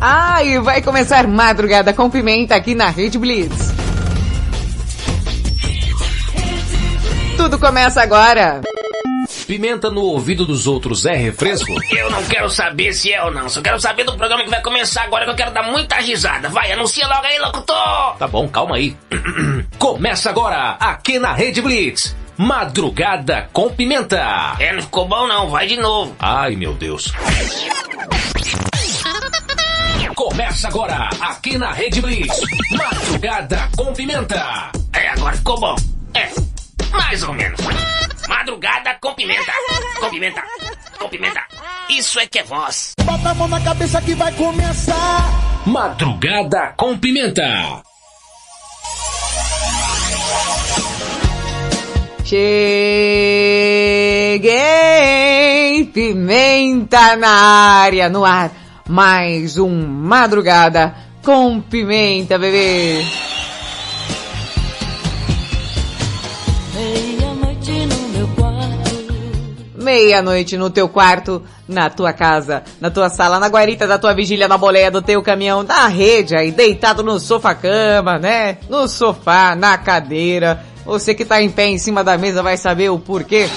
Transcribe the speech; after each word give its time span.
Ah, 0.00 0.42
e 0.42 0.58
vai 0.58 0.80
começar 0.80 1.26
madrugada 1.26 1.92
com 1.92 2.08
pimenta 2.08 2.54
aqui 2.54 2.74
na 2.74 2.88
Rede 2.88 3.18
Blitz. 3.18 3.70
Tudo 7.36 7.58
começa 7.58 8.00
agora. 8.00 8.62
Pimenta 9.46 9.90
no 9.90 10.00
ouvido 10.02 10.46
dos 10.46 10.66
outros 10.66 11.04
é 11.04 11.14
refresco? 11.14 11.72
Eu 11.90 12.10
não 12.10 12.22
quero 12.24 12.48
saber 12.48 12.94
se 12.94 13.12
é 13.12 13.22
ou 13.22 13.30
não. 13.30 13.48
Só 13.48 13.60
quero 13.60 13.78
saber 13.78 14.04
do 14.04 14.16
programa 14.16 14.44
que 14.44 14.48
vai 14.50 14.62
começar 14.62 15.02
agora 15.02 15.24
que 15.24 15.32
eu 15.32 15.36
quero 15.36 15.50
dar 15.50 15.64
muita 15.64 15.96
risada. 15.96 16.48
Vai, 16.48 16.72
anuncia 16.72 17.06
logo 17.06 17.26
aí, 17.26 17.38
locutor! 17.38 18.16
Tá 18.18 18.26
bom, 18.26 18.48
calma 18.48 18.76
aí. 18.76 18.96
Começa 19.78 20.30
agora, 20.30 20.76
aqui 20.80 21.18
na 21.18 21.32
Rede 21.32 21.60
Blitz. 21.60 22.16
Madrugada 22.38 23.50
com 23.52 23.68
pimenta. 23.68 24.56
É, 24.58 24.72
não 24.72 24.80
ficou 24.80 25.06
bom 25.06 25.26
não. 25.26 25.50
Vai 25.50 25.66
de 25.66 25.76
novo. 25.76 26.16
Ai, 26.18 26.56
meu 26.56 26.72
Deus. 26.72 27.12
Começa 30.40 30.68
agora, 30.68 31.10
aqui 31.20 31.58
na 31.58 31.70
Rede 31.70 32.00
Blitz. 32.00 32.40
Madrugada 32.72 33.68
com 33.76 33.92
pimenta. 33.92 34.72
É, 34.90 35.08
agora 35.10 35.36
ficou 35.36 35.60
bom. 35.60 35.76
É, 36.14 36.30
mais 36.90 37.22
ou 37.22 37.34
menos. 37.34 37.60
Madrugada 38.26 38.96
com 39.02 39.12
pimenta. 39.12 39.52
Com 40.00 40.08
pimenta. 40.08 40.42
Com 40.98 41.10
pimenta. 41.10 41.42
Isso 41.90 42.18
é 42.18 42.26
que 42.26 42.38
é 42.38 42.42
voz. 42.42 42.94
Bota 43.04 43.28
a 43.28 43.34
mão 43.34 43.48
na 43.48 43.60
cabeça 43.60 44.00
que 44.00 44.14
vai 44.14 44.32
começar. 44.32 45.28
Madrugada 45.66 46.72
com 46.74 46.96
pimenta. 46.96 47.82
Cheguei, 52.24 52.40
pimenta 55.92 57.14
na 57.16 57.28
área, 57.28 58.08
no 58.08 58.24
ar. 58.24 58.59
Mais 58.90 59.56
um 59.56 59.86
madrugada 59.86 60.92
com 61.22 61.60
pimenta, 61.60 62.36
bebê. 62.36 63.04
Meia-noite 66.74 67.86
no 67.86 68.08
meu 68.08 68.28
quarto. 68.34 69.04
Meia-noite 69.76 70.56
no 70.56 70.70
teu 70.70 70.88
quarto, 70.88 71.40
na 71.68 71.88
tua 71.88 72.12
casa, 72.12 72.64
na 72.80 72.90
tua 72.90 73.08
sala, 73.08 73.38
na 73.38 73.46
guarita 73.46 73.86
da 73.86 73.96
tua 73.96 74.12
vigília, 74.12 74.48
na 74.48 74.58
boleia 74.58 74.90
do 74.90 75.00
teu 75.00 75.22
caminhão, 75.22 75.62
na 75.62 75.86
rede 75.86 76.34
aí, 76.34 76.50
deitado 76.50 77.04
no 77.04 77.20
sofá-cama, 77.20 78.18
né? 78.18 78.58
No 78.68 78.88
sofá, 78.88 79.54
na 79.54 79.78
cadeira. 79.78 80.64
Você 80.84 81.14
que 81.14 81.24
tá 81.24 81.40
em 81.40 81.48
pé 81.48 81.66
em 81.66 81.78
cima 81.78 82.02
da 82.02 82.18
mesa 82.18 82.42
vai 82.42 82.56
saber 82.56 82.90
o 82.90 82.98
porquê. 82.98 83.48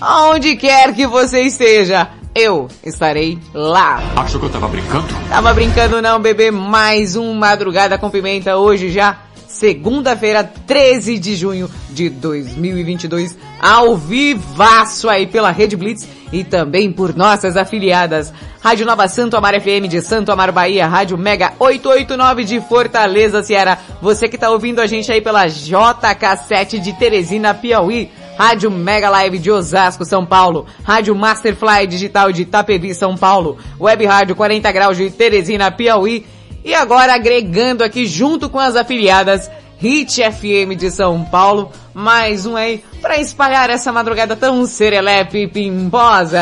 Aonde 0.00 0.56
quer 0.56 0.92
que 0.92 1.06
você 1.06 1.42
esteja, 1.42 2.08
eu 2.34 2.68
estarei 2.84 3.38
lá. 3.52 4.00
Achou 4.16 4.40
que 4.40 4.46
eu 4.46 4.50
tava 4.50 4.68
brincando? 4.68 5.08
Tava 5.28 5.54
brincando 5.54 6.02
não, 6.02 6.20
bebê. 6.20 6.50
Mais 6.50 7.16
um 7.16 7.34
Madrugada 7.34 7.98
com 7.98 8.10
Pimenta 8.10 8.56
hoje 8.56 8.90
já. 8.90 9.18
Segunda-feira, 9.48 10.44
13 10.44 11.18
de 11.18 11.34
junho 11.34 11.68
de 11.90 12.08
2022. 12.08 13.36
Ao 13.60 13.96
vivaço 13.96 15.08
aí 15.08 15.26
pela 15.26 15.50
Rede 15.50 15.76
Blitz 15.76 16.06
e 16.32 16.44
também 16.44 16.92
por 16.92 17.16
nossas 17.16 17.56
afiliadas. 17.56 18.32
Rádio 18.62 18.86
Nova 18.86 19.08
Santo 19.08 19.36
Amaro 19.36 19.60
FM 19.60 19.88
de 19.88 20.00
Santo 20.00 20.30
Amaro 20.30 20.52
Bahia. 20.52 20.86
Rádio 20.86 21.18
Mega 21.18 21.52
889 21.58 22.44
de 22.44 22.60
Fortaleza, 22.60 23.42
Ceará. 23.42 23.76
Você 24.00 24.28
que 24.28 24.38
tá 24.38 24.50
ouvindo 24.50 24.80
a 24.80 24.86
gente 24.86 25.10
aí 25.10 25.20
pela 25.20 25.46
JK7 25.46 26.78
de 26.78 26.92
Teresina, 26.92 27.52
Piauí. 27.52 28.08
Rádio 28.40 28.70
Mega 28.70 29.10
Live 29.10 29.38
de 29.38 29.50
Osasco, 29.50 30.02
São 30.02 30.24
Paulo. 30.24 30.64
Rádio 30.82 31.14
Masterfly 31.14 31.86
Digital 31.86 32.32
de 32.32 32.40
Itapevi, 32.40 32.94
São 32.94 33.14
Paulo. 33.14 33.58
Web 33.78 34.06
Rádio 34.06 34.34
40 34.34 34.72
Graus 34.72 34.96
de 34.96 35.10
Teresina, 35.10 35.70
Piauí. 35.70 36.24
E 36.64 36.74
agora 36.74 37.12
agregando 37.12 37.84
aqui 37.84 38.06
junto 38.06 38.48
com 38.48 38.58
as 38.58 38.76
afiliadas 38.76 39.50
Hit 39.76 40.22
FM 40.22 40.74
de 40.74 40.90
São 40.90 41.22
Paulo. 41.22 41.70
Mais 41.92 42.46
um 42.46 42.56
aí 42.56 42.82
para 43.02 43.20
espalhar 43.20 43.68
essa 43.68 43.92
madrugada 43.92 44.34
tão 44.34 44.64
serelepe 44.64 45.42
e 45.42 45.46
pimposa. 45.46 46.40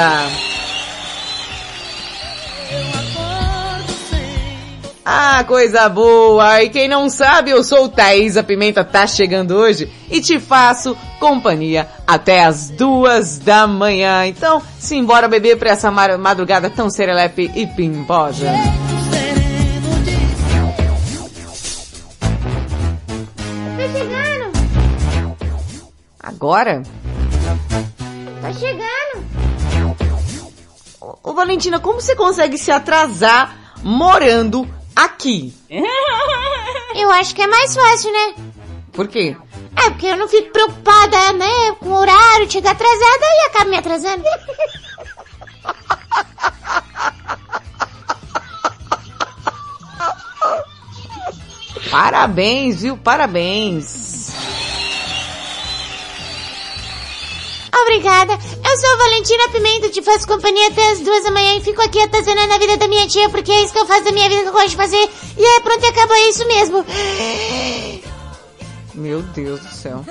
Ah, 5.10 5.42
coisa 5.42 5.88
boa! 5.88 6.62
E 6.62 6.68
quem 6.68 6.86
não 6.86 7.08
sabe, 7.08 7.50
eu 7.50 7.64
sou 7.64 7.84
o 7.84 7.88
Thaís, 7.88 8.36
a 8.36 8.42
Pimenta 8.42 8.84
tá 8.84 9.06
chegando 9.06 9.52
hoje 9.52 9.90
e 10.10 10.20
te 10.20 10.38
faço 10.38 10.94
companhia 11.18 11.88
até 12.06 12.44
as 12.44 12.68
duas 12.68 13.38
da 13.38 13.66
manhã. 13.66 14.26
Então, 14.26 14.60
simbora 14.78 15.26
beber 15.26 15.56
pra 15.56 15.70
essa 15.70 15.90
madrugada 15.90 16.68
tão 16.68 16.90
serelepe 16.90 17.50
e 17.54 17.66
pimposa. 17.66 18.52
Tá 23.78 23.88
chegando, 23.94 24.52
Agora? 26.20 26.82
tá 28.42 28.52
chegando. 28.52 29.24
Ô, 31.00 31.30
ô, 31.30 31.32
Valentina, 31.32 31.80
como 31.80 31.98
você 31.98 32.14
consegue 32.14 32.58
se 32.58 32.70
atrasar 32.70 33.56
morando 33.82 34.68
aqui? 35.04 35.54
Eu 36.94 37.10
acho 37.12 37.34
que 37.34 37.42
é 37.42 37.46
mais 37.46 37.74
fácil, 37.74 38.12
né? 38.12 38.34
Por 38.92 39.06
quê? 39.06 39.36
É, 39.76 39.90
porque 39.90 40.06
eu 40.06 40.16
não 40.16 40.26
fico 40.26 40.50
preocupada, 40.50 41.32
né, 41.34 41.72
com 41.78 41.90
o 41.90 42.00
horário, 42.00 42.50
chegar 42.50 42.72
atrasada 42.72 43.24
e 43.24 43.46
acabo 43.46 43.70
me 43.70 43.76
atrasando. 43.76 44.24
Parabéns, 51.90 52.82
viu? 52.82 52.96
Parabéns. 52.96 54.17
Obrigada. 57.82 58.32
Eu 58.32 58.78
sou 58.78 58.92
a 58.92 58.96
Valentina 58.96 59.48
Pimenta, 59.50 59.88
te 59.88 60.02
faço 60.02 60.26
companhia 60.26 60.68
até 60.68 60.90
as 60.90 61.00
duas 61.00 61.24
da 61.24 61.30
manhã 61.30 61.56
e 61.56 61.60
fico 61.62 61.82
aqui 61.82 62.00
atazanando 62.00 62.52
a 62.52 62.58
vida 62.58 62.76
da 62.76 62.88
minha 62.88 63.06
tia, 63.06 63.28
porque 63.28 63.50
é 63.52 63.62
isso 63.62 63.72
que 63.72 63.78
eu 63.78 63.86
faço 63.86 64.04
da 64.04 64.12
minha 64.12 64.28
vida 64.28 64.42
que 64.42 64.48
eu 64.48 64.52
gosto 64.52 64.70
de 64.70 64.76
fazer. 64.76 65.10
E 65.36 65.44
é 65.44 65.60
pronto, 65.60 65.84
e 65.84 65.88
acabou, 65.88 66.16
é 66.16 66.28
isso 66.28 66.46
mesmo. 66.46 66.84
Meu 68.94 69.22
Deus 69.22 69.60
do 69.60 69.74
céu. 69.74 70.04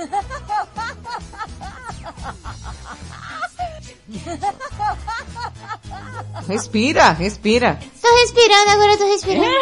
Respira, 6.48 7.12
respira. 7.12 7.80
Tô 8.02 8.16
respirando, 8.16 8.70
agora 8.72 8.98
tô 8.98 9.06
respirando. 9.06 9.56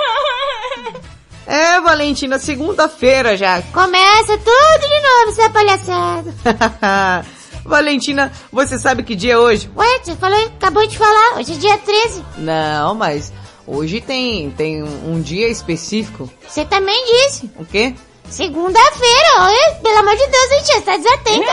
É, 1.47 1.79
Valentina, 1.81 2.39
segunda-feira 2.39 3.37
já. 3.37 3.61
Começa 3.73 4.37
tudo 4.37 4.87
de 4.87 5.01
novo, 5.01 5.29
essa 5.29 5.49
palhaçada. 5.49 7.25
Valentina, 7.65 8.31
você 8.51 8.77
sabe 8.77 9.03
que 9.03 9.15
dia 9.15 9.33
é 9.33 9.37
hoje? 9.37 9.69
Ué, 9.75 9.99
você 10.01 10.15
falou, 10.15 10.39
acabou 10.45 10.85
de 10.87 10.97
falar, 10.97 11.37
hoje 11.37 11.53
é 11.53 11.57
dia 11.57 11.77
13. 11.77 12.23
Não, 12.37 12.93
mas 12.93 13.33
hoje 13.65 13.99
tem, 13.99 14.51
tem 14.51 14.83
um 14.83 15.19
dia 15.19 15.49
específico. 15.49 16.29
Você 16.47 16.63
também 16.63 17.03
disse. 17.05 17.49
O 17.57 17.65
quê? 17.65 17.95
Segunda-feira, 18.29 19.79
pelo 19.81 19.97
amor 19.97 20.15
de 20.15 20.27
Deus, 20.27 20.49
gente, 20.49 20.65
você 20.65 20.81
tá 20.81 20.97
desatenta. 20.97 21.51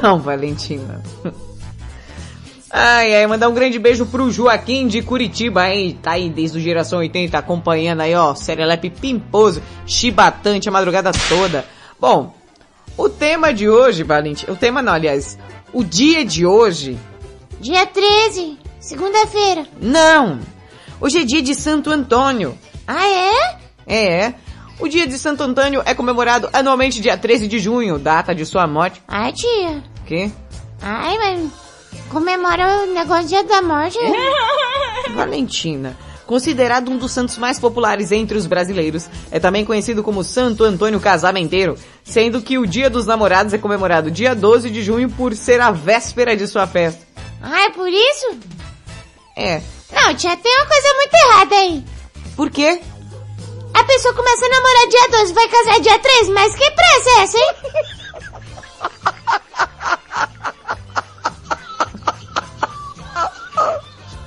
Não, 0.02 0.18
Valentina. 0.18 1.02
Ai, 2.72 3.16
ai, 3.16 3.26
mandar 3.26 3.48
um 3.48 3.54
grande 3.54 3.78
beijo 3.78 4.06
pro 4.06 4.30
Joaquim 4.30 4.86
de 4.86 5.02
Curitiba, 5.02 5.68
hein? 5.68 5.98
Tá 6.00 6.12
aí 6.12 6.30
desde 6.30 6.58
o 6.58 6.60
Geração 6.60 7.00
80 7.00 7.36
acompanhando 7.36 8.00
aí, 8.00 8.14
ó, 8.14 8.34
Serelepe 8.34 8.90
Pimposo, 8.90 9.62
chibatante 9.86 10.68
a 10.68 10.72
madrugada 10.72 11.10
toda. 11.28 11.64
Bom, 11.98 12.32
o 13.04 13.08
tema 13.08 13.52
de 13.52 13.68
hoje, 13.68 14.02
Valentina, 14.02 14.52
o 14.52 14.56
tema 14.56 14.82
não, 14.82 14.92
aliás, 14.92 15.38
o 15.72 15.82
dia 15.84 16.24
de 16.24 16.44
hoje, 16.46 16.98
Dia 17.60 17.86
13, 17.86 18.58
segunda-feira. 18.80 19.66
não! 19.80 20.38
Hoje 21.00 21.20
é 21.20 21.24
dia 21.24 21.40
de 21.40 21.54
Santo 21.54 21.90
Antônio. 21.90 22.58
Ah, 22.86 23.06
é? 23.06 23.58
É, 23.86 24.34
o 24.78 24.86
dia 24.86 25.06
de 25.06 25.18
Santo 25.18 25.42
Antônio 25.42 25.82
é 25.86 25.94
comemorado 25.94 26.48
anualmente 26.52 27.00
dia 27.00 27.16
13 27.16 27.48
de 27.48 27.58
junho, 27.58 27.98
data 27.98 28.34
de 28.34 28.44
sua 28.44 28.66
morte. 28.66 29.02
Ai, 29.08 29.32
tia. 29.32 29.82
O 30.02 30.04
quê? 30.04 30.30
Ai, 30.82 31.16
mas 31.18 31.50
comemora 32.10 32.82
o 32.84 32.92
negócio 32.92 33.28
dia 33.28 33.42
da 33.44 33.62
morte. 33.62 33.98
Valentina. 35.14 35.96
Considerado 36.30 36.92
um 36.92 36.96
dos 36.96 37.10
santos 37.10 37.36
mais 37.38 37.58
populares 37.58 38.12
entre 38.12 38.38
os 38.38 38.46
brasileiros, 38.46 39.10
é 39.32 39.40
também 39.40 39.64
conhecido 39.64 40.00
como 40.00 40.22
Santo 40.22 40.62
Antônio 40.62 41.00
Casamenteiro, 41.00 41.76
sendo 42.04 42.40
que 42.40 42.56
o 42.56 42.68
Dia 42.68 42.88
dos 42.88 43.04
Namorados 43.04 43.52
é 43.52 43.58
comemorado 43.58 44.12
dia 44.12 44.32
12 44.32 44.70
de 44.70 44.80
junho 44.80 45.10
por 45.10 45.34
ser 45.34 45.60
a 45.60 45.72
véspera 45.72 46.36
de 46.36 46.46
sua 46.46 46.68
festa. 46.68 47.04
Ah, 47.42 47.64
é 47.64 47.70
por 47.70 47.88
isso? 47.88 48.38
É. 49.36 49.60
Não, 49.92 50.14
tia, 50.14 50.36
tem 50.36 50.56
uma 50.56 50.66
coisa 50.66 50.94
muito 50.94 51.14
errada 51.14 51.54
aí. 51.56 51.84
Por 52.36 52.48
quê? 52.48 52.80
A 53.74 53.82
pessoa 53.82 54.14
começa 54.14 54.46
a 54.46 54.48
namorar 54.50 54.86
dia 54.86 55.08
12, 55.10 55.32
vai 55.32 55.48
casar 55.48 55.80
dia 55.80 55.98
13, 55.98 56.30
mas 56.30 56.54
que 56.54 56.70
pressa 56.70 57.10
é 57.10 57.22
essa, 57.24 57.38
hein? 57.38 57.54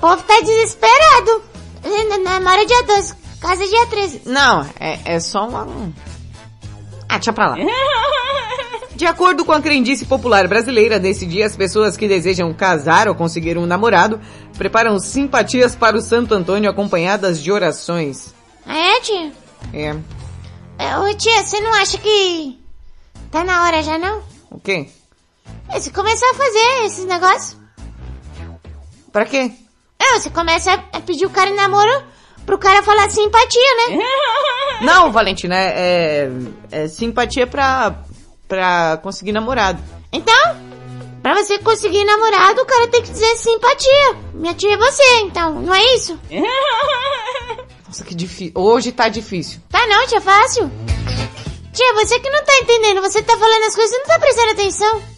povo 0.02 0.22
tá 0.24 0.38
desesperado. 0.42 1.53
Ainda 1.84 2.18
Namora 2.18 2.64
dia 2.64 2.82
12, 2.82 3.14
casa 3.40 3.66
dia 3.66 3.86
13. 3.86 4.22
Não, 4.26 4.66
é, 4.80 4.98
é 5.04 5.20
só 5.20 5.46
uma... 5.46 5.92
Ah, 7.08 7.16
deixa 7.18 7.32
pra 7.32 7.50
lá. 7.50 7.56
De 8.96 9.06
acordo 9.06 9.44
com 9.44 9.52
a 9.52 9.60
crendice 9.60 10.04
popular 10.04 10.46
brasileira, 10.46 11.00
nesse 11.00 11.26
dia 11.26 11.46
as 11.46 11.56
pessoas 11.56 11.96
que 11.96 12.06
desejam 12.06 12.54
casar 12.54 13.08
ou 13.08 13.14
conseguir 13.14 13.58
um 13.58 13.66
namorado 13.66 14.20
preparam 14.56 15.00
simpatias 15.00 15.74
para 15.74 15.96
o 15.96 16.00
Santo 16.00 16.32
Antônio 16.32 16.70
acompanhadas 16.70 17.42
de 17.42 17.50
orações. 17.50 18.32
É, 18.66 19.00
tia? 19.00 19.32
É. 19.72 19.96
É, 20.78 20.98
Ô, 20.98 21.12
tia, 21.14 21.42
você 21.42 21.60
não 21.60 21.74
acha 21.74 21.98
que 21.98 22.58
tá 23.32 23.42
na 23.42 23.64
hora 23.64 23.82
já, 23.82 23.98
não? 23.98 24.22
O 24.50 24.60
quê? 24.60 24.88
É, 25.68 25.80
você 25.80 25.90
começar 25.90 26.30
a 26.30 26.34
fazer 26.34 26.84
esses 26.86 27.04
negócios. 27.04 27.56
Pra 29.12 29.24
quê? 29.24 29.50
É, 30.04 30.18
você 30.18 30.28
começa 30.28 30.72
a 30.92 31.00
pedir 31.00 31.24
o 31.24 31.30
cara 31.30 31.48
em 31.48 31.54
namoro 31.54 32.04
pro 32.44 32.58
cara 32.58 32.82
falar 32.82 33.08
simpatia, 33.10 33.88
né? 33.88 33.98
Não, 34.84 35.10
Valentina, 35.10 35.56
é, 35.56 36.28
é, 36.70 36.82
é 36.82 36.88
simpatia 36.88 37.46
pra, 37.46 38.02
pra 38.46 38.98
conseguir 39.02 39.32
namorado. 39.32 39.82
Então, 40.12 40.56
pra 41.22 41.34
você 41.34 41.58
conseguir 41.58 42.04
namorado, 42.04 42.60
o 42.60 42.66
cara 42.66 42.86
tem 42.88 43.02
que 43.02 43.10
dizer 43.10 43.36
simpatia. 43.36 44.16
Minha 44.34 44.54
tia 44.54 44.74
é 44.74 44.76
você, 44.76 45.20
então, 45.22 45.54
não 45.62 45.74
é 45.74 45.94
isso? 45.94 46.18
Nossa, 47.86 48.04
que 48.04 48.14
difícil. 48.14 48.52
Hoje 48.54 48.92
tá 48.92 49.08
difícil. 49.08 49.60
Tá 49.70 49.86
não, 49.86 50.06
tia, 50.06 50.20
fácil. 50.20 50.70
Tia, 51.72 51.94
você 51.94 52.20
que 52.20 52.30
não 52.30 52.44
tá 52.44 52.52
entendendo, 52.58 53.00
você 53.00 53.22
tá 53.22 53.38
falando 53.38 53.64
as 53.64 53.74
coisas 53.74 53.96
e 53.96 53.98
não 53.98 54.06
tá 54.06 54.18
prestando 54.18 54.50
atenção. 54.50 55.13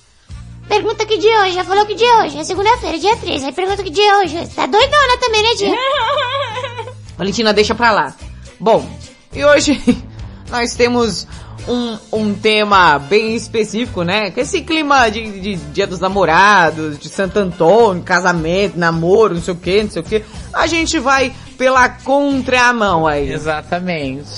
Pergunta 0.68 1.06
que 1.06 1.18
dia 1.18 1.32
é 1.32 1.42
hoje, 1.42 1.54
já 1.54 1.64
falou 1.64 1.86
que 1.86 1.94
dia 1.94 2.08
é 2.08 2.24
hoje, 2.24 2.38
é 2.38 2.44
segunda-feira, 2.44 2.98
dia 2.98 3.16
13, 3.16 3.46
aí 3.46 3.52
pergunta 3.52 3.82
que 3.82 3.90
dia 3.90 4.10
é 4.10 4.16
hoje. 4.18 4.48
Tá 4.54 4.66
doidona 4.66 5.16
também, 5.20 5.42
né, 5.42 5.48
tia? 5.56 5.74
Valentina, 7.16 7.52
deixa 7.52 7.74
pra 7.74 7.92
lá. 7.92 8.14
Bom, 8.58 8.86
e 9.32 9.44
hoje 9.44 9.80
nós 10.50 10.74
temos 10.74 11.26
um, 11.68 11.98
um 12.12 12.34
tema 12.34 12.98
bem 12.98 13.34
específico, 13.36 14.02
né? 14.02 14.30
Com 14.30 14.40
esse 14.40 14.62
clima 14.62 15.08
de, 15.08 15.40
de 15.40 15.56
Dia 15.56 15.86
dos 15.86 16.00
Namorados, 16.00 16.98
de 16.98 17.08
Santo 17.08 17.38
Antônio, 17.38 18.02
casamento, 18.02 18.78
namoro, 18.78 19.34
não 19.34 19.42
sei 19.42 19.54
o 19.54 19.56
que, 19.56 19.82
não 19.82 19.90
sei 19.90 20.02
o 20.02 20.04
que. 20.04 20.24
A 20.52 20.66
gente 20.66 20.98
vai 20.98 21.32
pela 21.56 21.88
contramão 21.88 23.06
aí. 23.06 23.32
Exatamente. 23.32 24.28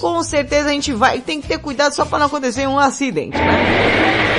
Com 0.00 0.22
certeza 0.22 0.70
a 0.70 0.72
gente 0.72 0.92
vai, 0.92 1.20
tem 1.20 1.40
que 1.40 1.48
ter 1.48 1.58
cuidado 1.58 1.92
só 1.92 2.04
pra 2.04 2.18
não 2.18 2.26
acontecer 2.26 2.66
um 2.66 2.78
acidente, 2.78 3.36
né? 3.36 4.31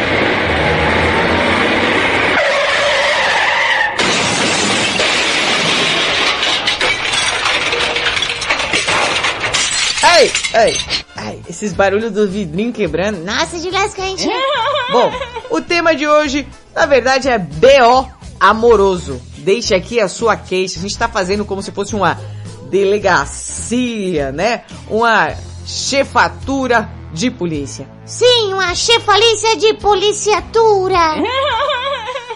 Ei, 10.53 10.77
ai, 11.15 11.41
esses 11.49 11.73
barulhos 11.73 12.11
do 12.11 12.27
vidrinho 12.27 12.71
quebrando. 12.71 13.23
Nossa, 13.23 13.57
de 13.57 13.71
lascante. 13.71 14.27
Bom, 14.91 15.11
o 15.49 15.61
tema 15.61 15.95
de 15.95 16.07
hoje, 16.07 16.47
na 16.75 16.85
verdade, 16.85 17.27
é 17.27 17.39
BO 17.39 18.07
amoroso. 18.39 19.19
Deixe 19.37 19.73
aqui 19.73 19.99
a 19.99 20.07
sua 20.07 20.35
queixa. 20.35 20.77
A 20.77 20.81
gente 20.81 20.97
tá 20.97 21.07
fazendo 21.07 21.43
como 21.43 21.61
se 21.63 21.71
fosse 21.71 21.95
uma 21.95 22.19
delegacia, 22.69 24.31
né? 24.31 24.63
Uma 24.89 25.33
chefatura 25.65 26.89
de 27.13 27.29
polícia. 27.29 27.87
Sim, 28.05 28.53
uma 28.53 28.73
chefalícia 28.73 29.55
de 29.57 29.73
policiatura. 29.75 30.97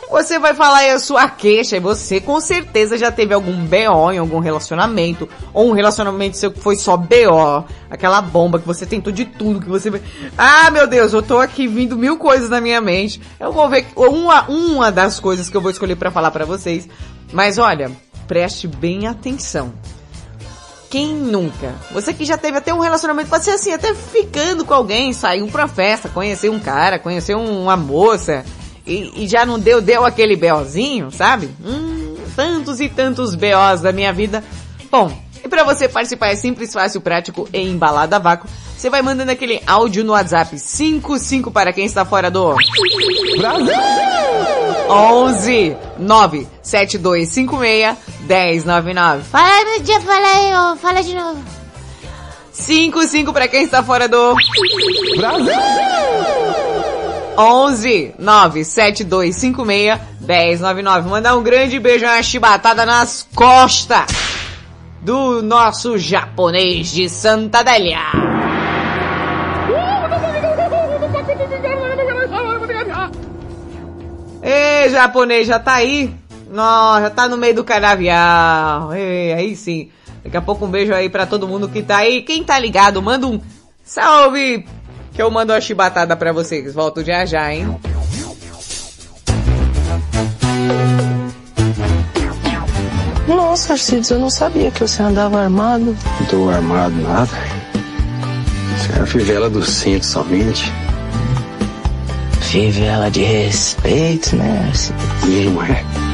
Você 0.09 0.39
vai 0.39 0.53
falar 0.53 0.77
aí 0.77 0.91
a 0.91 0.99
sua 0.99 1.27
queixa 1.29 1.75
e 1.75 1.81
você 1.81 2.21
com 2.21 2.39
certeza 2.39 2.97
já 2.97 3.11
teve 3.11 3.33
algum 3.33 3.65
BO 3.65 4.11
em 4.13 4.17
algum 4.17 4.39
relacionamento, 4.39 5.27
ou 5.53 5.69
um 5.69 5.73
relacionamento 5.73 6.37
seu 6.37 6.49
que 6.49 6.61
foi 6.61 6.77
só 6.77 6.95
BO, 6.95 7.65
aquela 7.89 8.21
bomba 8.21 8.57
que 8.57 8.65
você 8.65 8.85
tentou 8.85 9.11
de 9.11 9.25
tudo, 9.25 9.59
que 9.59 9.67
você... 9.67 10.01
Ah, 10.37 10.71
meu 10.71 10.87
Deus, 10.87 11.11
eu 11.11 11.21
tô 11.21 11.39
aqui 11.39 11.67
vindo 11.67 11.97
mil 11.97 12.17
coisas 12.17 12.49
na 12.49 12.61
minha 12.61 12.79
mente. 12.79 13.21
Eu 13.37 13.51
vou 13.51 13.67
ver 13.67 13.85
uma, 13.97 14.47
uma 14.47 14.91
das 14.93 15.19
coisas 15.19 15.49
que 15.49 15.57
eu 15.57 15.61
vou 15.61 15.71
escolher 15.71 15.97
pra 15.97 16.09
falar 16.09 16.31
pra 16.31 16.45
vocês. 16.45 16.87
Mas 17.33 17.57
olha, 17.57 17.91
preste 18.27 18.65
bem 18.65 19.07
atenção. 19.07 19.73
Quem 20.97 21.13
nunca? 21.13 21.75
Você 21.91 22.11
que 22.11 22.25
já 22.25 22.39
teve 22.39 22.57
até 22.57 22.73
um 22.73 22.79
relacionamento, 22.79 23.29
pode 23.29 23.45
ser 23.45 23.51
assim, 23.51 23.71
até 23.71 23.93
ficando 23.93 24.65
com 24.65 24.73
alguém, 24.73 25.13
saiu 25.13 25.45
pra 25.45 25.67
festa, 25.67 26.09
conheceu 26.09 26.51
um 26.51 26.59
cara, 26.59 26.97
conheceu 26.97 27.37
uma 27.37 27.77
moça, 27.77 28.43
e, 28.83 29.11
e 29.15 29.27
já 29.27 29.45
não 29.45 29.59
deu, 29.59 29.79
deu 29.79 30.03
aquele 30.03 30.35
BOzinho, 30.35 31.11
sabe? 31.11 31.51
Hum, 31.63 32.15
tantos 32.35 32.79
e 32.79 32.89
tantos 32.89 33.35
BOs 33.35 33.81
da 33.81 33.91
minha 33.91 34.11
vida. 34.11 34.43
Bom, 34.89 35.15
e 35.45 35.47
para 35.47 35.63
você 35.63 35.87
participar 35.87 36.29
é 36.29 36.35
simples, 36.35 36.73
fácil, 36.73 36.99
prático 36.99 37.47
e 37.53 37.61
embalado 37.61 38.15
a 38.15 38.17
vácuo. 38.17 38.49
Você 38.77 38.89
vai 38.91 39.01
mandando 39.01 39.31
aquele 39.31 39.59
áudio 39.65 40.03
no 40.03 40.11
WhatsApp 40.13 40.59
55 40.59 41.49
para 41.49 41.73
quem 41.73 41.85
está 41.85 42.05
fora 42.05 42.29
do... 42.29 42.53
Brasil! 43.35 43.73
11 44.87 45.75
97256 45.97 47.97
1099. 48.21 49.23
Fala, 49.23 49.65
meu 49.65 49.79
dia, 49.81 49.99
fala 49.99 50.27
aí, 50.27 50.53
ó, 50.53 50.75
fala 50.75 51.01
de 51.01 51.15
novo. 51.15 51.43
55 52.51 53.33
para 53.33 53.47
quem 53.47 53.63
está 53.63 53.81
fora 53.81 54.07
do... 54.07 54.35
Brasil! 55.17 55.55
11 57.35 58.13
97256 58.19 59.99
1099. 60.21 61.09
Mandar 61.09 61.35
um 61.35 61.41
grande 61.41 61.79
beijo, 61.79 62.05
uma 62.05 62.21
chibatada 62.21 62.85
nas 62.85 63.27
costas 63.33 64.05
do 65.01 65.41
nosso 65.41 65.97
japonês 65.97 66.91
de 66.91 67.09
Santa 67.09 67.61
Adélia. 67.61 68.27
Ei, 74.49 74.89
japonês, 74.89 75.45
já 75.45 75.59
tá 75.59 75.73
aí? 75.73 76.15
Não, 76.49 77.01
já 77.01 77.09
tá 77.09 77.27
no 77.27 77.35
meio 77.35 77.53
do 77.53 77.65
canavial. 77.65 78.93
Ei, 78.95 79.33
aí 79.33 79.55
sim. 79.57 79.89
Daqui 80.23 80.37
a 80.37 80.41
pouco 80.41 80.65
um 80.65 80.69
beijo 80.69 80.93
aí 80.93 81.09
pra 81.09 81.25
todo 81.25 81.49
mundo 81.49 81.67
que 81.67 81.83
tá 81.83 81.97
aí. 81.97 82.21
Quem 82.21 82.45
tá 82.45 82.57
ligado, 82.57 83.01
manda 83.01 83.27
um 83.27 83.41
salve 83.83 84.65
que 85.11 85.21
eu 85.21 85.29
mando 85.29 85.51
uma 85.51 85.59
chibatada 85.59 86.15
pra 86.15 86.31
vocês. 86.31 86.73
Volto 86.73 87.03
já 87.03 87.25
já, 87.25 87.53
hein? 87.53 87.77
Nossa, 93.27 93.73
Arcides, 93.73 94.09
eu 94.11 94.19
não 94.19 94.29
sabia 94.29 94.71
que 94.71 94.79
você 94.79 95.03
andava 95.03 95.41
armado. 95.41 95.93
Não 96.21 96.27
tô 96.27 96.49
armado 96.49 96.95
nada. 97.01 97.31
Isso 98.77 98.97
é 98.97 99.01
a 99.01 99.05
fivela 99.05 99.49
do 99.49 99.61
cinto 99.61 100.05
somente. 100.05 100.71
Fivela 102.57 103.11
de 103.11 103.21
respeito, 103.21 104.35
né, 104.35 104.65
Arcides? 104.67 105.45
Não 105.45 105.61
é. 105.61 106.06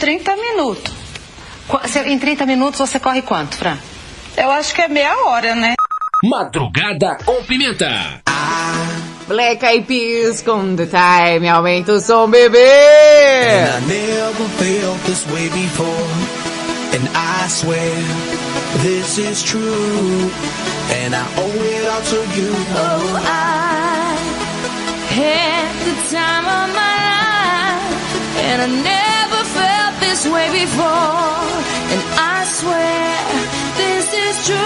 30 0.00 0.34
minutos. 0.34 0.94
Em 2.06 2.18
30 2.18 2.46
minutos 2.46 2.80
você 2.80 2.98
corre 2.98 3.20
quanto, 3.22 3.56
Fran? 3.56 3.76
Eu 4.36 4.50
acho 4.50 4.74
que 4.74 4.80
é 4.80 4.88
meia 4.88 5.14
hora, 5.26 5.54
né? 5.54 5.74
Madrugada 6.24 7.18
com 7.24 7.42
pimenta. 7.44 8.22
Black 9.28 9.64
Eyed 9.64 9.86
Peas 9.86 10.40
com 10.42 10.74
The 10.74 10.86
Time. 10.86 11.48
Aumenta 11.48 11.92
o 11.92 12.00
som, 12.00 12.28
bebê! 12.28 12.58
And 12.58 13.76
I 13.76 13.80
never 13.86 14.48
felt 14.58 14.98
this 15.04 15.24
way 15.30 15.48
before. 15.50 16.08
And 16.94 17.06
I 17.14 17.48
swear 17.48 17.94
this 18.82 19.18
is 19.18 19.42
true. 19.42 20.30
And 21.04 21.14
I 21.14 21.24
owe 21.36 21.62
it 21.62 21.86
all 21.86 22.02
to 22.02 22.16
you. 22.40 22.52
Oh, 22.74 23.16
I 23.22 24.16
had 25.14 25.70
the 25.84 25.94
time 26.10 26.46
of 26.48 26.70
my 26.74 26.96
life. 27.14 28.40
And 28.50 28.62
I 28.62 28.66
never 28.66 29.19
this 30.00 30.26
way 30.26 30.48
before, 30.50 30.84
and 31.92 32.02
I 32.18 32.44
swear 32.44 33.18
this 33.76 34.06
is 34.26 34.46
true, 34.46 34.56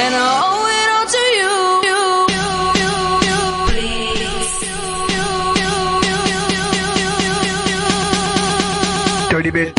and 0.00 0.12
I 0.14 0.30
owe 0.48 0.66
it 0.78 0.88
all 0.94 1.06
to 1.16 1.24
you. 1.38 1.54
Please. 3.72 4.52
Dirty 9.30 9.50
bitch. 9.50 9.77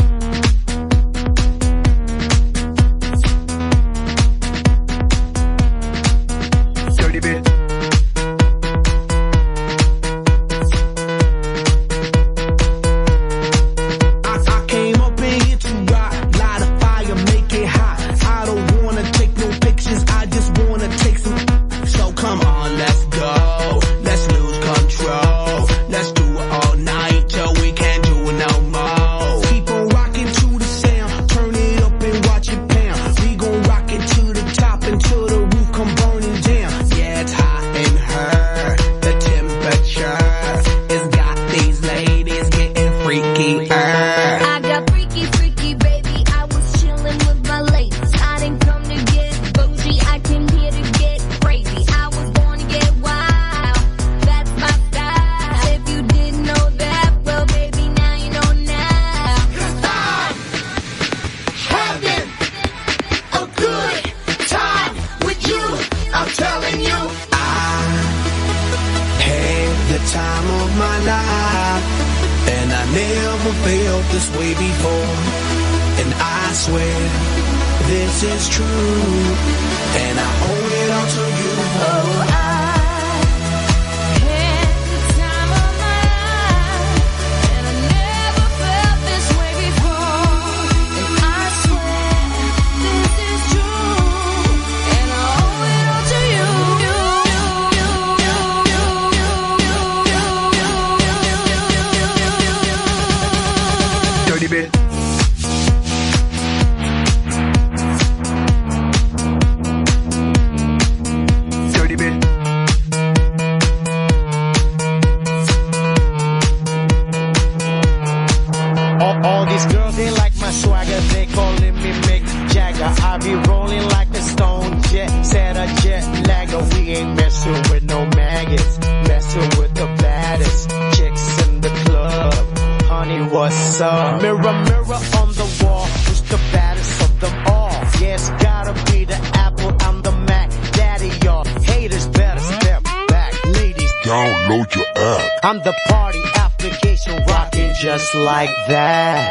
Like 148.29 148.55
that. 148.67 149.25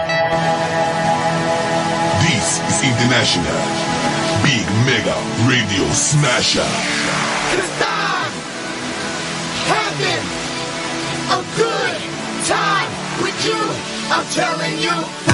This 2.26 2.58
is 2.66 2.82
International 2.82 3.62
Big 4.42 4.66
Mega 4.82 5.14
Radio 5.46 5.86
Smasher. 5.94 6.66
This 7.54 7.70
time 7.78 8.34
having 9.70 10.24
a 11.30 11.40
good 11.54 11.98
time 12.50 12.90
with 13.22 13.38
you. 13.46 13.62
I'm 14.10 14.26
telling 14.34 14.78
you. 14.82 15.27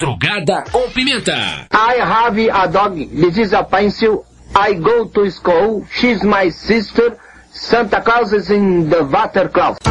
Madrugada 0.00 0.64
com 0.72 0.88
Pimenta. 0.90 1.66
I 1.70 2.00
have 2.00 2.38
a 2.48 2.66
dog. 2.68 3.04
This 3.04 3.36
is 3.36 3.52
a 3.52 3.62
pencil. 3.62 4.24
I 4.56 4.72
go 4.72 5.04
to 5.04 5.30
school. 5.30 5.86
She's 5.92 6.24
my 6.24 6.48
sister. 6.48 7.18
Santa 7.52 8.00
Claus 8.00 8.32
is 8.32 8.50
in 8.50 8.88
the 8.88 9.04
water 9.04 9.50
closet. 9.50 9.82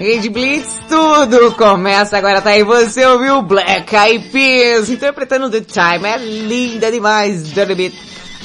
Rede 0.00 0.30
Blitz, 0.30 0.80
tudo 0.88 1.52
começa 1.52 2.18
agora, 2.18 2.40
tá 2.40 2.50
aí, 2.50 2.64
você 2.64 3.04
ouviu 3.04 3.42
Black 3.42 3.94
Eyed 3.94 4.30
Peas, 4.30 4.88
interpretando 4.88 5.50
The 5.50 5.60
Time, 5.60 6.08
é 6.08 6.16
linda 6.16 6.90
demais, 6.90 7.52
Dirty 7.52 7.74
Beat. 7.74 7.94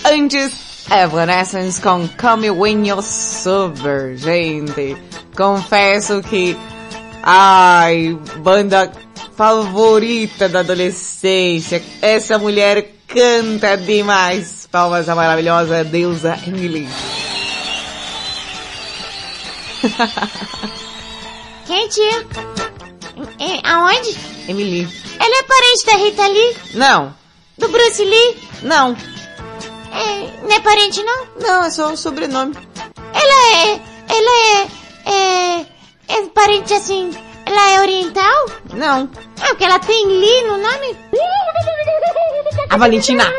Antes, 0.05 0.85
Evanescence 0.91 1.81
com 1.81 2.09
Come 2.09 2.51
When 2.51 2.85
You're 2.85 3.01
Sober, 3.01 4.17
gente. 4.17 4.97
Confesso 5.35 6.21
que, 6.21 6.57
ai, 7.25 8.17
banda 8.38 8.91
favorita 9.36 10.48
da 10.48 10.60
adolescência, 10.62 11.84
essa 12.01 12.38
mulher 12.38 12.93
canta 13.08 13.76
demais. 13.76 14.67
Palmas 14.71 15.10
à 15.10 15.15
maravilhosa 15.15 15.84
deusa 15.84 16.38
Emily. 16.45 16.88
Tia? 21.89 22.26
É, 23.39 23.67
aonde? 23.69 24.17
Emily. 24.47 24.88
Ela 25.19 25.39
é 25.39 25.43
parente 25.43 25.86
da 25.86 25.95
Rita 25.97 26.28
Lee? 26.28 26.58
Não, 26.73 27.15
Do 27.58 27.69
Bruce 27.69 28.04
Lee? 28.04 28.38
não, 28.63 28.95
É, 29.91 30.43
não 30.43 30.52
é 30.52 30.60
parente, 30.60 31.04
não? 31.04 31.28
não, 31.39 31.63
é 31.63 31.69
só 31.69 31.93
o 31.93 31.97
sobrenome. 31.97 32.56
Ela 33.13 33.56
é... 33.56 33.80
Ela 34.10 34.32
é... 34.47 34.67
É... 35.12 35.65
É 36.08 36.21
parente, 36.34 36.73
assim... 36.73 37.12
Ela 37.45 37.69
é 37.71 37.79
oriental? 37.81 38.45
Não. 38.73 39.10
Ah, 39.41 39.47
porque 39.49 39.63
ela 39.63 39.79
tem 39.79 40.05
Lee 40.08 40.41
no 40.43 40.58
nome? 40.58 40.97
A 42.69 42.77
Valentina. 42.77 43.31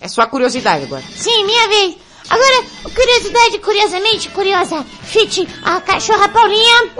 É 0.00 0.08
só 0.08 0.26
curiosidade 0.26 0.84
agora. 0.84 1.02
Sim, 1.14 1.44
minha 1.44 1.68
vez. 1.68 1.96
Agora, 2.28 2.64
curiosidade, 2.94 3.58
curiosamente, 3.58 4.28
curiosa. 4.30 4.84
Fit, 5.02 5.48
a 5.62 5.80
cachorra 5.80 6.28
Paulinha. 6.28 6.90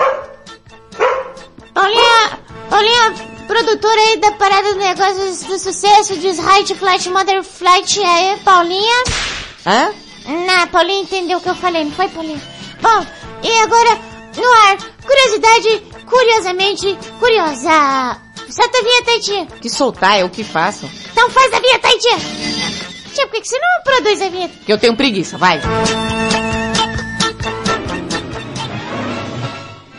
Paulinha, 1.75 2.39
Paulinha, 2.71 3.15
produtora 3.47 4.01
aí 4.01 4.17
da 4.19 4.33
parada 4.33 4.73
do 4.75 4.79
negócio 4.79 5.47
do 5.47 5.59
sucesso, 5.59 6.17
diz 6.17 6.39
Height 6.39 6.75
Flight, 6.75 7.11
Mother 7.11 7.43
Flight, 7.43 8.01
aí, 8.03 8.39
Paulinha. 8.45 9.05
Hã? 9.67 9.93
Não, 10.27 10.67
Paulinha 10.69 11.03
entendeu 11.03 11.39
o 11.39 11.41
que 11.41 11.49
eu 11.49 11.55
falei, 11.55 11.85
não 11.85 11.93
foi, 11.93 12.09
Paulinha? 12.09 12.41
Bom, 12.81 13.07
e 13.43 13.59
agora, 13.59 13.99
no 14.37 14.53
ar, 14.53 14.77
curiosidade, 15.05 15.83
curiosamente, 16.07 16.99
curiosa. 17.19 18.21
Solta 18.49 18.79
a 18.79 18.83
vinheta 18.83 19.11
aí, 19.11 19.21
tia. 19.21 19.47
Que 19.61 19.69
soltar 19.69 20.19
é 20.19 20.25
o 20.25 20.31
que 20.31 20.45
faço. 20.45 20.89
Então 21.13 21.29
faz 21.31 21.53
a 21.53 21.61
vinheta 21.61 21.89
aí, 21.89 21.99
tia. 21.99 22.19
Tia, 23.15 23.27
por 23.27 23.35
que 23.35 23.41
que 23.41 23.49
você 23.49 23.59
não 23.59 23.83
produz 23.85 24.23
a 24.23 24.29
vinheta? 24.29 24.55
Que 24.65 24.73
eu 24.73 24.79
tenho 24.79 24.97
preguiça, 24.97 25.37
vai. 25.37 25.61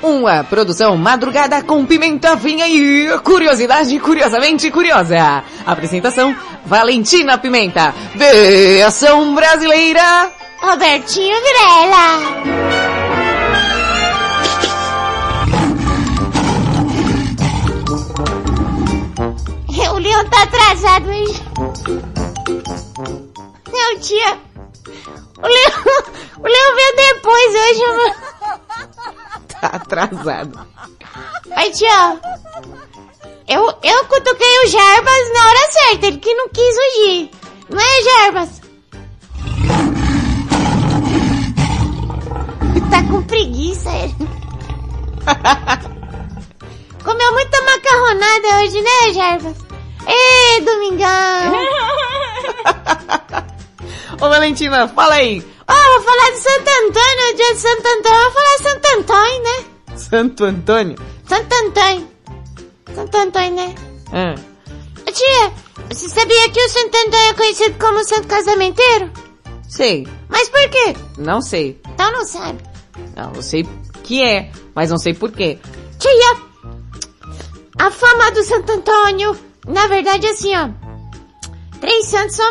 Uma 0.02 0.43
produção 0.43 0.95
madrugada 0.95 1.62
com 1.63 1.86
pimenta 1.86 2.36
vinha 2.36 2.67
e 2.67 3.19
curiosidade 3.19 4.00
curiosamente 4.00 4.71
curiosa. 4.71 5.43
Apresentação 5.65 6.36
Valentina 6.65 7.38
Pimenta. 7.38 7.93
Versão 8.15 9.36
brasileira. 9.36 10.32
Robertinho 10.62 11.36
Virela. 11.41 12.87
O 20.18 20.20
Leon 20.20 20.30
tá 20.30 20.44
atrasado 20.44 21.10
hoje. 21.10 21.44
Não, 23.72 24.00
tia. 24.00 24.40
O 25.38 25.46
Leon, 25.46 25.72
o 26.40 26.48
Leon 26.48 26.76
veio 26.76 26.96
depois 26.96 27.56
hoje. 27.56 27.86
mano. 27.86 28.16
Tá 29.62 29.68
atrasado. 29.68 30.68
Ai, 31.56 31.70
tia. 31.70 32.20
Eu, 33.48 33.68
eu 33.84 34.06
cutuquei 34.06 34.64
o 34.66 34.68
Jarbas 34.68 35.34
na 35.34 35.48
hora 35.50 35.72
certa, 35.72 36.08
ele 36.08 36.18
que 36.18 36.34
não 36.34 36.50
quis 36.50 36.76
fugir. 36.76 37.30
Não 37.70 37.80
é, 37.80 38.02
Jarbas? 38.02 38.62
Tá 42.90 43.04
com 43.04 43.22
preguiça 43.22 43.90
ele. 43.92 44.16
Comeu 47.06 47.34
muita 47.34 47.62
macarronada 47.62 48.64
hoje, 48.64 48.82
né, 48.82 49.14
Jarbas? 49.14 49.67
Ê, 50.08 50.62
Domingão! 50.62 51.54
Ô 54.20 54.30
Valentina, 54.30 54.88
fala 54.88 55.15
aí. 55.15 55.46
Ó, 55.67 55.74
vou 55.74 56.02
falar 56.02 56.32
de 56.32 56.38
Santo 56.38 56.70
Antônio, 56.70 57.36
dia 57.36 57.54
de 57.54 57.60
Santo 57.60 57.88
Antônio. 57.88 58.22
Vou 58.24 58.32
falar 58.32 58.58
de 58.58 58.63
Santo 58.63 58.88
Antônio, 58.98 59.43
né? 59.43 59.65
Santo 59.98 60.43
Antônio. 60.46 60.98
Santo 61.28 61.54
Antônio. 61.54 62.08
Santo 62.96 63.17
Antônio, 63.17 63.52
né? 63.56 63.76
Ah, 64.13 64.36
Tia, 65.12 65.52
você 65.89 66.10
sabia 66.10 66.50
que 66.50 66.60
o 66.62 66.70
Santo 66.70 66.96
Antônio 66.96 67.30
é 67.30 67.34
conhecido 67.34 67.80
como 67.80 68.04
Santo 68.04 68.28
Casamenteiro? 68.28 69.12
sei. 69.67 70.08
Mas 70.30 70.50
por 70.50 70.70
quê? 70.70 70.96
Não 71.17 71.41
sei. 71.41 71.80
Então 71.93 72.12
não 72.12 72.26
sabe. 72.26 72.60
Não, 73.15 73.34
eu 73.34 73.41
sei 73.41 73.67
que 74.04 74.22
é, 74.24 74.52
mas 74.74 74.89
não 74.89 74.98
sei 74.98 75.13
por 75.13 75.32
quê. 75.32 75.60
Tia, 76.00 76.38
a 77.80 77.91
fama 77.91 78.32
do 78.32 78.43
Santo 78.43 78.72
Antônio, 78.72 79.38
na 79.68 79.88
verdade, 79.88 80.26
é 80.26 80.32
assim, 80.32 80.56
ó. 80.56 80.70
Três 81.80 82.08
santos 82.08 82.36
são 82.36 82.46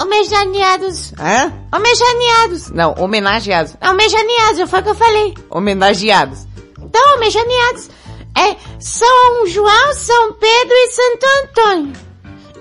homenageados. 0.00 1.12
Hã? 1.18 1.52
Homenageados. 1.72 2.68
Não, 2.70 2.94
homenageados. 2.98 3.76
Homenageados, 3.80 4.68
foi 4.70 4.80
o 4.80 4.82
que 4.82 4.88
eu 4.90 4.94
falei. 4.94 5.34
Homenageados. 5.50 6.46
Então, 6.80 7.14
homenageados. 7.14 7.90
É 8.36 8.56
São 8.80 9.46
João, 9.46 9.92
São 9.94 10.32
Pedro 10.32 10.74
e 10.74 10.88
Santo 10.88 11.26
Antônio. 11.44 11.92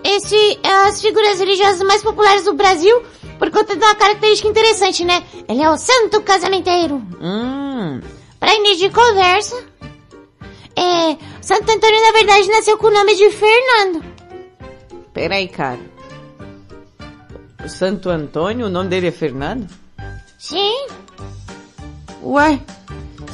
Esse 0.03 0.59
é 0.63 0.73
as 0.87 1.01
figuras 1.01 1.39
religiosas 1.39 1.81
mais 1.81 2.03
populares 2.03 2.43
do 2.43 2.53
Brasil 2.53 3.01
por 3.39 3.49
conta 3.49 3.75
de 3.75 3.83
uma 3.83 3.95
característica 3.95 4.47
interessante, 4.49 5.03
né? 5.05 5.23
Ele 5.47 5.61
é 5.63 5.69
o 5.71 5.77
santo 5.77 6.21
casamenteiro. 6.21 6.95
Hum, 7.21 7.99
Pra 8.39 8.53
início 8.55 8.89
de 8.89 8.93
conversa, 8.95 9.55
é, 10.75 11.15
Santo 11.53 11.69
Antônio 11.69 12.01
na 12.01 12.11
verdade 12.13 12.47
nasceu 12.47 12.77
com 12.77 12.87
o 12.87 12.91
nome 12.91 13.13
de 13.13 13.29
Fernando. 13.29 14.05
peraí, 15.13 15.49
cara. 15.49 15.81
O 17.65 17.67
Santo 17.67 18.09
Antônio, 18.09 18.67
o 18.67 18.69
nome 18.69 18.87
dele 18.87 19.07
é 19.07 19.11
Fernando? 19.11 19.67
Sim, 20.39 20.87
Ué, 22.23 22.57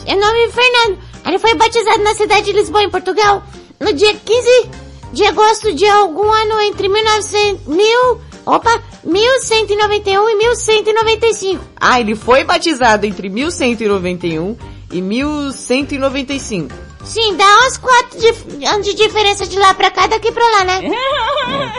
é 0.08 0.16
nome 0.16 0.52
Fernando. 0.52 0.98
Ele 1.28 1.38
foi 1.38 1.54
batizado 1.54 2.04
na 2.04 2.16
cidade 2.16 2.48
de 2.48 2.54
Lisboa, 2.54 2.84
em 2.84 2.90
Portugal, 2.90 3.44
no 3.80 3.94
dia 3.94 4.16
15 4.16 4.70
de 5.14 5.24
agosto 5.26 5.72
de 5.76 5.86
algum 5.88 6.32
ano 6.32 6.60
entre 6.62 6.90
1900, 6.90 7.68
mil, 7.68 8.20
opa, 8.48 8.82
1191 9.04 10.30
e 10.30 10.36
1195. 10.38 11.64
ah, 11.80 12.02
ele 12.02 12.16
foi 12.16 12.44
batizado 12.44 13.06
entre 13.06 13.30
1191 13.30 14.58
e 14.92 15.02
1195. 15.02 16.87
Sim, 17.08 17.36
dá 17.38 17.46
uns 17.66 17.78
quatro 17.78 18.20
dif- 18.20 18.66
anos 18.68 18.86
de 18.86 18.94
diferença 18.94 19.46
de 19.48 19.58
lá 19.58 19.74
pra 19.74 19.90
cá, 19.90 20.08
daqui 20.08 20.32
pra 20.32 20.44
lá, 20.44 20.64
né? 20.66 20.82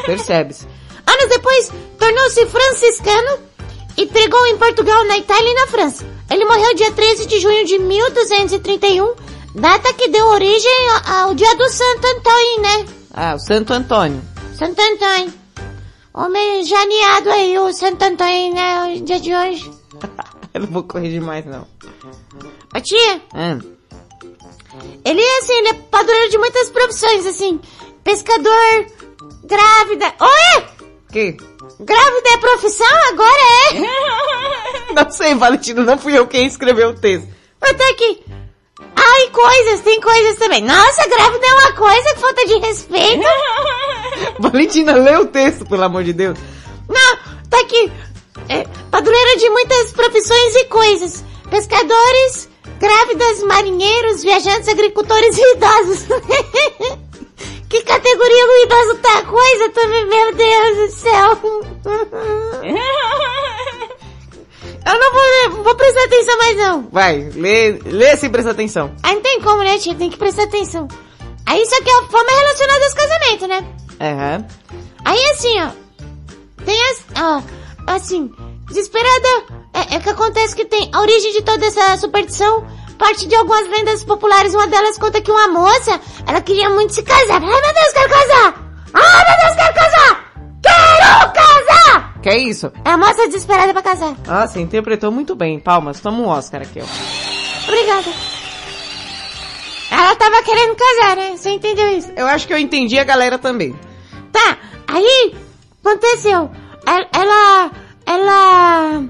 Percebe-se. 0.06 0.66
Anos 1.06 1.28
depois, 1.28 1.70
tornou-se 1.98 2.46
franciscano 2.46 3.38
e 3.96 4.06
pregou 4.06 4.46
em 4.46 4.56
Portugal, 4.56 5.04
na 5.04 5.18
Itália 5.18 5.50
e 5.50 5.54
na 5.54 5.66
França. 5.66 6.06
Ele 6.30 6.44
morreu 6.44 6.74
dia 6.74 6.90
13 6.92 7.26
de 7.26 7.40
junho 7.40 7.64
de 7.66 7.78
1231, 7.78 9.14
data 9.54 9.92
que 9.94 10.08
deu 10.08 10.26
origem 10.28 10.88
ao 11.06 11.34
dia 11.34 11.54
do 11.56 11.68
Santo 11.70 12.06
Antônio, 12.06 12.60
né? 12.62 12.86
Ah, 13.14 13.34
o 13.34 13.38
Santo 13.38 13.72
Antônio. 13.72 14.22
Santo 14.56 14.80
Antônio. 14.80 15.32
Homem 16.14 16.64
janeado 16.64 17.30
aí, 17.30 17.58
o 17.58 17.72
Santo 17.72 18.02
Antônio, 18.02 18.54
né? 18.54 18.94
O 18.96 19.04
dia 19.04 19.20
de 19.20 19.34
hoje. 19.34 19.70
Eu 20.54 20.62
não 20.62 20.68
vou 20.68 20.82
corrigir 20.82 21.20
mais, 21.20 21.44
não. 21.46 21.66
Ô 22.74 22.80
tia, 22.80 23.22
Ah, 23.34 23.58
ele 25.04 25.20
é 25.20 25.38
assim, 25.38 25.54
ele 25.54 25.68
é 25.68 25.74
padroeiro 25.74 26.30
de 26.30 26.38
muitas 26.38 26.70
profissões, 26.70 27.26
assim. 27.26 27.60
Pescador, 28.04 28.86
grávida. 29.44 30.14
Oi! 30.20 30.78
que? 31.10 31.36
Grávida 31.80 32.28
é 32.32 32.36
profissão? 32.36 32.96
Agora 33.08 33.40
é? 33.72 34.92
Não 34.94 35.10
sei, 35.10 35.34
Valentino, 35.34 35.82
não 35.82 35.98
fui 35.98 36.16
eu 36.16 36.26
quem 36.26 36.46
escreveu 36.46 36.90
o 36.90 36.94
texto. 36.94 37.28
Mas 37.60 37.76
tá 37.76 37.88
aqui. 37.90 38.22
Ai, 38.96 39.28
coisas, 39.30 39.80
tem 39.82 40.00
coisas 40.00 40.36
também. 40.36 40.62
Nossa, 40.62 41.08
grávida 41.08 41.46
é 41.46 41.54
uma 41.54 41.72
coisa, 41.72 42.14
que 42.14 42.20
falta 42.20 42.46
de 42.46 42.58
respeito. 42.58 43.22
Valentina, 44.40 44.94
lê 44.94 45.16
o 45.16 45.26
texto, 45.26 45.66
pelo 45.66 45.84
amor 45.84 46.04
de 46.04 46.12
Deus. 46.12 46.38
Não, 46.88 47.16
tá 47.48 47.60
aqui. 47.60 47.92
É, 48.48 48.64
padroeira 48.90 49.36
de 49.36 49.50
muitas 49.50 49.92
profissões 49.92 50.56
e 50.56 50.64
coisas. 50.64 51.24
Pescadores, 51.50 52.47
grávidas, 52.78 53.42
marinheiros, 53.44 54.22
viajantes, 54.22 54.68
agricultores 54.68 55.36
e 55.38 55.56
idosos. 55.56 56.06
que 57.68 57.82
categoria 57.82 58.46
o 58.46 58.64
idoso 58.64 58.98
tá 58.98 59.22
coisa 59.22 59.68
também, 59.70 60.06
meu 60.06 60.34
Deus 60.34 60.76
do 60.76 60.90
céu. 60.96 61.38
Eu 64.86 64.98
não 64.98 65.12
vou, 65.12 65.22
ler, 65.22 65.48
vou 65.64 65.74
prestar 65.74 66.04
atenção 66.04 66.38
mais 66.38 66.56
não. 66.56 66.88
Vai, 66.90 67.30
lê, 67.34 67.72
lê 67.84 68.16
sem 68.16 68.30
prestar 68.30 68.52
atenção. 68.52 68.90
Aí 69.02 69.14
não 69.16 69.22
tem 69.22 69.38
como, 69.42 69.62
né, 69.62 69.76
tia? 69.76 69.94
Tem 69.94 70.08
que 70.08 70.16
prestar 70.16 70.44
atenção. 70.44 70.88
Aí 71.44 71.62
isso 71.62 71.74
aqui 71.74 71.90
é 71.90 71.98
a 71.98 72.02
forma 72.04 72.30
relacionada 72.30 72.84
aos 72.84 72.94
casamentos, 72.94 73.48
né? 73.48 73.66
Aham. 74.00 74.46
Aí 75.04 75.24
assim, 75.30 75.60
ó. 75.60 75.70
Tem 76.64 76.82
as. 76.90 77.04
Ó, 77.20 77.42
assim. 77.86 78.32
Desesperada. 78.68 79.28
É, 79.74 79.96
é 79.96 80.00
que 80.00 80.10
acontece 80.10 80.54
que 80.54 80.64
tem. 80.64 80.90
A 80.92 81.00
origem 81.00 81.32
de 81.32 81.42
toda 81.42 81.66
essa 81.66 81.96
superstição 81.96 82.66
parte 82.98 83.26
de 83.26 83.34
algumas 83.34 83.66
lendas 83.68 84.04
populares. 84.04 84.54
Uma 84.54 84.66
delas 84.66 84.98
conta 84.98 85.20
que 85.20 85.30
uma 85.30 85.48
moça. 85.48 86.00
Ela 86.26 86.40
queria 86.40 86.68
muito 86.68 86.92
se 86.92 87.02
casar. 87.02 87.40
Ai 87.42 87.60
meu 87.60 87.74
Deus, 87.74 87.92
quero 87.92 88.10
casar! 88.10 88.54
Ai 88.92 89.24
meu 89.24 89.46
Deus, 89.46 89.54
quero 89.54 89.74
casar! 89.74 90.32
Quero 90.62 91.32
casar! 91.32 92.20
Que 92.20 92.28
é 92.28 92.38
isso? 92.38 92.72
É 92.84 92.90
a 92.90 92.96
moça 92.98 93.26
desesperada 93.26 93.72
pra 93.72 93.82
casar. 93.82 94.16
Ah, 94.26 94.46
você 94.46 94.60
interpretou 94.60 95.10
muito 95.12 95.34
bem. 95.36 95.60
Palmas, 95.60 96.00
toma 96.00 96.18
um 96.18 96.26
Oscar 96.26 96.62
aqui, 96.62 96.80
ó. 96.80 97.68
Obrigada. 97.68 98.12
Ela 99.90 100.16
tava 100.16 100.42
querendo 100.42 100.74
casar, 100.74 101.16
né? 101.16 101.36
Você 101.36 101.50
entendeu 101.50 101.88
isso? 101.96 102.10
Eu 102.16 102.26
acho 102.26 102.46
que 102.46 102.52
eu 102.52 102.58
entendi 102.58 102.98
a 102.98 103.04
galera 103.04 103.38
também. 103.38 103.78
Tá, 104.32 104.58
aí 104.86 105.34
aconteceu. 105.82 106.50
Ela, 107.12 107.70
ela, 108.08 109.04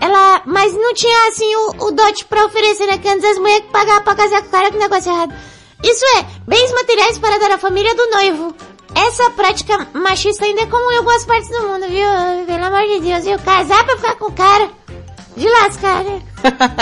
ela, 0.00 0.42
mas 0.46 0.72
não 0.72 0.94
tinha 0.94 1.28
assim 1.28 1.54
o, 1.54 1.86
o 1.86 1.90
dote 1.90 2.24
pra 2.24 2.46
oferecer, 2.46 2.86
né? 2.86 2.96
Que 2.96 3.08
antes 3.08 3.24
as 3.24 3.38
mulheres 3.38 3.66
que 3.66 3.72
pagavam 3.72 4.02
pra 4.04 4.14
casar 4.14 4.40
com 4.40 4.48
o 4.48 4.50
cara, 4.50 4.70
que 4.70 4.78
negócio 4.78 5.12
errado. 5.12 5.34
Isso 5.84 6.04
é, 6.16 6.24
bens 6.46 6.72
materiais 6.72 7.18
para 7.18 7.38
dar 7.38 7.52
à 7.52 7.58
família 7.58 7.94
do 7.94 8.10
noivo. 8.10 8.54
Essa 8.94 9.30
prática 9.30 9.86
machista 9.92 10.46
ainda 10.46 10.62
é 10.62 10.66
comum 10.66 10.90
em 10.90 10.96
algumas 10.96 11.26
partes 11.26 11.50
do 11.50 11.68
mundo, 11.68 11.86
viu? 11.88 12.46
Pelo 12.46 12.64
amor 12.64 12.86
de 12.88 13.00
Deus, 13.00 13.24
viu? 13.24 13.38
Casar 13.38 13.84
pra 13.84 13.96
ficar 13.96 14.14
com 14.16 14.24
o 14.24 14.32
cara. 14.32 14.70
De 15.36 15.46
lascar, 15.46 16.02
né? 16.02 16.22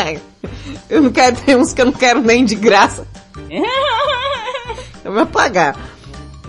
eu 0.89 1.03
não 1.03 1.11
quero 1.11 1.37
ter 1.37 1.57
uns 1.57 1.75
que 1.75 1.83
eu 1.83 1.87
não 1.87 1.93
quero 1.93 2.23
nem 2.23 2.45
de 2.45 2.55
graça. 2.55 3.07
Eu 5.05 5.13
vou 5.13 5.27
pagar. 5.27 5.77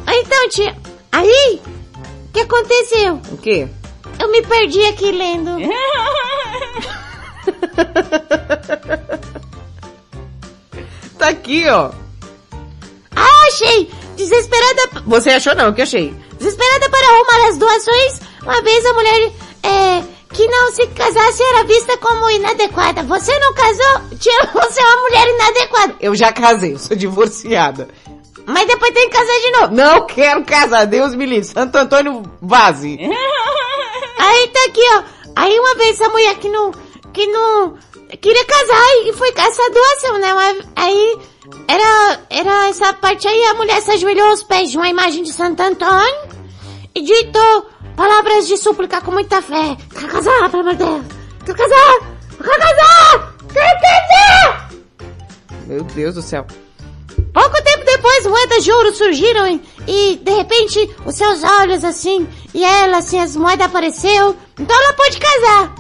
Então, 0.08 0.50
tia, 0.50 0.78
aí, 1.12 1.60
o 2.30 2.32
que 2.32 2.40
aconteceu? 2.42 3.20
O 3.32 3.38
quê? 3.38 3.68
Eu 4.20 4.32
me 4.32 4.42
perdi 4.42 4.84
aqui 4.86 5.12
lendo. 5.12 5.52
Tá 11.18 11.30
aqui, 11.30 11.68
ó. 11.70 11.92
Ah, 13.16 13.48
achei! 13.48 13.90
Desesperada, 14.16 15.02
Você 15.06 15.30
achou 15.32 15.56
não, 15.56 15.74
que 15.74 15.82
achei. 15.82 16.14
desesperada 16.38 16.90
para 16.90 17.08
arrumar 17.08 17.50
as 17.50 17.58
doações, 17.58 18.20
uma 18.44 18.62
vez 18.64 18.86
a 18.86 18.94
mulher 18.94 19.32
é, 19.64 20.04
que 20.34 20.48
não 20.48 20.72
se 20.72 20.88
casasse 20.88 21.44
era 21.44 21.64
vista 21.64 21.98
como 21.98 22.30
inadequada. 22.32 23.04
Você 23.04 23.38
não 23.40 23.54
casou? 23.54 24.18
Tia, 24.20 24.46
você 24.54 24.80
é 24.80 24.84
uma 24.84 25.02
mulher 25.04 25.28
inadequada. 25.28 25.96
Eu 26.00 26.16
já 26.16 26.32
casei, 26.32 26.74
eu 26.74 26.80
sou 26.80 26.96
divorciada. 26.98 27.88
Mas 28.46 28.66
depois 28.68 28.94
tem 28.94 29.10
que 29.10 29.18
casar 29.18 29.40
de 29.40 29.52
novo. 29.52 29.76
Não 29.76 30.06
quero 30.08 30.44
casar, 30.46 30.86
Deus 30.86 31.14
me 31.14 31.26
livre. 31.26 31.44
Santo 31.50 31.76
Antônio 31.78 32.24
Vaze. 32.42 32.98
Aí 34.18 34.48
tá 34.48 34.60
aqui, 34.66 34.82
ó. 34.96 35.04
Aí 35.36 35.60
uma 35.60 35.76
vez 35.76 36.02
a 36.02 36.10
mulher 36.10 36.36
que 36.38 36.50
não, 36.50 36.72
que 37.14 37.28
não 37.28 37.78
queria 38.22 38.46
casar 38.46 38.84
e 39.06 39.14
foi 39.14 39.32
essa 39.36 39.70
doação, 39.70 40.18
né? 40.20 40.34
Mas 40.34 40.68
Aí 40.76 41.18
era, 41.68 42.20
era 42.30 42.70
essa 42.70 42.94
parte 42.94 43.28
aí, 43.28 43.44
a 43.46 43.54
mulher 43.56 43.82
se 43.82 43.92
ajoelhou 43.92 44.28
aos 44.28 44.44
pés 44.44 44.72
de 44.72 44.78
uma 44.78 44.88
imagem 44.88 45.24
de 45.24 45.34
Santo 45.34 45.62
Antônio 45.62 46.30
e 46.96 47.02
ditou 47.02 47.66
palavras 47.96 48.48
de 48.48 48.58
súplica 48.58 49.02
com 49.02 49.12
muita 49.12 49.42
fé. 49.42 49.76
Quero 49.94 50.08
casar, 50.08 50.50
pelo 50.50 50.62
amor 50.62 50.76
de 50.76 50.84
Deus. 50.84 51.06
Quero 51.46 51.58
casar! 51.58 52.00
Quero 52.38 52.60
casar! 52.60 53.34
Quero 53.54 53.82
casar! 53.82 54.70
Meu 55.66 55.84
Deus 55.84 56.16
do 56.16 56.22
céu. 56.22 56.46
Pouco 57.34 57.64
tempo 57.64 57.86
depois, 57.86 58.26
moedas 58.26 58.64
de 58.64 58.72
ouro 58.72 58.94
surgiram 58.94 59.48
e, 59.48 59.62
e, 59.88 60.18
de 60.18 60.32
repente, 60.32 60.96
os 61.06 61.16
seus 61.16 61.42
olhos 61.44 61.84
assim, 61.84 62.28
e 62.54 62.64
ela 62.64 62.98
assim, 62.98 63.20
as 63.20 63.36
moedas 63.36 63.68
apareceu. 63.68 64.36
Então 64.60 64.76
ela 64.76 64.94
pôde 64.94 65.18
casar. 65.18 65.76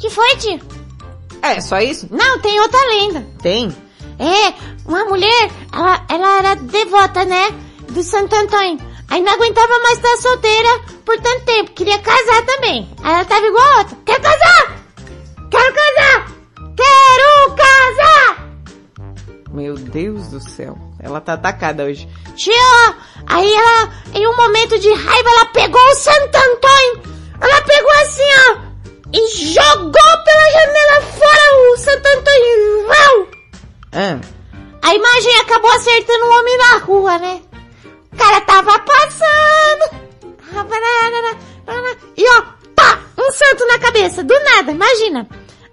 Que 0.00 0.10
foi, 0.10 0.36
tio? 0.36 0.60
É, 1.42 1.60
só 1.60 1.78
isso? 1.80 2.08
Não, 2.10 2.40
tem 2.40 2.58
outra 2.60 2.80
lenda. 2.86 3.26
Tem? 3.42 3.74
É, 4.18 4.54
uma 4.86 5.04
mulher, 5.04 5.50
ela, 5.72 6.06
ela 6.08 6.38
era 6.38 6.54
devota, 6.56 7.24
né? 7.24 7.50
Do 7.90 8.02
Santo 8.02 8.34
Antônio. 8.34 8.78
Aí 9.08 9.20
não 9.20 9.32
aguentava 9.34 9.78
mais 9.80 9.98
estar 9.98 10.16
solteira 10.16 10.80
por 11.04 11.20
tanto 11.20 11.44
tempo. 11.44 11.72
Queria 11.72 11.98
casar 11.98 12.46
também. 12.46 12.88
Aí 13.02 13.12
ela 13.12 13.24
tava 13.24 13.46
igual 13.46 13.64
a 13.64 13.78
outra. 13.78 13.98
Quero 14.06 14.22
casar! 14.22 14.76
Quero 15.50 15.74
casar! 15.74 16.41
Quero 16.82 17.54
casar! 17.56 18.48
Meu 19.50 19.74
Deus 19.74 20.28
do 20.28 20.40
céu. 20.40 20.76
Ela 20.98 21.20
tá 21.20 21.34
atacada 21.34 21.84
hoje. 21.84 22.08
Tia, 22.36 22.54
aí 23.26 23.52
ela, 23.54 23.92
em 24.14 24.26
um 24.26 24.36
momento 24.36 24.78
de 24.78 24.92
raiva, 24.92 25.28
ela 25.30 25.46
pegou 25.46 25.80
o 25.80 25.94
Santo 25.94 26.36
Antônio. 26.36 27.02
Ela 27.40 27.62
pegou 27.62 27.90
assim, 28.02 28.22
ó. 28.48 28.56
E 29.12 29.28
jogou 29.52 29.92
pela 30.24 30.50
janela 30.50 31.02
fora 31.02 31.72
o 31.72 31.76
Santo 31.76 32.06
Antônio. 32.06 32.86
Vau! 32.86 33.28
Ah, 33.92 34.18
A 34.82 34.94
imagem 34.94 35.40
acabou 35.40 35.70
acertando 35.72 36.24
um 36.24 36.38
homem 36.38 36.56
na 36.58 36.78
rua, 36.78 37.18
né? 37.18 37.42
O 38.12 38.16
cara 38.16 38.40
tava 38.42 38.78
passando. 38.78 40.02
E 42.16 42.24
ó, 42.28 42.42
pá! 42.74 42.98
Um 43.18 43.30
santo 43.32 43.66
na 43.66 43.78
cabeça, 43.78 44.24
do 44.24 44.34
nada, 44.44 44.72
imagina. 44.72 45.26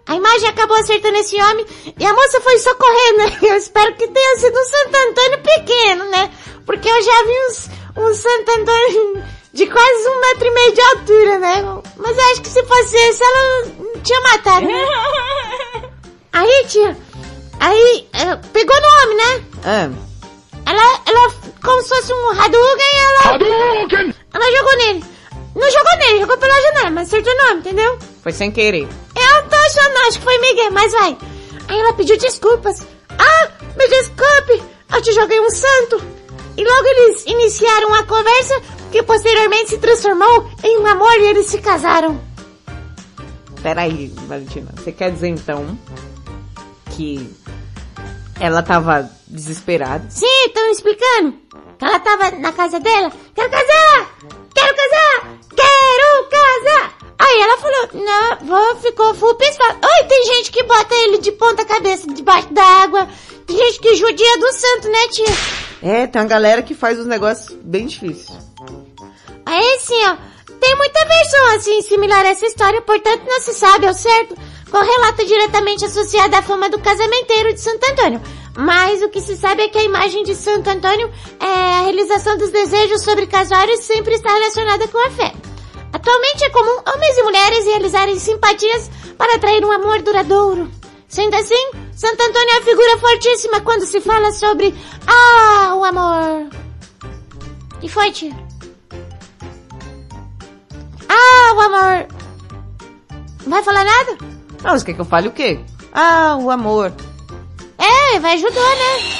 A 0.10 0.16
imagem 0.16 0.50
acabou 0.50 0.76
acertando 0.76 1.20
esse 1.20 1.40
homem 1.40 1.64
e 2.00 2.04
a 2.04 2.12
moça 2.12 2.42
foi 2.42 2.58
socorrendo. 2.58 3.18
né? 3.20 3.38
Eu 3.48 3.56
espero 3.58 3.94
que 3.94 4.08
tenha 4.08 4.38
sido 4.38 4.60
um 4.60 4.64
Santo 4.64 4.98
Antônio 5.08 5.40
pequeno, 5.44 6.06
né? 6.06 6.32
Porque 6.66 6.90
eu 6.90 7.02
já 7.02 7.24
vi 7.24 7.34
uns, 7.48 7.70
um 7.96 8.14
Santo 8.16 8.52
Antônio 8.60 9.24
de 9.54 9.68
quase 9.68 10.10
um 10.10 10.20
metro 10.20 10.48
e 10.48 10.52
meio 10.52 10.74
de 10.74 10.82
altura, 10.82 11.40
né? 11.40 11.82
Mas 11.96 12.18
eu 12.18 12.32
acho 12.32 12.42
que 12.42 12.50
se 12.50 12.64
fosse 12.64 12.96
esse, 12.96 13.24
ela 13.24 13.66
não 13.78 14.02
tinha 14.02 14.22
matado, 14.22 14.66
né? 14.66 14.86
Aí, 16.34 16.66
tia, 16.68 16.98
aí 17.60 18.08
eh, 18.14 18.36
pegou 18.54 18.76
no 18.80 18.88
homem, 18.88 19.18
né? 19.18 19.46
ah. 19.66 19.90
Ela, 20.66 21.02
ela, 21.06 21.34
como 21.64 21.82
se 21.82 21.90
fosse 21.90 22.14
um 22.14 22.30
Hadouken, 22.30 23.00
ela... 23.00 23.34
Hadouken! 23.34 24.16
Ela 24.34 24.58
jogou 24.58 24.78
nele. 24.78 25.04
Não 25.56 25.72
jogou 25.72 25.98
nele, 25.98 26.20
jogou 26.20 26.38
pela 26.38 26.62
janela, 26.62 26.92
mas 26.92 27.08
acertou 27.08 27.34
o 27.34 27.38
nome, 27.38 27.60
entendeu? 27.62 27.98
Foi 28.22 28.32
sem 28.32 28.52
querer. 28.52 28.84
Eu 28.84 29.50
tô 29.50 29.56
achando, 29.56 29.98
acho 30.08 30.20
que 30.20 30.24
foi 30.24 30.38
Miguel, 30.40 30.72
mas 30.72 30.92
vai. 30.92 31.18
Aí 31.68 31.80
ela 31.80 31.94
pediu 31.94 32.18
desculpas. 32.18 32.86
Ah, 33.18 33.50
me 33.78 33.88
desculpe, 33.88 34.64
eu 34.94 35.02
te 35.02 35.14
joguei 35.14 35.40
um 35.40 35.50
santo. 35.50 36.02
E 36.58 36.64
logo 36.64 36.88
eles 36.88 37.26
iniciaram 37.26 37.88
uma 37.88 38.04
conversa 38.04 38.62
que 38.92 39.02
posteriormente 39.04 39.70
se 39.70 39.78
transformou 39.78 40.50
em 40.64 40.80
um 40.80 40.86
amor 40.86 41.14
e 41.20 41.28
eles 41.28 41.46
se 41.48 41.60
casaram. 41.60 42.20
Peraí, 43.62 44.12
Valentina. 44.28 44.72
Você 44.76 44.92
quer 44.92 45.12
dizer 45.12 45.28
então 45.28 45.78
que 46.92 47.30
ela 48.40 48.64
tava 48.64 49.10
desesperada? 49.28 50.10
Sim, 50.10 50.46
estão 50.46 50.66
me 50.66 50.72
explicando. 50.72 51.34
Que 51.78 51.86
ela 51.86 52.00
tava 52.00 52.32
na 52.32 52.52
casa 52.52 52.80
dela. 52.80 53.12
Quero 53.36 53.50
casar! 53.50 54.18
Quero 54.54 54.76
casar! 54.76 55.38
Quero 55.56 56.30
casar! 56.30 56.98
Aí 57.20 57.42
ela 57.42 57.58
falou, 57.58 57.90
não, 57.94 58.48
vou, 58.48 58.76
ficou 58.78 59.14
full 59.14 59.36
pistola. 59.36 59.74
Oi, 59.74 60.08
tem 60.08 60.26
gente 60.26 60.52
que 60.52 60.64
bota 60.64 60.96
ele 60.96 61.18
de 61.18 61.32
ponta 61.34 61.66
cabeça 61.66 62.08
debaixo 62.14 62.54
da 62.54 62.64
água. 62.64 63.08
Tem 63.46 63.58
gente 63.58 63.80
que 63.80 63.96
judia 63.96 64.38
do 64.38 64.52
santo, 64.54 64.88
né, 64.90 65.08
tia? 65.10 65.26
É, 65.82 66.08
tem 66.08 66.22
uma 66.22 66.28
galera 66.28 66.62
que 66.62 66.74
faz 66.74 66.98
os 66.98 67.06
negócios 67.06 67.58
bem 67.62 67.88
difíceis. 67.88 68.38
Aí 69.46 69.74
assim, 69.76 70.02
ó, 70.06 70.18
tem 70.60 70.76
muita 70.76 71.06
versão 71.06 71.56
assim 71.56 71.82
similar 71.82 72.26
a 72.26 72.30
essa 72.30 72.46
história, 72.46 72.82
portanto 72.82 73.24
não 73.26 73.42
se 73.42 73.54
sabe 73.54 73.88
ao 73.88 73.94
certo 73.94 74.36
qual 74.70 74.84
relato 74.84 75.26
diretamente 75.26 75.86
associado 75.86 76.36
à 76.36 76.42
fama 76.42 76.70
do 76.70 76.80
casamenteiro 76.80 77.54
de 77.54 77.60
Santo 77.60 77.84
Antônio. 77.92 78.22
Mas 78.58 79.02
o 79.02 79.10
que 79.10 79.22
se 79.22 79.38
sabe 79.38 79.64
é 79.64 79.70
que 79.70 79.78
a 79.78 79.84
imagem 79.84 80.24
de 80.24 80.36
Santo 80.36 80.70
Antônio 80.70 81.12
é 81.40 81.46
a 81.46 81.82
realização 81.84 82.38
dos 82.38 82.50
desejos 82.50 83.02
sobre 83.04 83.28
casórios 83.28 83.80
sempre 83.82 84.16
está 84.16 84.34
relacionada 84.34 84.88
com 84.88 84.98
a 84.98 85.12
fé. 85.12 85.34
Atualmente 85.92 86.44
é 86.44 86.50
comum 86.50 86.82
homens 86.88 87.18
e 87.18 87.24
mulheres 87.24 87.66
realizarem 87.66 88.20
simpatias 88.20 88.90
para 89.18 89.36
atrair 89.36 89.66
um 89.66 89.72
amor 89.72 90.02
duradouro. 90.02 90.70
Sendo 91.08 91.36
assim, 91.36 91.72
Santo 91.96 92.22
Antônio 92.22 92.50
é 92.50 92.58
uma 92.58 92.66
figura 92.66 92.98
fortíssima 93.00 93.62
quando 93.62 93.86
se 93.86 94.00
fala 94.00 94.32
sobre 94.32 94.76
ah, 95.08 95.74
o 95.76 95.84
amor. 95.84 96.50
Que 97.82 97.90
foi, 97.90 98.12
tia? 98.12 98.36
Ah, 101.08 101.54
o 101.56 101.62
amor. 101.62 102.08
Não 103.44 103.50
vai 103.50 103.64
falar 103.64 103.84
nada? 103.84 104.39
Não, 104.64 104.78
você 104.78 104.86
quer 104.86 104.94
que 104.94 105.02
eu 105.02 105.06
fale 105.06 105.28
o 105.28 105.32
quê? 105.32 105.60
Ah, 105.94 106.38
o 106.40 106.50
amor. 106.50 106.94
É, 107.78 108.20
vai 108.20 108.34
ajudar, 108.34 108.52
né? 108.54 109.20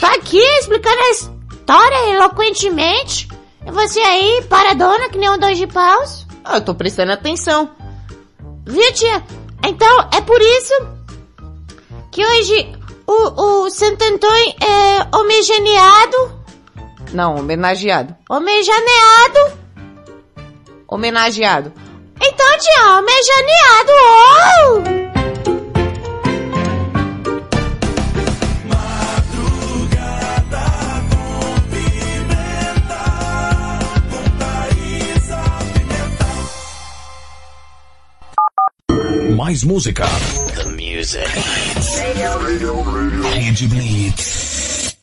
Tá 0.00 0.14
aqui 0.14 0.38
explicando 0.58 1.00
a 1.00 1.10
história 1.10 2.10
eloquentemente. 2.10 3.28
E 3.66 3.70
você 3.70 4.00
aí, 4.00 4.44
paradona, 4.48 5.08
que 5.08 5.18
nem 5.18 5.30
um 5.30 5.38
dois 5.38 5.58
de 5.58 5.66
paus. 5.66 6.26
Ah, 6.44 6.56
eu 6.56 6.64
tô 6.64 6.74
prestando 6.74 7.12
atenção. 7.12 7.70
Viu, 8.66 8.92
tia? 8.94 9.22
Então, 9.64 10.08
é 10.12 10.20
por 10.20 10.40
isso 10.40 10.74
que 12.10 12.24
hoje 12.24 12.72
o, 13.06 13.64
o 13.64 13.70
Santo 13.70 14.02
Antônio 14.04 14.54
é 14.60 15.16
homenageado. 15.16 16.42
Não, 17.12 17.36
homenageado. 17.36 18.16
Homenageado. 18.28 19.58
Homenageado. 20.88 21.72
Então, 22.24 22.58
tia, 22.58 22.98
homenageado. 22.98 23.92
Oh! 24.48 25.02
Mais 39.36 39.64
música. 39.64 40.04
The 40.54 40.64
music. 40.70 41.26
Rede 43.34 43.66
Blitz. 43.66 44.96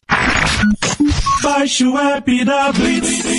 Baixe 1.44 1.84
o 1.86 1.98
app 1.98 2.46
da 2.46 2.72
Blitz. 2.72 3.39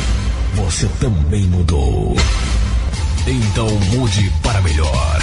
Você 0.71 0.87
também 1.01 1.41
mudou. 1.47 2.15
Então 3.27 3.67
mude 3.67 4.31
para 4.41 4.61
melhor. 4.61 5.19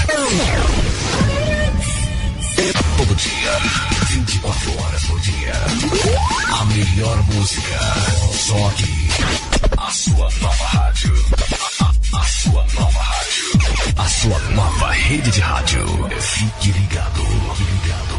Todo 2.99 3.15
dia, 3.17 3.59
24 4.11 4.83
horas 4.83 5.03
por 5.05 5.19
dia. 5.21 5.55
A 6.53 6.65
melhor 6.67 7.17
música. 7.33 7.79
Só 8.31 8.69
aqui. 8.69 9.09
A 9.79 9.91
sua 9.91 10.29
nova 10.43 10.65
rádio. 10.67 11.15
A, 12.13 12.23
sua 12.25 12.67
nova 12.75 13.01
rádio. 13.01 13.45
A 13.97 14.07
sua 14.07 14.39
nova 14.51 14.93
rede 14.93 15.31
de 15.31 15.41
rádio. 15.41 15.87
Fique 16.21 16.73
ligado. 16.73 17.23
Fique 17.57 17.73
ligado. 17.73 18.19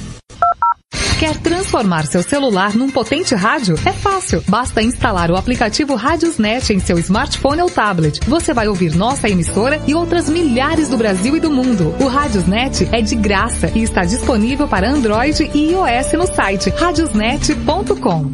Quer 1.21 1.37
transformar 1.37 2.07
seu 2.07 2.23
celular 2.23 2.73
num 2.73 2.89
potente 2.89 3.35
rádio? 3.35 3.75
É 3.85 3.93
fácil. 3.93 4.43
Basta 4.47 4.81
instalar 4.81 5.29
o 5.29 5.37
aplicativo 5.37 5.93
Radiosnet 5.93 6.73
em 6.73 6.79
seu 6.79 6.97
smartphone 6.97 7.61
ou 7.61 7.69
tablet. 7.69 8.19
Você 8.27 8.55
vai 8.55 8.67
ouvir 8.67 8.95
nossa 8.95 9.29
emissora 9.29 9.79
e 9.85 9.93
outras 9.93 10.27
milhares 10.27 10.89
do 10.89 10.97
Brasil 10.97 11.37
e 11.37 11.39
do 11.39 11.51
mundo. 11.51 11.95
O 11.99 12.07
Radiosnet 12.07 12.89
é 12.91 13.01
de 13.01 13.15
graça 13.15 13.71
e 13.75 13.83
está 13.83 14.03
disponível 14.03 14.67
para 14.67 14.89
Android 14.89 15.47
e 15.53 15.73
iOS 15.73 16.13
no 16.13 16.25
site 16.25 16.71
radiosnet.com. 16.71 18.31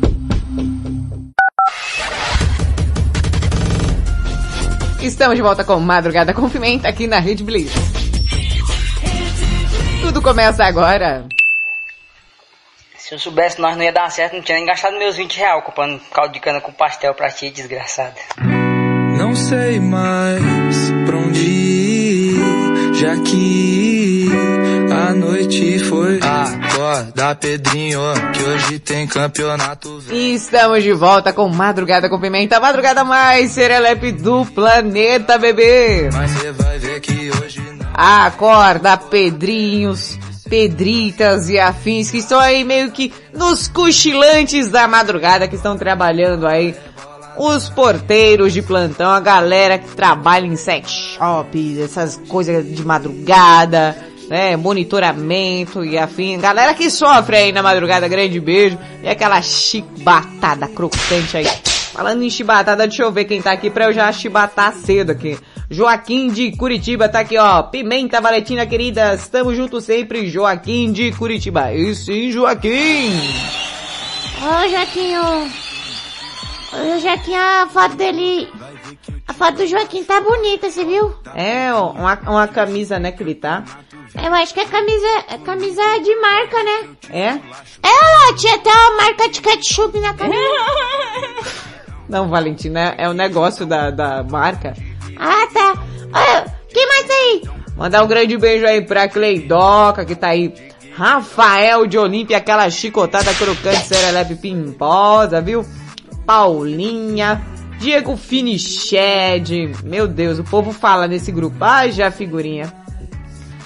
Estamos 5.02 5.36
de 5.36 5.42
volta 5.42 5.66
com 5.66 5.78
Madrugada 5.82 6.34
com 6.34 6.50
Pimenta 6.50 6.88
aqui 6.88 7.06
na 7.06 7.20
Rede 7.20 7.44
Blitz. 7.44 7.74
Tudo 10.02 10.22
começa 10.22 10.64
agora. 10.64 11.28
Se 13.08 13.16
eu 13.16 13.20
soubesse 13.20 13.58
nós 13.62 13.78
não 13.78 13.86
ia 13.86 13.94
dar 13.94 14.12
certo, 14.12 14.34
não 14.34 14.42
tinha 14.42 14.58
nem 14.58 14.68
gastado 14.68 15.00
meus 15.00 15.16
20 15.16 15.38
reais 15.38 15.64
comprando 15.64 15.98
caldo 16.14 16.34
de 16.34 16.42
cana 16.42 16.60
com 16.60 16.74
pastel 16.74 17.14
pra 17.14 17.32
ti, 17.32 17.50
desgraçada. 17.50 18.16
Não 19.18 19.34
sei 19.34 19.80
mais 19.80 20.76
pra 21.06 21.16
onde 21.16 21.40
ir, 21.40 22.36
já 22.96 23.16
que 23.16 24.28
a 24.92 25.14
noite 25.14 25.80
foi. 25.80 26.20
Acorda, 26.22 27.34
Pedrinho, 27.36 28.02
que 28.34 28.44
hoje 28.44 28.80
tem 28.80 29.08
campeonato. 29.08 30.04
E 30.12 30.34
estamos 30.34 30.84
de 30.84 30.92
volta 30.92 31.32
com 31.32 31.48
Madrugada 31.48 32.10
com 32.10 32.20
Pimenta, 32.20 32.60
madrugada 32.60 33.06
mais 33.06 33.52
serelepe 33.52 34.12
do 34.12 34.46
planeta, 34.48 35.38
bebê. 35.38 36.10
Mas 36.12 36.32
você 36.32 36.52
vai 36.52 36.78
ver 36.78 37.00
que 37.00 37.32
hoje 37.42 37.62
Acorda, 37.94 38.98
Pedrinhos, 38.98 40.20
Pedritas 40.48 41.50
e 41.50 41.60
afins 41.60 42.10
que 42.10 42.18
estão 42.18 42.40
aí 42.40 42.64
meio 42.64 42.92
que 42.92 43.14
nos 43.34 43.68
cochilantes 43.68 44.70
da 44.70 44.88
madrugada 44.88 45.48
que 45.48 45.56
estão 45.56 45.78
trabalhando 45.78 46.48
aí. 46.48 46.76
Os 47.38 47.70
porteiros 47.70 48.52
de 48.52 48.64
plantão, 48.64 49.12
a 49.12 49.20
galera 49.20 49.78
que 49.78 49.96
trabalha 49.96 50.48
em 50.48 50.56
sex 50.56 50.90
shop, 50.90 51.82
essas 51.82 52.20
coisas 52.28 52.66
de 52.66 52.84
madrugada, 52.84 53.96
né, 54.28 54.56
monitoramento 54.58 55.86
e 55.86 55.98
afim. 55.98 56.40
Galera 56.40 56.74
que 56.74 56.90
sofre 56.90 57.38
aí 57.38 57.52
na 57.52 57.62
madrugada, 57.62 58.08
grande 58.08 58.40
beijo. 58.40 58.78
E 59.04 59.08
aquela 59.08 59.42
chibatada 59.42 60.68
crocante 60.68 61.38
aí. 61.38 61.48
Falando 61.98 62.22
em 62.22 62.30
chibatada, 62.30 62.86
deixa 62.86 63.02
eu 63.02 63.12
ver 63.12 63.26
quem 63.26 63.42
tá 63.42 63.52
aqui 63.52 63.72
pra 63.72 63.86
eu 63.86 63.92
já 63.92 64.12
chibatar 64.12 64.72
cedo 64.72 65.14
aqui. 65.14 65.36
Joaquim 65.68 66.28
de 66.28 66.56
Curitiba 66.56 67.10
tá 67.10 67.22
aqui, 67.22 67.40
ó. 67.40 67.64
Pimenta 67.64 68.22
Valentina, 68.22 68.68
querida. 68.68 69.16
Estamos 69.16 69.58
juntos 69.58 69.86
sempre, 69.86 70.30
Joaquim 70.30 70.92
de 70.92 71.12
Curitiba. 71.14 71.74
E 71.74 71.96
sim, 71.96 72.32
Joaquim. 72.32 73.20
Ô, 74.38 74.70
Joaquinho. 74.70 75.52
Já 77.02 77.18
tinha 77.18 77.64
a 77.64 77.68
foto 77.68 77.96
dele. 77.96 78.48
A 79.28 79.34
foto 79.34 79.58
do 79.58 79.66
Joaquim 79.66 80.04
tá 80.04 80.22
bonita, 80.22 80.70
você 80.70 80.86
viu? 80.86 81.16
É, 81.34 81.74
ó, 81.74 81.94
uma, 81.94 82.14
uma 82.28 82.48
camisa, 82.48 83.00
né, 83.00 83.12
que 83.12 83.24
ele 83.24 83.34
tá. 83.34 83.64
Eu 84.24 84.32
acho 84.36 84.54
que 84.54 84.60
é 84.60 84.66
camisa, 84.66 85.08
camisa 85.44 85.82
de 86.04 86.16
marca, 86.18 86.64
né? 86.64 86.90
É? 87.10 87.28
É, 87.82 87.90
lá, 87.90 88.36
tinha 88.38 88.54
até 88.54 88.70
uma 88.70 88.98
marca 88.98 89.30
de 89.30 89.42
ketchup 89.42 90.00
na 90.00 90.14
camisa. 90.14 90.38
Não, 92.10 92.30
Valentina, 92.30 92.96
é 92.98 93.08
o 93.10 93.14
negócio 93.14 93.66
da, 93.66 93.90
da 93.92 94.24
marca. 94.24 94.74
ah, 95.18 95.48
tá. 95.54 95.84
Olha, 96.14 96.46
quem 96.70 96.88
mais 96.88 97.10
aí? 97.10 97.42
Mandar 97.76 98.04
um 98.04 98.08
grande 98.08 98.38
beijo 98.38 98.66
aí 98.66 98.82
pra 98.82 99.08
Cleidoca, 99.08 100.06
que 100.06 100.16
tá 100.16 100.30
aí. 100.30 100.54
Rafael 100.96 101.86
de 101.86 101.98
Olímpia, 101.98 102.38
aquela 102.38 102.68
chicotada 102.70 103.32
crocante, 103.36 103.86
serelepe 103.86 104.36
pimposa, 104.36 105.40
viu? 105.42 105.64
Paulinha, 106.26 107.42
Diego 107.78 108.18
Finiched. 108.18 109.76
Meu 109.84 110.08
Deus, 110.08 110.40
o 110.40 110.44
povo 110.44 110.72
fala 110.72 111.08
nesse 111.08 111.32
grupo. 111.32 111.58
Ai, 111.62 111.92
já 111.92 112.10
figurinha. 112.10 112.74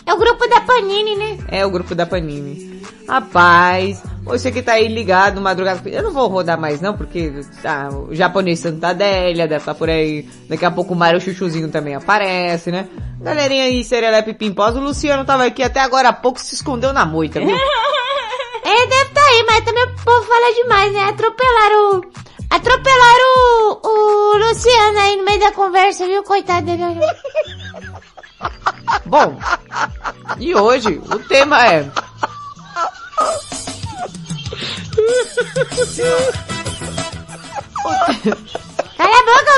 É 0.05 0.13
o 0.13 0.17
grupo 0.17 0.45
da 0.47 0.59
Panini, 0.61 1.15
né? 1.15 1.37
É 1.47 1.65
o 1.65 1.71
grupo 1.71 1.95
da 1.95 2.05
Panini. 2.05 2.81
Rapaz, 3.07 4.03
você 4.23 4.51
que 4.51 4.61
tá 4.61 4.73
aí 4.73 4.87
ligado, 4.87 5.41
madrugada. 5.41 5.87
Eu 5.89 6.03
não 6.03 6.11
vou 6.11 6.27
rodar 6.27 6.59
mais 6.59 6.79
não, 6.79 6.95
porque 6.95 7.33
ah, 7.65 7.89
o 7.91 8.13
japonês 8.13 8.59
Santadélia 8.59 9.47
deve 9.47 9.61
estar 9.61 9.75
por 9.75 9.89
aí. 9.89 10.29
Daqui 10.47 10.63
a 10.63 10.71
pouco 10.71 10.93
o 10.93 10.97
Mário 10.97 11.19
Chuchuzinho 11.19 11.69
também 11.69 11.95
aparece, 11.95 12.71
né? 12.71 12.87
Galerinha 13.19 13.63
aí, 13.63 13.83
Serelepe 13.83 14.33
Pimposa. 14.33 14.79
O 14.79 14.83
Luciano 14.83 15.25
tava 15.25 15.45
aqui 15.45 15.63
até 15.63 15.79
agora 15.79 16.09
há 16.09 16.13
pouco, 16.13 16.39
se 16.39 16.55
escondeu 16.55 16.93
na 16.93 17.05
moita, 17.05 17.39
viu? 17.39 17.55
É, 18.63 18.87
deve 18.87 19.09
tá 19.09 19.21
aí, 19.21 19.43
mas 19.47 19.65
também 19.65 19.83
o 19.83 19.95
povo 20.05 20.21
fala 20.27 20.53
demais, 20.53 20.93
né? 20.93 21.03
Atropelaram 21.05 21.97
o... 21.97 22.11
Atropelaram 22.49 23.79
o, 23.83 23.87
o 23.87 24.37
Luciano 24.37 24.99
aí 24.99 25.17
no 25.17 25.25
meio 25.25 25.39
da 25.39 25.51
conversa, 25.51 26.05
viu? 26.05 26.23
Coitado 26.23 26.67
dele. 26.67 27.01
Bom, 29.05 29.37
e 30.39 30.55
hoje 30.55 31.01
o 31.11 31.19
tema 31.19 31.65
é. 31.65 31.89
Cala 38.97 39.15
a 39.17 39.23
boca, 39.25 39.51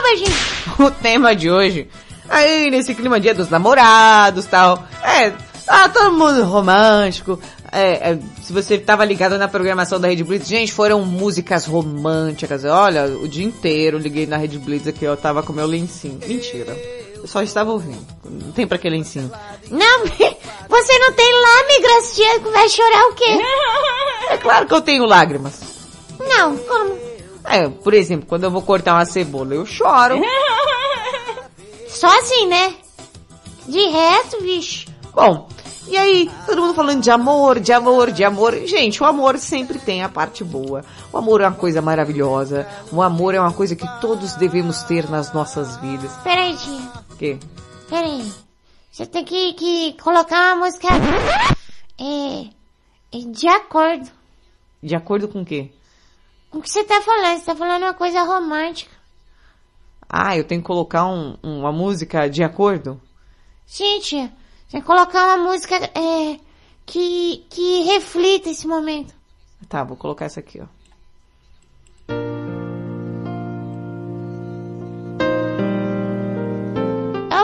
o 0.84 0.92
tema 0.92 1.36
de 1.36 1.50
hoje. 1.50 1.88
Aí, 2.30 2.72
nesse 2.72 2.96
clima 2.96 3.20
dia 3.20 3.34
dos 3.34 3.50
namorados 3.50 4.46
tal. 4.46 4.88
É, 5.04 5.32
tá 5.66 5.90
todo 5.90 6.18
mundo 6.18 6.44
romântico. 6.44 7.40
É, 7.72 8.12
é, 8.12 8.20
se 8.42 8.54
você 8.54 8.78
tava 8.78 9.04
ligado 9.04 9.38
na 9.38 9.48
programação 9.48 10.00
da 10.00 10.08
Rede 10.08 10.24
Blitz, 10.24 10.48
gente, 10.48 10.72
foram 10.72 11.04
músicas 11.04 11.66
românticas. 11.66 12.64
Olha, 12.66 13.06
o 13.06 13.28
dia 13.28 13.44
inteiro 13.44 13.98
liguei 13.98 14.28
na 14.28 14.38
Rede 14.38 14.60
Blitz 14.60 14.88
aqui, 14.88 15.06
eu 15.06 15.18
tava 15.18 15.42
com 15.42 15.52
meu 15.52 15.66
lencinho. 15.66 16.20
Mentira. 16.28 16.78
Eu 17.24 17.28
só 17.30 17.42
estava 17.42 17.72
ouvindo. 17.72 18.06
Não 18.26 18.52
tem 18.52 18.68
pra 18.68 18.78
que 18.78 18.90
lencinho. 18.90 19.32
Não, 19.72 20.00
você 20.68 21.00
não 21.00 21.14
tem 21.14 21.34
lágrimas, 21.42 22.16
tia, 22.16 22.40
vai 22.52 22.68
chorar 22.68 23.06
o 23.08 23.16
quê? 23.16 23.40
É 24.30 24.38
claro 24.38 24.66
que 24.66 24.74
eu 24.74 24.82
tenho 24.82 25.06
lágrimas. 25.06 25.62
Não, 26.18 26.58
como? 26.58 26.98
É, 27.46 27.68
por 27.70 27.94
exemplo, 27.94 28.26
quando 28.28 28.46
eu 28.46 28.52
vou 28.52 28.62
cortar 28.62 28.94
uma 28.94 29.06
cebola, 29.06 29.54
eu 29.54 29.66
choro. 29.66 30.16
Só 31.88 32.08
assim, 32.20 32.48
né? 32.48 32.74
De 33.68 33.86
resto, 33.88 34.42
bicho. 34.42 34.88
Bom, 35.14 35.48
e 35.88 35.98
aí, 35.98 36.32
todo 36.46 36.62
mundo 36.62 36.74
falando 36.74 37.02
de 37.02 37.12
amor, 37.12 37.60
de 37.60 37.74
amor, 37.74 38.12
de 38.12 38.24
amor. 38.24 38.56
Gente, 38.66 39.04
o 39.04 39.06
amor 39.06 39.38
sempre 39.38 39.78
tem 39.78 40.02
a 40.02 40.10
parte 40.10 40.44
boa. 40.44 40.84
O 41.12 41.18
amor 41.18 41.42
é 41.42 41.48
uma 41.48 41.56
coisa 41.56 41.82
maravilhosa. 41.82 42.66
O 42.92 43.02
amor 43.02 43.36
é 43.36 43.40
uma 43.40 43.52
coisa 43.52 43.76
que 43.76 43.88
todos 44.00 44.36
devemos 44.36 44.84
ter 44.84 45.10
nas 45.10 45.34
nossas 45.34 45.78
vidas. 45.78 46.12
Peraí, 46.24 46.56
tia. 46.56 47.04
Quê? 47.24 47.40
Peraí. 47.90 48.34
Você 48.92 49.06
tem 49.06 49.24
que, 49.24 49.54
que 49.54 49.94
colocar 49.94 50.56
uma 50.58 50.66
música... 50.66 50.90
É... 51.98 52.50
é 53.18 53.22
De 53.32 53.48
acordo 53.48 54.12
De 54.82 54.94
acordo 54.94 55.30
com 55.30 55.42
o 55.42 55.46
quê? 55.46 55.72
com 56.52 56.58
o 56.58 56.62
que 56.62 56.70
você 56.70 56.84
tá 56.84 57.02
falando. 57.02 57.40
Você 57.40 57.46
tá 57.46 57.56
falando 57.56 57.84
uma 57.84 57.94
coisa 57.94 58.24
romântica. 58.24 58.92
Ah, 60.10 60.36
eu 60.36 60.44
tenho 60.44 60.60
que 60.60 60.68
colocar 60.68 61.06
um- 61.06 61.38
uma 61.42 61.72
música 61.72 62.30
de 62.30 62.44
acordo? 62.44 63.00
Sim, 63.66 64.02
tia. 64.02 64.26
Você 64.68 64.72
tem 64.74 64.82
que 64.82 64.86
colocar 64.88 65.24
uma 65.24 65.38
música 65.50 65.76
é, 65.78 66.38
que, 66.86 67.46
que 67.50 67.84
reflita 67.84 68.50
esse 68.50 68.68
momento. 68.68 69.16
Tá, 69.70 69.82
vou 69.86 69.96
colocar 69.96 70.26
essa 70.26 70.42
aqui, 70.42 70.60
ó. 70.62 70.68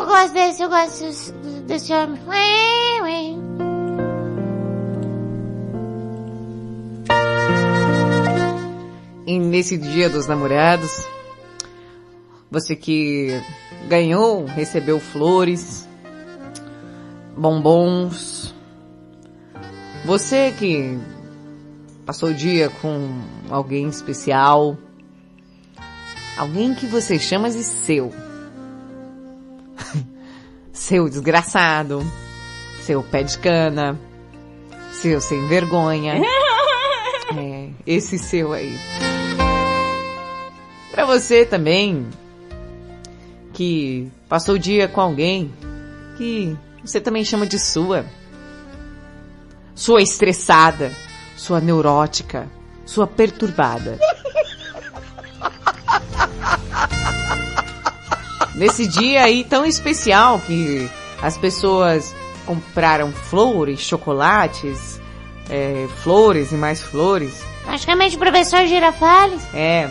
Gosto 0.10 0.34
desse, 0.34 0.64
eu 0.64 0.70
gosto 0.70 1.04
desse, 1.04 1.32
desse 1.68 1.94
homem. 1.94 3.40
E 9.28 9.38
nesse 9.38 9.78
dia 9.78 10.10
dos 10.10 10.26
namorados, 10.26 11.06
você 12.50 12.76
que 12.76 13.40
ganhou, 13.88 14.46
recebeu 14.46 15.00
flores, 15.00 15.88
bombons, 17.38 18.56
você 20.04 20.52
que 20.52 20.98
passou 22.04 22.30
o 22.30 22.34
dia 22.34 22.72
com 22.82 23.22
alguém 23.52 23.88
especial, 23.88 24.76
alguém 26.36 26.74
que 26.74 26.88
você 26.88 27.20
chama 27.20 27.52
de 27.52 27.64
seu, 27.64 28.12
seu 30.80 31.10
desgraçado, 31.10 32.02
seu 32.82 33.04
pé 33.04 33.22
de 33.22 33.38
cana, 33.38 34.00
seu 34.94 35.20
sem 35.20 35.46
vergonha, 35.46 36.16
é, 37.36 37.70
esse 37.86 38.18
seu 38.18 38.54
aí. 38.54 38.80
Pra 40.90 41.06
você 41.06 41.46
também, 41.46 42.08
que 43.54 44.10
passou 44.30 44.56
o 44.56 44.60
dia 44.60 44.88
com 44.88 45.02
alguém 45.02 45.54
que 46.18 46.58
você 46.82 47.02
também 47.02 47.26
chama 47.26 47.46
de 47.46 47.60
sua. 47.60 48.06
Sua 49.76 50.02
estressada, 50.02 50.94
sua 51.36 51.60
neurótica, 51.60 52.48
sua 52.86 53.06
perturbada. 53.06 54.00
Nesse 58.60 58.86
dia 58.86 59.24
aí 59.24 59.46
tão 59.46 59.66
especial 59.66 60.38
que 60.40 60.90
as 61.22 61.38
pessoas 61.38 62.14
compraram 62.46 63.10
flores, 63.14 63.80
chocolates, 63.80 65.00
é, 65.50 65.88
flores 66.04 66.52
e 66.52 66.56
mais 66.56 66.82
flores. 66.82 67.42
Praticamente 67.64 68.18
o 68.18 68.20
professor 68.20 68.66
Girafales. 68.66 69.42
É. 69.54 69.90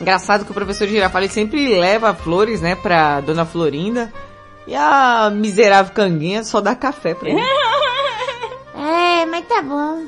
Engraçado 0.00 0.44
que 0.44 0.50
o 0.50 0.54
professor 0.54 0.88
Girafales 0.88 1.30
sempre 1.30 1.78
leva 1.78 2.12
flores, 2.12 2.60
né, 2.60 2.74
pra 2.74 3.20
Dona 3.20 3.46
Florinda. 3.46 4.12
E 4.66 4.74
a 4.74 5.30
miserável 5.32 5.94
canguinha 5.94 6.42
só 6.42 6.60
dá 6.60 6.74
café 6.74 7.14
pra 7.14 7.30
ele. 7.30 7.40
É, 8.76 9.24
mas 9.24 9.46
tá 9.46 9.62
bom. 9.62 10.04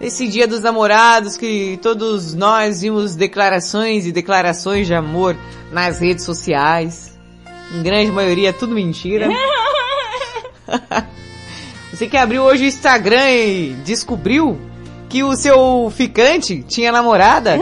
Nesse 0.00 0.26
dia 0.26 0.48
dos 0.48 0.62
namorados 0.62 1.36
que 1.36 1.78
todos 1.82 2.32
nós 2.32 2.80
vimos 2.80 3.14
declarações 3.14 4.06
e 4.06 4.12
declarações 4.12 4.86
de 4.86 4.94
amor 4.94 5.36
nas 5.70 6.00
redes 6.00 6.24
sociais. 6.24 7.18
Em 7.70 7.82
grande 7.82 8.10
maioria 8.10 8.50
tudo 8.50 8.74
mentira. 8.74 9.28
Você 11.92 12.06
que 12.06 12.16
abriu 12.16 12.44
hoje 12.44 12.64
o 12.64 12.68
Instagram 12.68 13.30
e 13.30 13.74
descobriu 13.84 14.58
que 15.06 15.22
o 15.22 15.36
seu 15.36 15.92
ficante 15.94 16.62
tinha 16.62 16.90
namorada? 16.90 17.58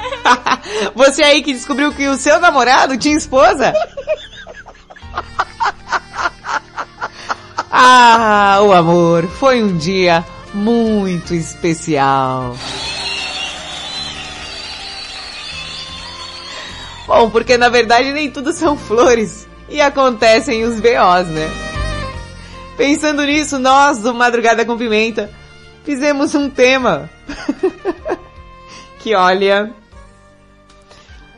Você 0.96 1.22
aí 1.22 1.42
que 1.42 1.52
descobriu 1.52 1.92
que 1.92 2.08
o 2.08 2.16
seu 2.16 2.40
namorado 2.40 2.96
tinha 2.96 3.16
esposa? 3.16 3.74
Ah, 7.72 8.58
o 8.62 8.72
amor 8.72 9.28
foi 9.28 9.62
um 9.62 9.78
dia 9.78 10.24
muito 10.54 11.34
especial. 11.34 12.56
Bom, 17.06 17.28
porque 17.30 17.58
na 17.58 17.68
verdade 17.68 18.12
nem 18.12 18.30
tudo 18.30 18.52
são 18.52 18.76
flores 18.76 19.48
e 19.68 19.80
acontecem 19.80 20.64
os 20.64 20.80
BOs, 20.80 21.28
né? 21.28 21.50
Pensando 22.76 23.24
nisso, 23.24 23.58
nós 23.58 23.98
do 23.98 24.14
Madrugada 24.14 24.64
com 24.64 24.78
Pimenta 24.78 25.30
fizemos 25.84 26.34
um 26.34 26.48
tema 26.48 27.10
que 29.00 29.14
olha 29.14 29.72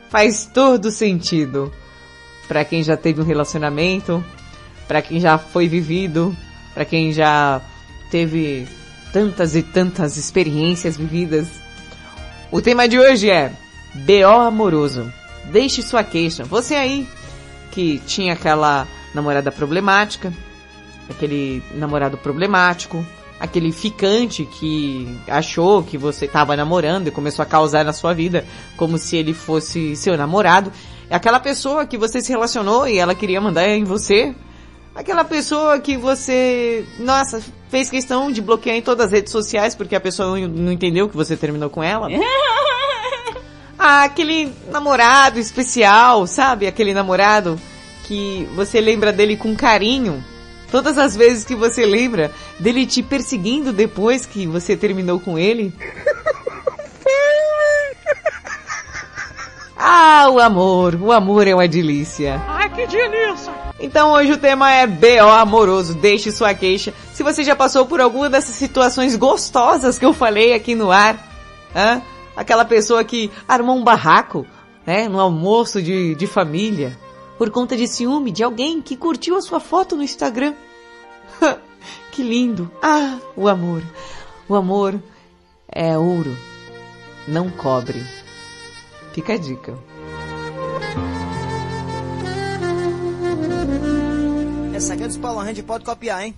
faz 0.09 0.45
todo 0.53 0.91
sentido 0.91 1.73
para 2.47 2.63
quem 2.63 2.83
já 2.83 2.95
teve 2.95 3.19
um 3.19 3.25
relacionamento, 3.25 4.23
para 4.87 5.01
quem 5.01 5.19
já 5.19 5.39
foi 5.39 5.67
vivido, 5.67 6.37
para 6.73 6.85
quem 6.85 7.11
já 7.11 7.59
teve 8.11 8.67
tantas 9.13 9.55
e 9.55 9.61
tantas 9.61 10.17
experiências 10.17 10.97
vividas. 10.97 11.47
O 12.51 12.61
tema 12.61 12.87
de 12.89 12.99
hoje 12.99 13.29
é 13.29 13.53
BO 13.93 14.41
amoroso. 14.41 15.13
Deixe 15.51 15.83
sua 15.83 16.03
queixa. 16.03 16.43
Você 16.43 16.73
aí 16.73 17.07
que 17.71 17.99
tinha 18.07 18.33
aquela 18.33 18.87
namorada 19.13 19.51
problemática, 19.51 20.33
aquele 21.09 21.61
namorado 21.75 22.17
problemático, 22.17 23.05
aquele 23.39 23.71
ficante 23.71 24.45
que 24.45 25.07
achou 25.27 25.83
que 25.83 25.97
você 25.97 26.25
estava 26.25 26.55
namorando 26.55 27.07
e 27.07 27.11
começou 27.11 27.43
a 27.43 27.45
causar 27.45 27.85
na 27.85 27.93
sua 27.93 28.13
vida 28.13 28.45
como 28.75 28.97
se 28.97 29.15
ele 29.15 29.33
fosse 29.33 29.95
seu 29.95 30.17
namorado. 30.17 30.71
É 31.09 31.15
aquela 31.15 31.39
pessoa 31.39 31.85
que 31.85 31.97
você 31.97 32.21
se 32.21 32.31
relacionou 32.31 32.87
e 32.87 32.97
ela 32.97 33.13
queria 33.13 33.39
mandar 33.39 33.67
em 33.67 33.83
você. 33.83 34.33
Aquela 34.95 35.23
pessoa 35.23 35.79
que 35.79 35.97
você, 35.97 36.85
nossa, 36.99 37.41
fez 37.69 37.89
questão 37.89 38.31
de 38.31 38.41
bloquear 38.41 38.75
em 38.75 38.81
todas 38.81 39.07
as 39.07 39.11
redes 39.11 39.31
sociais 39.31 39.73
porque 39.73 39.95
a 39.95 39.99
pessoa 39.99 40.37
não, 40.47 40.71
entendeu 40.71 41.09
que 41.09 41.15
você 41.15 41.35
terminou 41.35 41.69
com 41.69 41.83
ela. 41.83 42.07
Ah, 43.85 44.03
aquele 44.03 44.53
namorado 44.71 45.39
especial, 45.39 46.25
sabe? 46.25 46.67
Aquele 46.67 46.93
namorado 46.93 47.59
que 48.05 48.47
você 48.55 48.79
lembra 48.79 49.11
dele 49.11 49.35
com 49.35 49.53
carinho. 49.57 50.23
Todas 50.71 50.97
as 50.97 51.17
vezes 51.17 51.43
que 51.43 51.53
você 51.53 51.85
lembra 51.85 52.31
dele 52.59 52.85
te 52.85 53.03
perseguindo 53.03 53.73
depois 53.73 54.25
que 54.25 54.47
você 54.47 54.77
terminou 54.77 55.19
com 55.19 55.37
ele. 55.37 55.73
Ah, 59.85 60.29
o 60.29 60.39
amor. 60.39 60.95
O 60.95 61.11
amor 61.11 61.45
é 61.45 61.53
uma 61.53 61.67
delícia. 61.67 62.41
Ai, 62.47 62.69
que 62.69 62.87
delícia! 62.87 63.51
Então 63.77 64.13
hoje 64.13 64.31
o 64.31 64.37
tema 64.37 64.71
é 64.71 64.87
BO 64.87 65.29
amoroso, 65.29 65.93
deixe 65.95 66.31
sua 66.31 66.53
queixa. 66.53 66.93
Se 67.11 67.21
você 67.21 67.43
já 67.43 67.53
passou 67.53 67.85
por 67.85 67.99
alguma 67.99 68.29
dessas 68.29 68.55
situações 68.55 69.17
gostosas 69.17 69.99
que 69.99 70.05
eu 70.05 70.13
falei 70.13 70.53
aqui 70.53 70.73
no 70.73 70.89
ar, 70.89 71.17
hã? 71.75 72.01
aquela 72.33 72.63
pessoa 72.63 73.03
que 73.03 73.29
armou 73.45 73.75
um 73.75 73.83
barraco, 73.83 74.47
né, 74.85 75.09
no 75.09 75.19
almoço 75.19 75.81
de, 75.81 76.15
de 76.15 76.27
família, 76.27 76.97
por 77.37 77.49
conta 77.49 77.75
de 77.75 77.85
ciúme 77.85 78.31
de 78.31 78.41
alguém 78.41 78.81
que 78.81 78.95
curtiu 78.95 79.35
a 79.35 79.41
sua 79.41 79.59
foto 79.59 79.97
no 79.97 80.03
Instagram. 80.03 80.53
que 82.09 82.23
lindo! 82.23 82.71
Ah, 82.81 83.17
o 83.35 83.49
amor. 83.49 83.83
O 84.47 84.55
amor 84.55 84.97
é 85.67 85.97
ouro, 85.97 86.37
não 87.27 87.49
cobre. 87.49 88.22
Fica 89.13 89.33
a 89.33 89.37
dica. 89.37 89.73
Essa 94.75 94.95
aqui 94.95 95.03
é 95.03 95.07
dos 95.07 95.17
Paulo 95.17 95.39
Rand, 95.39 95.55
pode 95.65 95.85
copiar, 95.85 96.25
hein? 96.25 96.35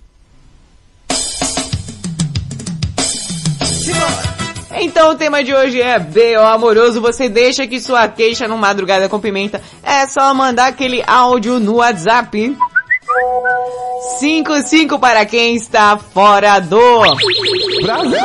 Então 4.78 5.12
o 5.12 5.14
tema 5.14 5.42
de 5.42 5.54
hoje 5.54 5.80
é 5.80 5.98
BO 5.98 6.42
amoroso. 6.44 7.00
Você 7.00 7.30
deixa 7.30 7.62
aqui 7.62 7.80
sua 7.80 8.06
queixa 8.08 8.46
no 8.46 8.58
Madrugada 8.58 9.08
com 9.08 9.18
Pimenta. 9.18 9.62
É 9.82 10.06
só 10.06 10.34
mandar 10.34 10.66
aquele 10.66 11.02
áudio 11.06 11.58
no 11.58 11.76
WhatsApp. 11.76 12.54
55 14.18 14.98
para 14.98 15.24
quem 15.24 15.56
está 15.56 15.96
fora 15.96 16.60
do 16.60 17.00
Brasil. 17.82 18.18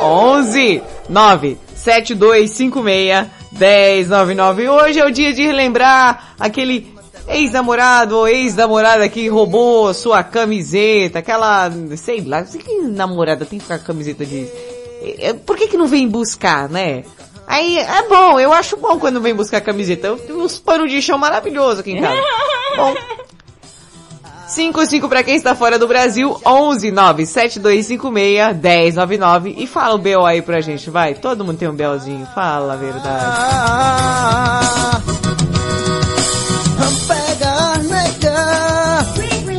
11 0.00 0.82
9 1.08 1.65
7256 1.86 3.28
1099. 3.52 4.68
Hoje 4.68 4.98
é 4.98 5.06
o 5.06 5.10
dia 5.12 5.32
de 5.32 5.46
relembrar 5.46 6.34
aquele 6.36 6.92
ex-namorado 7.28 8.18
ou 8.18 8.26
ex-namorada 8.26 9.08
que 9.08 9.28
roubou 9.28 9.94
sua 9.94 10.24
camiseta, 10.24 11.20
aquela, 11.20 11.70
sei 11.96 12.22
lá, 12.22 12.42
que 12.42 12.80
namorada 12.82 13.44
tem 13.44 13.60
que 13.60 13.64
ficar 13.64 13.78
com 13.78 13.84
a 13.84 13.86
camiseta 13.86 14.26
de 14.26 14.48
é, 15.20 15.32
Por 15.32 15.56
que 15.56 15.68
que 15.68 15.76
não 15.76 15.86
vem 15.86 16.08
buscar, 16.08 16.68
né? 16.68 17.04
Aí, 17.46 17.78
é 17.78 18.08
bom, 18.08 18.40
eu 18.40 18.52
acho 18.52 18.76
bom 18.76 18.98
quando 18.98 19.20
vem 19.20 19.32
buscar 19.32 19.60
camiseta. 19.60 20.08
Eu 20.08 20.18
tenho 20.18 20.40
uns 20.42 20.58
panos 20.58 20.90
de 20.90 21.00
chão 21.00 21.16
maravilhosos 21.16 21.78
aqui 21.78 21.92
em 21.92 22.00
casa. 22.00 22.20
bom. 22.76 22.94
55 24.46 25.08
para 25.08 25.22
quem 25.22 25.36
está 25.36 25.54
fora 25.54 25.78
do 25.78 25.88
Brasil, 25.88 26.40
11 26.44 26.90
97256 26.90 28.56
1099 28.56 29.54
e 29.58 29.66
fala 29.66 29.94
o 29.94 29.98
BO 29.98 30.24
aí 30.24 30.40
pra 30.40 30.60
gente, 30.60 30.88
vai. 30.88 31.14
Todo 31.14 31.44
mundo 31.44 31.58
tem 31.58 31.68
um 31.68 31.74
BOzinho, 31.74 32.26
fala 32.34 32.74
a 32.74 32.76
verdade. 32.76 33.24
Pega, 37.08 37.78
nega. 37.88 38.36
Quindi 39.14 39.56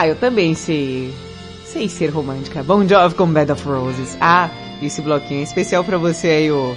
Ah, 0.00 0.06
eu 0.06 0.14
também 0.14 0.54
sei. 0.54 1.12
Sei 1.64 1.88
ser 1.88 2.10
romântica. 2.10 2.62
Bom 2.62 2.86
Jovi 2.86 3.16
com 3.16 3.26
Bed 3.26 3.50
of 3.50 3.68
Roses. 3.68 4.16
Ah, 4.20 4.48
esse 4.80 5.02
bloquinho 5.02 5.40
é 5.40 5.42
especial 5.42 5.82
pra 5.82 5.98
você 5.98 6.28
aí, 6.28 6.52
ô 6.52 6.76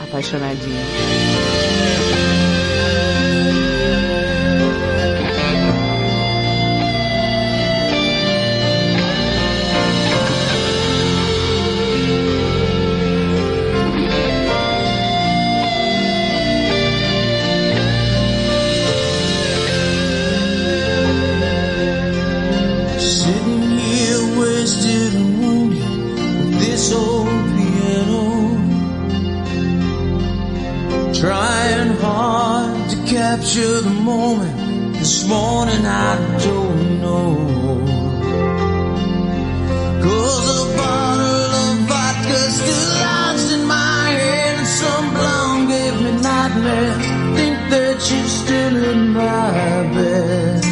apaixonadinho. 0.00 1.25
Capture 33.36 33.80
the 33.82 33.90
moment. 33.90 34.94
This 34.94 35.28
morning 35.28 35.84
I 35.84 36.16
don't 36.42 37.00
know. 37.02 37.34
Cause 40.02 40.46
a 40.62 40.76
bottle 40.76 41.52
of 41.64 41.76
vodka 41.88 42.38
still 42.58 42.88
lodged 43.04 43.50
in 43.56 43.66
my 43.66 44.08
head. 44.20 44.58
And 44.58 44.66
some 44.66 45.10
blonde 45.16 45.68
gave 45.68 45.96
me 46.04 46.12
nightmares. 46.28 46.96
Think 47.36 47.58
that 47.72 47.96
she's 48.06 48.32
still 48.42 48.76
in 48.92 49.12
my 49.12 49.50
bed. 49.94 50.64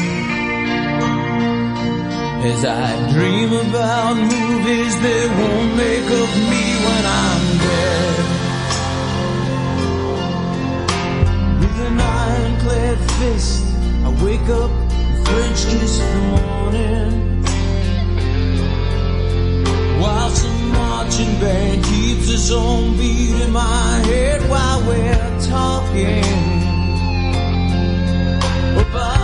As 2.51 2.65
I 2.65 3.13
dream 3.13 3.53
about 3.53 4.17
movies 4.17 4.95
they 5.07 5.23
won't 5.39 5.77
make 5.77 6.09
of 6.23 6.31
me 6.51 6.74
fist, 12.97 13.65
I 14.05 14.09
wake 14.25 14.49
up 14.49 14.71
French 15.27 15.61
kiss 15.71 16.01
in 16.01 16.11
the 16.15 16.25
morning. 16.37 17.45
While 20.01 20.31
some 20.31 20.69
marching 20.73 21.41
band 21.41 21.85
keeps 21.85 22.31
its 22.31 22.51
own 22.51 22.97
beat 22.97 23.41
in 23.41 23.51
my 23.53 24.03
head 24.07 24.49
while 24.49 24.81
we're 24.87 25.41
talking 25.41 26.25
about 28.79 29.24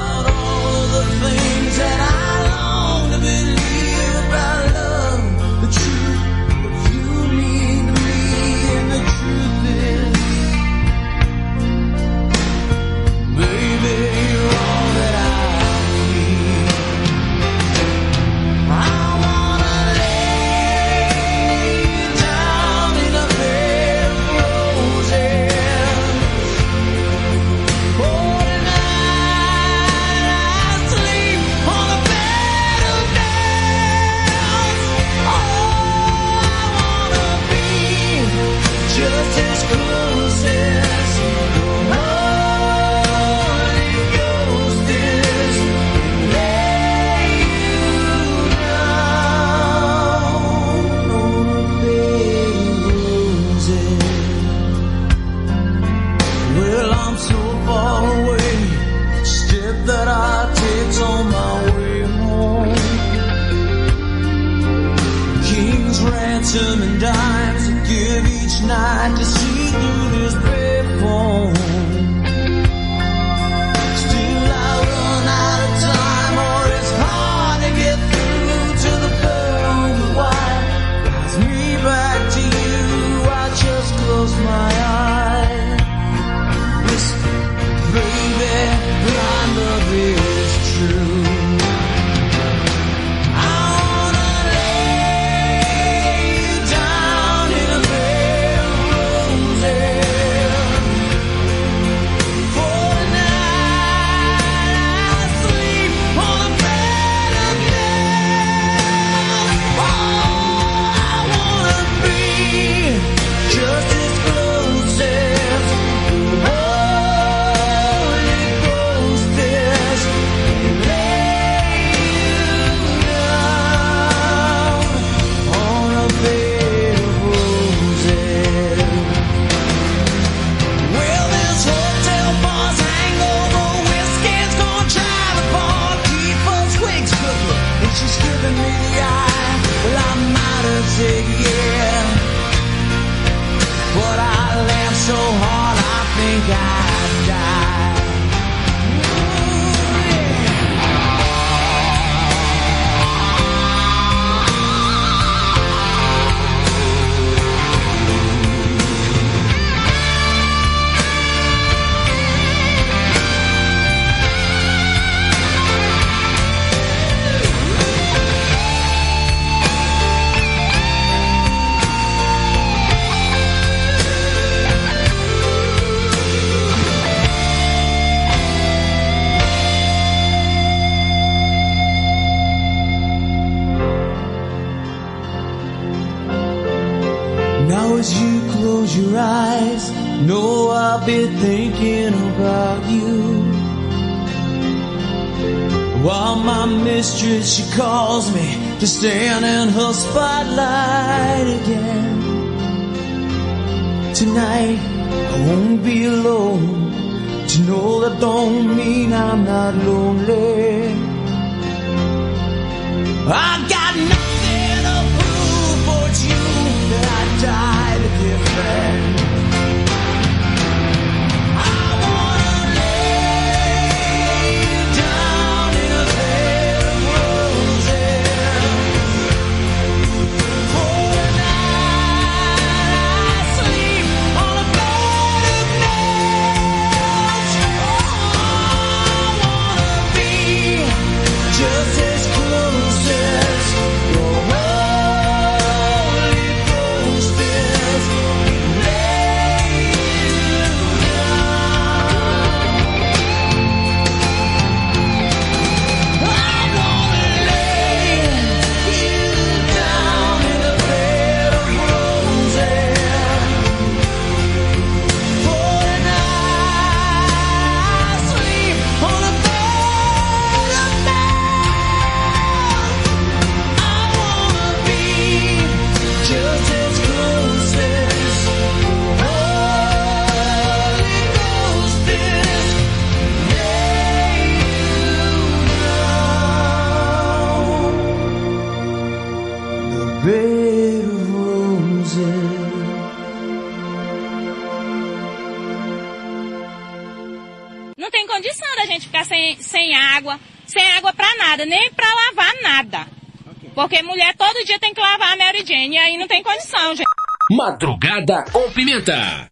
tem 300.81 300.91
água 300.93 301.13
para 301.13 301.37
nada, 301.37 301.67
nem 301.67 301.91
para 301.93 302.07
lavar 302.09 302.55
nada. 302.63 303.07
Okay. 303.51 303.71
Porque 303.75 304.03
mulher 304.03 304.35
todo 304.35 304.65
dia 304.65 304.79
tem 304.79 304.95
que 304.95 305.01
lavar 305.01 305.35
a 305.35 305.37
Mary 305.37 305.63
Jane 305.67 305.97
e 305.97 305.99
aí 305.99 306.17
não 306.17 306.27
tem 306.27 306.43
condição, 306.43 306.97
gente. 306.97 307.05
Madrugada 307.51 308.45
com 308.51 308.71
pimenta. 308.71 309.51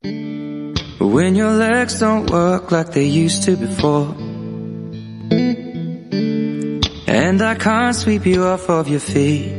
When 1.00 1.36
your 1.36 1.52
legs 1.52 1.98
don't 1.98 2.32
work 2.32 2.72
like 2.72 2.92
they 2.92 3.06
used 3.06 3.44
to 3.44 3.56
before. 3.56 4.14
And 7.06 7.42
I 7.42 7.54
can't 7.56 7.94
sweep 7.94 8.26
you 8.26 8.44
off 8.44 8.70
of 8.70 8.88
your 8.88 9.00
feet. 9.00 9.52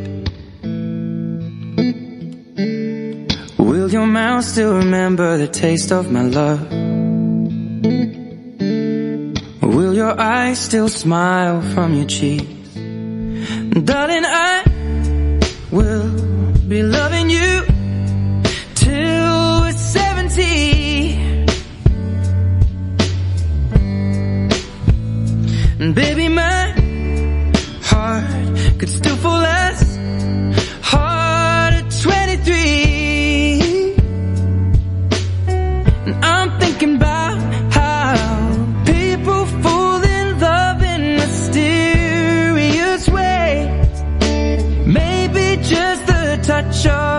Will 3.58 3.90
your 3.92 4.08
mouth 4.08 4.44
still 4.44 4.78
remember 4.78 5.38
the 5.38 5.48
taste 5.48 5.92
of 5.92 6.12
my 6.12 6.24
love? 6.24 6.89
Will 9.70 9.94
your 9.94 10.20
eyes 10.20 10.60
still 10.60 10.90
smile 10.90 11.62
from 11.62 11.94
your 11.94 12.08
cheeks? 12.08 12.44
Darling, 12.74 14.26
I 14.26 14.64
will 15.72 16.10
be 16.68 16.82
loving 16.82 17.30
you 17.30 17.64
till 18.74 19.62
we're 19.62 19.72
70. 19.72 20.42
And 25.80 25.94
baby, 25.94 26.30
my 26.30 26.74
heart 27.84 28.26
could 28.80 28.90
still 28.90 29.18
fall 29.18 29.46
as 29.46 29.89
show 46.80 47.19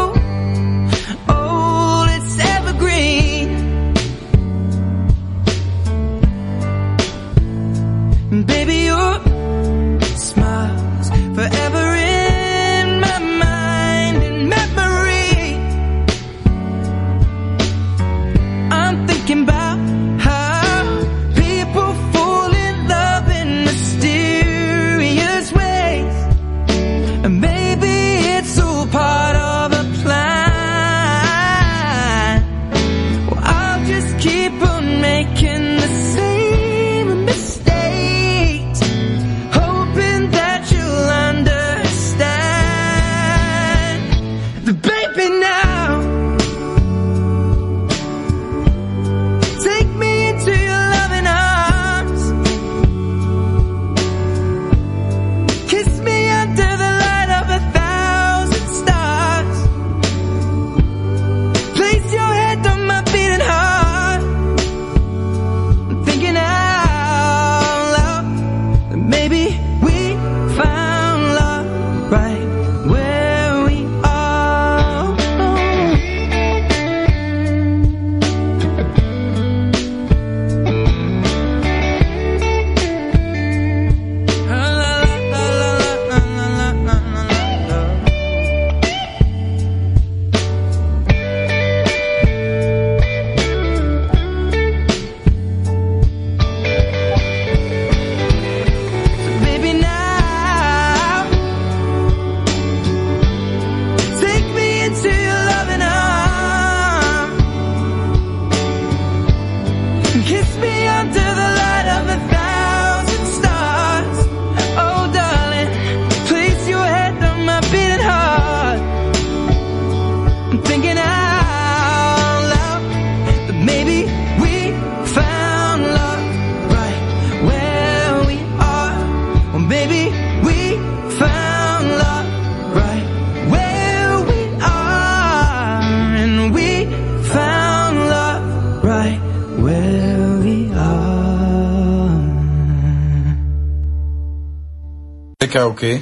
quê? 145.81 145.99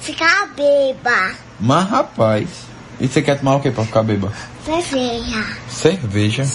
Ficar 0.00 0.48
beba. 0.56 1.32
Mas 1.60 1.88
rapaz, 1.88 2.48
e 2.98 3.06
você 3.06 3.20
quer 3.20 3.38
tomar 3.38 3.56
o 3.56 3.60
quê 3.60 3.70
pra 3.70 3.84
ficar 3.84 4.02
beba? 4.02 4.32
Cerveja. 4.64 5.44
Cerveja? 5.68 6.46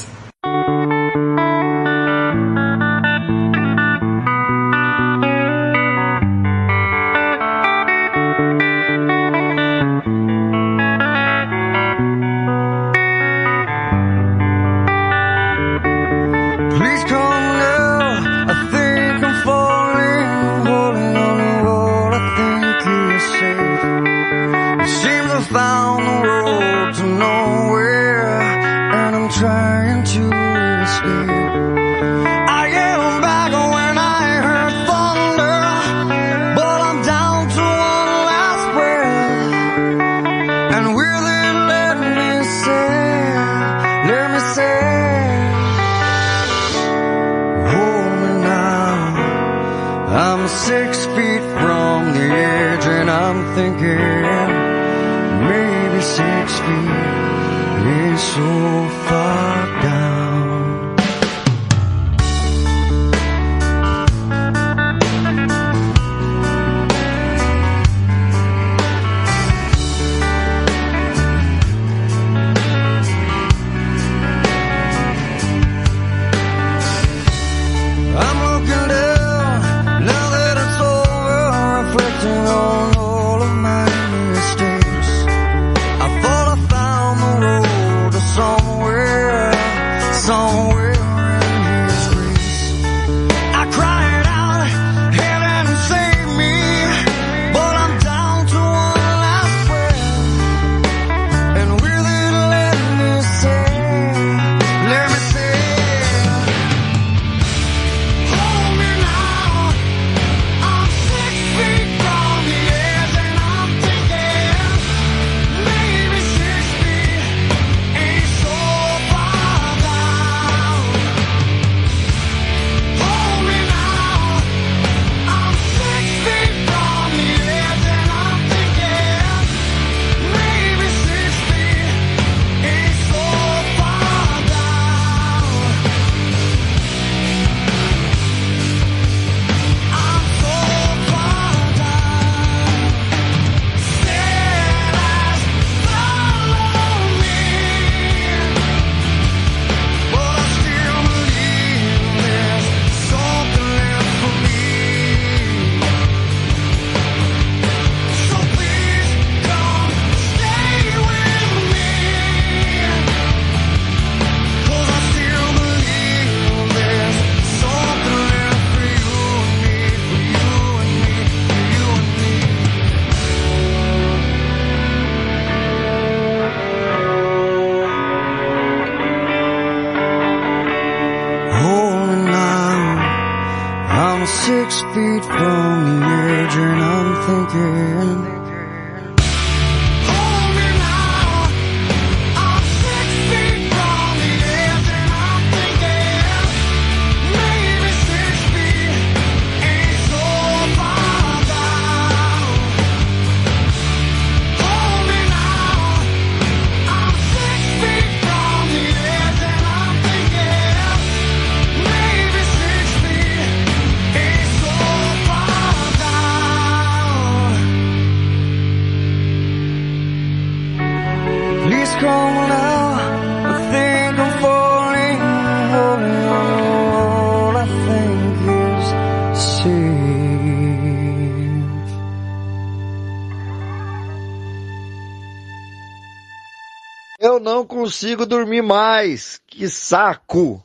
Consigo 237.97 238.27
dormir 238.27 238.61
mais. 238.61 239.41
Que 239.47 239.67
saco. 239.67 240.63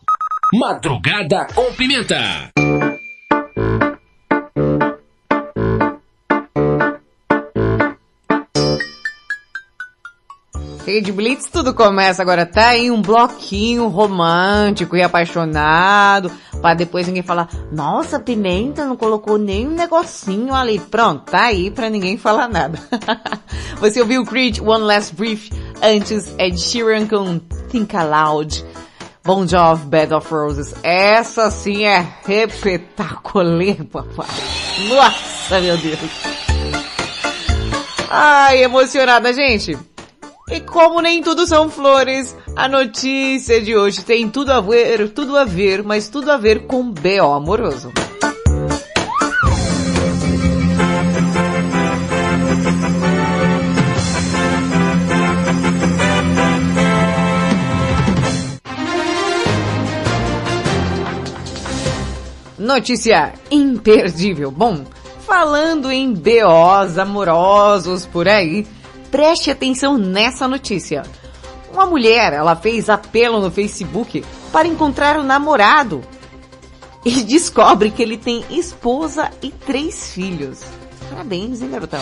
Madrugada 0.52 1.46
com 1.54 1.72
pimenta. 1.72 2.52
Rede 10.84 11.10
Blitz, 11.10 11.46
tudo 11.46 11.72
começa 11.72 12.20
agora, 12.20 12.44
tá 12.44 12.68
aí 12.68 12.90
um 12.90 13.00
bloquinho 13.00 13.86
romântico 13.86 14.94
e 14.94 15.02
apaixonado, 15.02 16.30
pra 16.60 16.74
depois 16.74 17.06
ninguém 17.06 17.22
falar, 17.22 17.48
nossa, 17.70 18.20
Pimenta 18.20 18.84
não 18.84 18.96
colocou 18.96 19.38
nem 19.38 19.66
um 19.66 19.70
negocinho 19.70 20.52
ali. 20.52 20.78
Pronto, 20.78 21.30
tá 21.30 21.44
aí 21.44 21.70
pra 21.70 21.88
ninguém 21.88 22.18
falar 22.18 22.46
nada. 22.46 22.78
Você 23.80 24.00
ouviu 24.00 24.24
Creed 24.26 24.58
One 24.58 24.84
Last 24.84 25.14
Brief, 25.14 25.50
antes 25.82 26.34
Ed 26.38 26.58
Sheeran 26.58 27.06
com 27.06 27.38
Think 27.70 27.96
Aloud. 27.96 28.64
Bon 29.24 29.46
Jovi, 29.46 29.86
Bed 29.86 30.14
of 30.14 30.32
Roses. 30.32 30.74
Essa 30.82 31.50
sim 31.50 31.84
é 31.84 32.06
espetacular, 32.28 33.84
papai. 33.90 34.26
Nossa, 34.88 35.60
meu 35.60 35.76
Deus. 35.76 35.98
Ai, 38.10 38.64
emocionada, 38.64 39.32
gente. 39.32 39.78
E 40.50 40.60
como 40.60 41.00
nem 41.00 41.22
tudo 41.22 41.46
são 41.46 41.70
flores, 41.70 42.36
a 42.56 42.68
notícia 42.68 43.60
de 43.62 43.76
hoje 43.76 44.04
tem 44.04 44.28
tudo 44.28 44.52
a 44.52 44.60
ver, 44.60 45.08
tudo 45.10 45.36
a 45.36 45.44
ver, 45.44 45.82
mas 45.82 46.08
tudo 46.08 46.30
a 46.30 46.36
ver 46.36 46.66
com 46.66 46.90
B.O. 46.90 47.32
amoroso. 47.32 47.92
Notícia 62.62 63.32
imperdível. 63.50 64.48
Bom, 64.48 64.84
falando 65.26 65.90
em 65.90 66.14
BOs 66.14 66.96
amorosos 66.96 68.06
por 68.06 68.28
aí, 68.28 68.64
preste 69.10 69.50
atenção 69.50 69.98
nessa 69.98 70.46
notícia. 70.46 71.02
Uma 71.72 71.86
mulher, 71.86 72.32
ela 72.32 72.54
fez 72.54 72.88
apelo 72.88 73.40
no 73.40 73.50
Facebook 73.50 74.24
para 74.52 74.68
encontrar 74.68 75.18
o 75.18 75.24
namorado 75.24 76.02
e 77.04 77.10
descobre 77.24 77.90
que 77.90 78.00
ele 78.00 78.16
tem 78.16 78.44
esposa 78.48 79.28
e 79.42 79.50
três 79.50 80.12
filhos. 80.12 80.60
Parabéns, 81.10 81.62
hein, 81.62 81.68
garotão? 81.68 82.00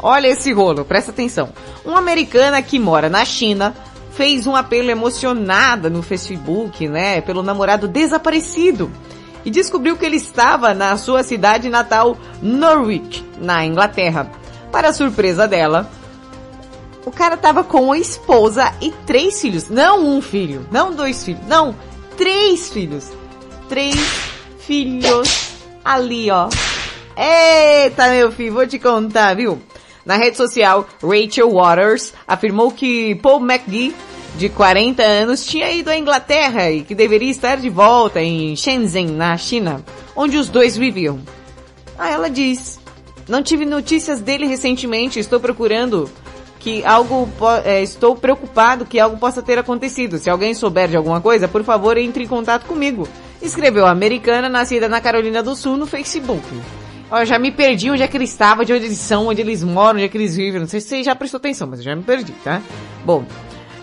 Olha 0.00 0.28
esse 0.28 0.52
rolo, 0.52 0.84
presta 0.84 1.10
atenção. 1.10 1.52
Uma 1.84 1.98
americana 1.98 2.62
que 2.62 2.78
mora 2.78 3.08
na 3.08 3.24
China 3.24 3.74
fez 4.18 4.48
um 4.48 4.56
apelo 4.56 4.90
emocionada 4.90 5.88
no 5.88 6.02
Facebook, 6.02 6.88
né, 6.88 7.20
pelo 7.20 7.40
namorado 7.40 7.86
desaparecido 7.86 8.90
e 9.44 9.50
descobriu 9.50 9.96
que 9.96 10.04
ele 10.04 10.16
estava 10.16 10.74
na 10.74 10.96
sua 10.96 11.22
cidade 11.22 11.68
natal, 11.68 12.18
Norwich, 12.42 13.24
na 13.40 13.64
Inglaterra. 13.64 14.28
Para 14.72 14.92
surpresa 14.92 15.46
dela, 15.46 15.88
o 17.06 17.12
cara 17.12 17.36
tava 17.36 17.62
com 17.62 17.92
a 17.92 17.98
esposa 17.98 18.74
e 18.80 18.90
três 19.06 19.40
filhos. 19.40 19.68
Não 19.68 20.04
um 20.04 20.20
filho, 20.20 20.66
não 20.72 20.92
dois 20.92 21.24
filhos, 21.24 21.46
não, 21.46 21.72
três 22.16 22.70
filhos. 22.70 23.12
Três 23.68 23.94
filhos 24.58 25.52
ali, 25.84 26.28
ó. 26.28 26.48
Eita, 27.16 28.08
meu 28.08 28.32
filho, 28.32 28.52
vou 28.52 28.66
te 28.66 28.80
contar, 28.80 29.36
viu? 29.36 29.62
Na 30.08 30.16
rede 30.16 30.38
social, 30.38 30.88
Rachel 31.02 31.50
Waters 31.52 32.14
afirmou 32.26 32.70
que 32.70 33.14
Paul 33.16 33.40
McGee, 33.40 33.94
de 34.38 34.48
40 34.48 35.02
anos, 35.02 35.44
tinha 35.44 35.70
ido 35.70 35.90
à 35.90 35.98
Inglaterra 35.98 36.70
e 36.70 36.82
que 36.82 36.94
deveria 36.94 37.30
estar 37.30 37.58
de 37.58 37.68
volta 37.68 38.18
em 38.18 38.56
Shenzhen, 38.56 39.08
na 39.08 39.36
China, 39.36 39.84
onde 40.16 40.38
os 40.38 40.48
dois 40.48 40.78
viviam. 40.78 41.20
Ah, 41.98 42.08
ela 42.08 42.30
diz, 42.30 42.80
não 43.28 43.42
tive 43.42 43.66
notícias 43.66 44.18
dele 44.18 44.46
recentemente, 44.46 45.20
estou 45.20 45.38
procurando 45.38 46.10
que 46.58 46.82
algo, 46.86 47.28
é, 47.62 47.82
estou 47.82 48.16
preocupado 48.16 48.86
que 48.86 48.98
algo 48.98 49.18
possa 49.18 49.42
ter 49.42 49.58
acontecido. 49.58 50.16
Se 50.16 50.30
alguém 50.30 50.54
souber 50.54 50.88
de 50.88 50.96
alguma 50.96 51.20
coisa, 51.20 51.46
por 51.46 51.62
favor, 51.62 51.98
entre 51.98 52.24
em 52.24 52.28
contato 52.28 52.64
comigo. 52.64 53.06
Escreveu 53.42 53.84
a 53.84 53.90
americana, 53.90 54.48
nascida 54.48 54.88
na 54.88 55.02
Carolina 55.02 55.42
do 55.42 55.54
Sul, 55.54 55.76
no 55.76 55.86
Facebook. 55.86 56.42
Ó, 57.10 57.20
eu 57.20 57.26
já 57.26 57.38
me 57.38 57.50
perdi 57.50 57.90
onde 57.90 58.02
é 58.02 58.08
que 58.08 58.16
ele 58.16 58.24
estava, 58.24 58.64
de 58.64 58.72
onde 58.72 58.84
eles 58.84 58.98
são, 58.98 59.28
onde 59.28 59.40
eles 59.40 59.62
moram, 59.62 59.96
onde 59.96 60.04
é 60.04 60.08
que 60.08 60.18
eles 60.18 60.36
vivem. 60.36 60.60
Não 60.60 60.68
sei 60.68 60.80
se 60.80 60.88
você 60.88 61.02
já 61.02 61.14
prestou 61.14 61.38
atenção, 61.38 61.66
mas 61.66 61.80
eu 61.80 61.84
já 61.86 61.96
me 61.96 62.02
perdi, 62.02 62.32
tá? 62.44 62.60
Bom, 63.04 63.24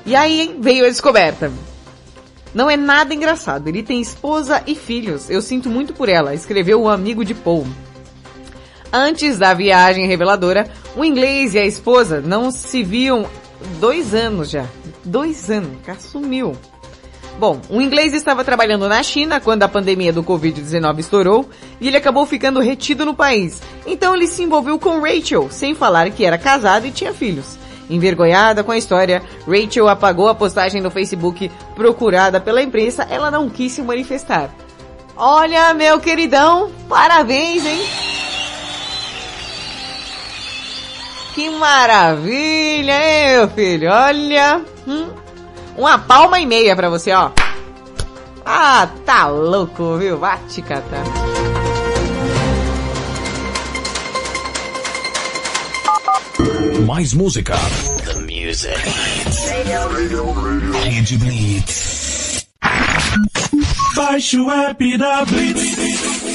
e 0.06 0.16
aí 0.16 0.56
veio 0.60 0.86
a 0.86 0.90
descoberta. 0.90 1.52
Não 2.54 2.70
é 2.70 2.78
nada 2.78 3.14
engraçado. 3.14 3.68
Ele 3.68 3.84
tem 3.84 4.00
esposa 4.00 4.64
e 4.66 4.76
filhos. 4.76 5.30
Eu 5.30 5.42
sinto 5.42 5.70
muito 5.70 5.94
por 5.94 6.08
ela, 6.08 6.34
escreveu 6.34 6.82
o 6.82 6.90
amigo 6.90 7.26
de 7.26 7.34
Paul. 7.34 7.66
Antes 8.94 9.38
da 9.38 9.54
viagem 9.54 10.08
reveladora, 10.08 10.70
o 10.96 11.04
inglês 11.04 11.54
e 11.54 11.60
a 11.60 11.66
esposa 11.66 12.22
não 12.22 12.52
se 12.52 12.82
viam 12.82 13.28
dois 13.80 14.14
anos 14.14 14.50
já. 14.50 14.66
Dois 15.04 15.50
anos, 15.50 15.72
cara 15.84 16.00
sumiu. 16.00 16.56
Bom, 17.38 17.60
o 17.70 17.82
inglês 17.82 18.14
estava 18.14 18.46
trabalhando 18.46 18.88
na 18.88 19.04
China 19.04 19.42
quando 19.42 19.64
a 19.64 19.68
pandemia 19.68 20.14
do 20.14 20.24
Covid-19 20.24 21.00
estourou 21.00 21.50
e 21.82 21.88
ele 21.88 21.98
acabou 21.98 22.26
ficando 22.26 22.62
retido 22.62 23.06
no 23.06 23.14
país. 23.14 23.62
Então 23.86 24.16
ele 24.16 24.26
se 24.26 24.42
envolveu 24.42 24.80
com 24.80 25.02
Rachel, 25.02 25.50
sem 25.52 25.76
falar 25.76 26.10
que 26.12 26.24
era 26.24 26.38
casado 26.38 26.88
e 26.88 26.92
tinha 26.92 27.14
filhos. 27.14 27.58
Envergonhada 27.90 28.64
com 28.64 28.72
a 28.72 28.78
história, 28.78 29.22
Rachel 29.46 29.90
apagou 29.90 30.30
a 30.30 30.36
postagem 30.36 30.82
no 30.82 30.90
Facebook 30.90 31.52
procurada 31.76 32.40
pela 32.40 32.62
imprensa, 32.62 33.06
ela 33.10 33.30
não 33.30 33.50
quis 33.50 33.74
se 33.74 33.82
manifestar. 33.82 34.50
Olha, 35.18 35.74
meu 35.74 36.00
queridão, 36.00 36.72
parabéns, 36.88 37.66
hein? 37.66 37.82
Que 41.34 41.50
maravilha, 41.50 42.94
hein, 42.94 43.38
meu 43.38 43.50
filho? 43.50 43.92
Olha, 43.92 44.62
hum, 44.88 45.10
uma 45.78 45.98
palma 45.98 46.40
e 46.40 46.46
meia 46.46 46.76
pra 46.76 46.90
você, 46.90 47.12
ó. 47.12 47.32
Ah, 48.46 48.88
tá 49.06 49.28
louco, 49.28 49.98
viu? 49.98 50.18
Vai 50.18 50.38
te 50.48 50.62
catar. 50.62 51.04
Mais 56.86 57.14
música. 57.14 57.56
The 58.06 58.14
music. 58.22 58.76
Rede 60.84 61.18
Blitz. 61.18 62.46
Baixe 63.96 64.40
o 64.40 64.52
app 64.52 64.98
da 64.98 65.26
Blitz. 65.26 66.05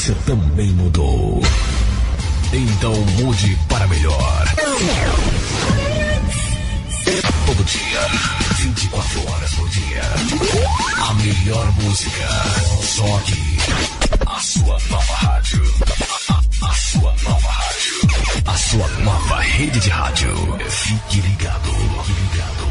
Você 0.00 0.14
também 0.24 0.70
mudou. 0.70 1.42
Então 2.54 2.94
mude 2.94 3.58
para 3.68 3.86
melhor. 3.86 4.46
Todo 7.44 7.64
dia, 7.64 8.00
24 8.56 9.30
horas 9.30 9.54
por 9.54 9.68
dia. 9.68 10.02
A 11.06 11.14
melhor 11.14 11.72
música. 11.82 12.28
Só 12.82 13.16
aqui. 13.18 13.58
A 14.26 14.40
sua 14.40 14.78
nova 14.88 15.14
rádio. 15.16 15.74
A, 16.62 16.72
sua 16.72 17.14
nova 17.22 17.50
rádio. 17.50 17.92
A 18.46 18.56
sua 18.56 18.88
nova 19.04 19.40
rede 19.40 19.80
de 19.80 19.90
rádio. 19.90 20.34
Fique 20.70 21.20
ligado. 21.20 21.70
Fique 22.04 22.20
ligado. 22.22 22.70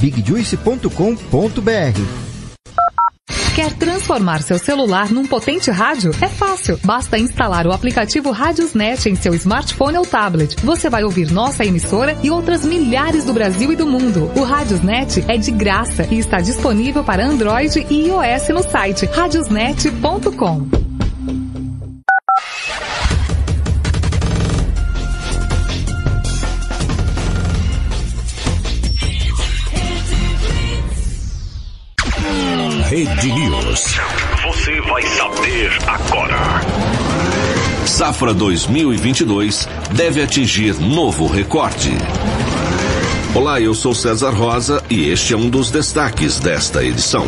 bigjuice.com.br. 0.00 2.30
Quer 3.54 3.74
transformar 3.74 4.42
seu 4.42 4.58
celular 4.58 5.10
num 5.10 5.26
potente 5.26 5.70
rádio? 5.70 6.12
É 6.22 6.28
fácil. 6.28 6.78
Basta 6.82 7.18
instalar 7.18 7.66
o 7.66 7.72
aplicativo 7.72 8.30
Radiosnet 8.30 9.08
em 9.08 9.14
seu 9.14 9.34
smartphone 9.34 9.98
ou 9.98 10.06
tablet. 10.06 10.56
Você 10.64 10.88
vai 10.88 11.04
ouvir 11.04 11.30
nossa 11.30 11.64
emissora 11.64 12.16
e 12.22 12.30
outras 12.30 12.64
milhares 12.64 13.24
do 13.24 13.34
Brasil 13.34 13.72
e 13.72 13.76
do 13.76 13.86
mundo. 13.86 14.30
O 14.34 14.44
Radiosnet 14.44 15.24
é 15.28 15.36
de 15.36 15.50
graça 15.50 16.06
e 16.10 16.18
está 16.18 16.40
disponível 16.40 17.04
para 17.04 17.26
Android 17.26 17.86
e 17.90 18.06
iOS 18.06 18.48
no 18.48 18.62
site 18.62 19.04
radiosnet.com. 19.06 20.66
Rede 33.02 33.32
News. 33.32 33.98
Você 34.42 34.78
vai 34.82 35.02
saber 35.06 35.70
agora. 35.86 36.60
Safra 37.86 38.34
2022 38.34 39.66
deve 39.92 40.22
atingir 40.22 40.78
novo 40.78 41.26
recorde. 41.26 41.96
Olá, 43.34 43.58
eu 43.58 43.72
sou 43.72 43.94
César 43.94 44.34
Rosa 44.34 44.84
e 44.90 45.08
este 45.08 45.32
é 45.32 45.36
um 45.38 45.48
dos 45.48 45.70
destaques 45.70 46.38
desta 46.38 46.84
edição. 46.84 47.24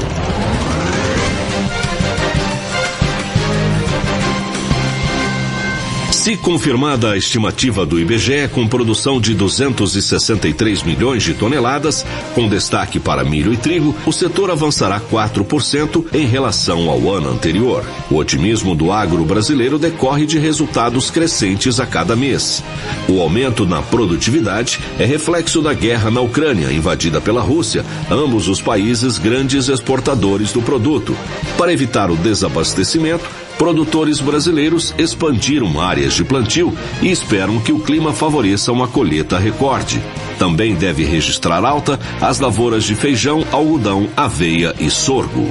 Se 6.23 6.37
confirmada 6.37 7.11
a 7.11 7.16
estimativa 7.16 7.85
do 7.85 7.99
IBGE 7.99 8.47
com 8.53 8.64
produção 8.68 9.20
de 9.20 9.35
263 9.35 10.85
milhões 10.85 11.25
de 11.25 11.35
toneladas, 11.35 12.07
com 12.33 12.49
destaque 12.49 13.01
para 13.01 13.25
milho 13.25 13.53
e 13.53 13.57
trigo, 13.57 13.93
o 14.07 14.12
setor 14.12 14.49
avançará 14.49 15.01
4% 15.01 16.05
em 16.14 16.25
relação 16.25 16.89
ao 16.89 17.12
ano 17.12 17.29
anterior. 17.29 17.85
O 18.09 18.14
otimismo 18.18 18.73
do 18.73 18.93
agro 18.93 19.25
brasileiro 19.25 19.81
decorre 19.81 20.25
de 20.25 20.39
resultados 20.39 21.11
crescentes 21.11 21.81
a 21.81 21.87
cada 21.87 22.14
mês. 22.14 22.62
O 23.09 23.20
aumento 23.20 23.66
na 23.66 23.83
produtividade 23.83 24.79
é 25.01 25.05
reflexo 25.05 25.61
da 25.61 25.75
guerra 25.75 26.09
na 26.09 26.20
Ucrânia, 26.20 26.73
invadida 26.73 27.20
pela 27.20 27.43
Rússia, 27.43 27.85
ambos 28.09 28.47
os 28.47 28.62
países 28.62 29.18
grandes 29.18 29.66
exportadores 29.68 30.53
do 30.53 30.62
produto. 30.62 31.16
Para 31.59 31.73
evitar 31.73 32.12
o 32.12 32.16
desabastecimento, 32.16 33.29
produtores 33.59 34.20
brasileiros 34.20 34.94
expandiram 34.98 35.80
áreas 35.80 36.14
de 36.14 36.24
plantio 36.24 36.76
e 37.00 37.11
esperam 37.11 37.61
que 37.61 37.72
o 37.72 37.78
clima 37.78 38.12
favoreça 38.12 38.72
uma 38.72 38.88
colheita 38.88 39.38
recorde. 39.38 40.03
Também 40.38 40.74
deve 40.74 41.05
registrar 41.05 41.64
alta 41.64 41.98
as 42.20 42.40
lavouras 42.40 42.84
de 42.84 42.94
feijão, 42.94 43.44
algodão, 43.53 44.09
aveia 44.16 44.74
e 44.78 44.90
sorgo. 44.90 45.48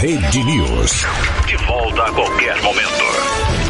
Rede 0.00 0.42
News. 0.44 1.06
De 1.46 1.56
volta 1.64 2.02
a 2.02 2.12
qualquer 2.12 2.60
momento. 2.62 3.63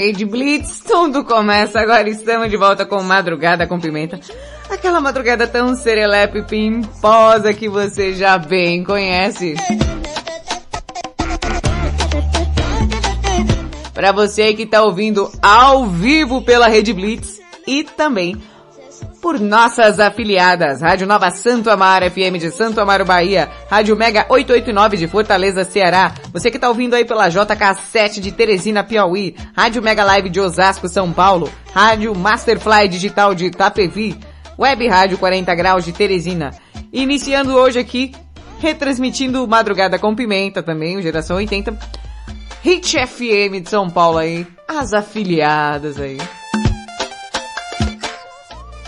Rede 0.00 0.24
Blitz, 0.24 0.80
tudo 0.80 1.22
começa 1.22 1.78
agora. 1.78 2.08
Estamos 2.08 2.48
de 2.48 2.56
volta 2.56 2.86
com 2.86 3.02
Madrugada 3.02 3.66
com 3.66 3.78
Pimenta. 3.78 4.18
Aquela 4.70 4.98
madrugada 4.98 5.46
tão 5.46 5.76
serelepe 5.76 6.42
pimposa 6.42 7.52
que 7.52 7.68
você 7.68 8.14
já 8.14 8.38
bem 8.38 8.82
conhece. 8.82 9.56
Para 13.92 14.10
você 14.10 14.54
que 14.54 14.64
tá 14.64 14.82
ouvindo 14.82 15.30
ao 15.42 15.84
vivo 15.84 16.40
pela 16.40 16.66
Rede 16.66 16.94
Blitz 16.94 17.38
e 17.66 17.84
também 17.84 18.40
por 19.20 19.38
nossas 19.38 20.00
afiliadas, 20.00 20.80
Rádio 20.80 21.06
Nova 21.06 21.30
Santo 21.30 21.70
Amaro 21.70 22.10
FM 22.10 22.38
de 22.38 22.50
Santo 22.50 22.80
Amaro, 22.80 23.04
Bahia, 23.04 23.50
Rádio 23.68 23.94
Mega 23.94 24.24
889 24.28 24.96
de 24.96 25.06
Fortaleza, 25.06 25.64
Ceará, 25.64 26.14
você 26.32 26.50
que 26.50 26.58
tá 26.58 26.68
ouvindo 26.68 26.94
aí 26.94 27.04
pela 27.04 27.28
JK7 27.28 28.20
de 28.20 28.32
Teresina, 28.32 28.82
Piauí, 28.82 29.36
Rádio 29.54 29.82
Mega 29.82 30.04
Live 30.04 30.30
de 30.30 30.40
Osasco, 30.40 30.88
São 30.88 31.12
Paulo, 31.12 31.50
Rádio 31.74 32.14
Masterfly 32.14 32.88
Digital 32.88 33.34
de 33.34 33.46
Itapevi, 33.46 34.18
Web 34.58 34.88
Rádio 34.88 35.18
40 35.18 35.54
Graus 35.54 35.84
de 35.84 35.92
Teresina. 35.92 36.52
Iniciando 36.92 37.54
hoje 37.54 37.78
aqui, 37.78 38.12
retransmitindo 38.58 39.46
Madrugada 39.46 39.98
com 39.98 40.14
Pimenta 40.14 40.62
também, 40.62 40.96
o 40.96 41.02
Geração 41.02 41.36
80, 41.36 41.78
Hit 42.62 42.96
FM 43.06 43.62
de 43.62 43.68
São 43.68 43.88
Paulo 43.88 44.18
aí, 44.18 44.46
as 44.66 44.92
afiliadas 44.92 46.00
aí. 46.00 46.18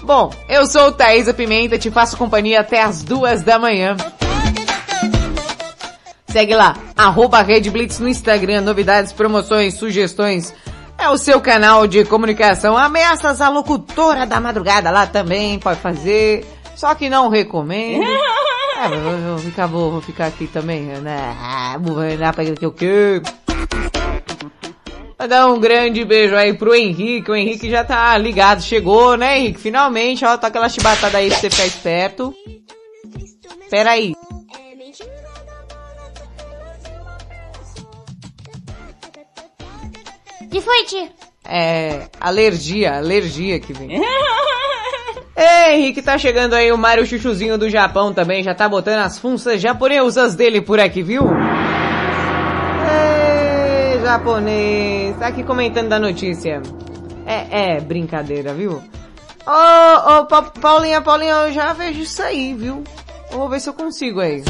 Bom, 0.02 0.32
eu 0.48 0.66
sou 0.66 0.88
o 0.88 0.92
Thaisa 0.92 1.32
Pimenta, 1.32 1.78
te 1.78 1.90
faço 1.90 2.16
companhia 2.16 2.60
até 2.60 2.82
as 2.82 3.02
duas 3.02 3.42
da 3.42 3.58
manhã. 3.58 3.96
Segue 6.26 6.54
lá, 6.54 6.76
arroba 6.96 7.42
Rede 7.42 7.70
Blitz 7.70 8.00
no 8.00 8.08
Instagram, 8.08 8.62
novidades, 8.62 9.12
promoções, 9.12 9.74
sugestões. 9.74 10.52
É 10.98 11.08
o 11.08 11.18
seu 11.18 11.40
canal 11.40 11.86
de 11.86 12.04
comunicação. 12.04 12.76
Ameaças 12.76 13.40
à 13.40 13.48
locutora 13.48 14.26
da 14.26 14.40
madrugada 14.40 14.90
lá 14.90 15.06
também, 15.06 15.58
pode 15.58 15.80
fazer. 15.80 16.44
Só 16.74 16.94
que 16.94 17.08
não 17.08 17.28
recomendo. 17.28 18.04
É, 18.74 18.88
vou, 18.88 19.16
vou 19.18 19.38
ficar, 19.38 19.66
vou, 19.66 19.92
vou 19.92 20.00
ficar 20.00 20.26
aqui 20.26 20.48
também, 20.48 20.80
né? 20.82 21.36
Ah, 21.40 21.76
Vou 21.78 21.98
lá 22.18 22.32
pra 22.32 22.44
que 22.44 22.64
eu 22.64 22.72
quero. 22.72 23.22
Mandar 25.22 25.46
um 25.46 25.60
grande 25.60 26.04
beijo 26.04 26.34
aí 26.34 26.52
pro 26.52 26.74
Henrique. 26.74 27.30
O 27.30 27.36
Henrique 27.36 27.70
já 27.70 27.84
tá 27.84 28.18
ligado. 28.18 28.60
Chegou, 28.60 29.16
né, 29.16 29.38
Henrique? 29.38 29.60
Finalmente, 29.60 30.24
ó, 30.24 30.36
tá 30.36 30.48
aquela 30.48 30.68
chibatada 30.68 31.16
aí 31.16 31.28
pra 31.28 31.38
você 31.38 31.48
ficar 31.48 31.64
esperto. 31.64 32.34
Pera 33.70 33.92
aí. 33.92 34.16
Que 40.50 40.60
foi, 40.60 40.84
tia? 40.86 41.08
É, 41.44 42.08
alergia, 42.20 42.96
alergia 42.96 43.60
que 43.60 43.72
vem. 43.72 44.02
Ei, 45.36 45.76
Henrique, 45.76 46.02
tá 46.02 46.18
chegando 46.18 46.54
aí 46.54 46.72
o 46.72 46.76
Mário 46.76 47.06
Chuchuzinho 47.06 47.56
do 47.56 47.70
Japão 47.70 48.12
também. 48.12 48.42
Já 48.42 48.56
tá 48.56 48.68
botando 48.68 48.98
as 48.98 49.20
funças 49.20 49.60
japonesas 49.60 50.34
dele 50.34 50.60
por 50.60 50.80
aqui, 50.80 51.00
viu? 51.00 51.22
Japonês. 54.02 55.16
Tá 55.18 55.28
aqui 55.28 55.42
comentando 55.42 55.88
da 55.88 55.98
notícia. 55.98 56.60
É, 57.24 57.76
é, 57.76 57.80
brincadeira, 57.80 58.52
viu? 58.52 58.82
Ô, 59.46 60.12
ô, 60.20 60.26
Pa- 60.26 60.42
Paulinha, 60.60 61.00
Paulinha, 61.00 61.34
eu 61.34 61.52
já 61.52 61.72
vejo 61.72 62.00
isso 62.00 62.22
aí, 62.22 62.54
viu? 62.54 62.82
Vou 63.30 63.48
ver 63.48 63.60
se 63.60 63.68
eu 63.68 63.74
consigo 63.74 64.20
aí. 64.20 64.42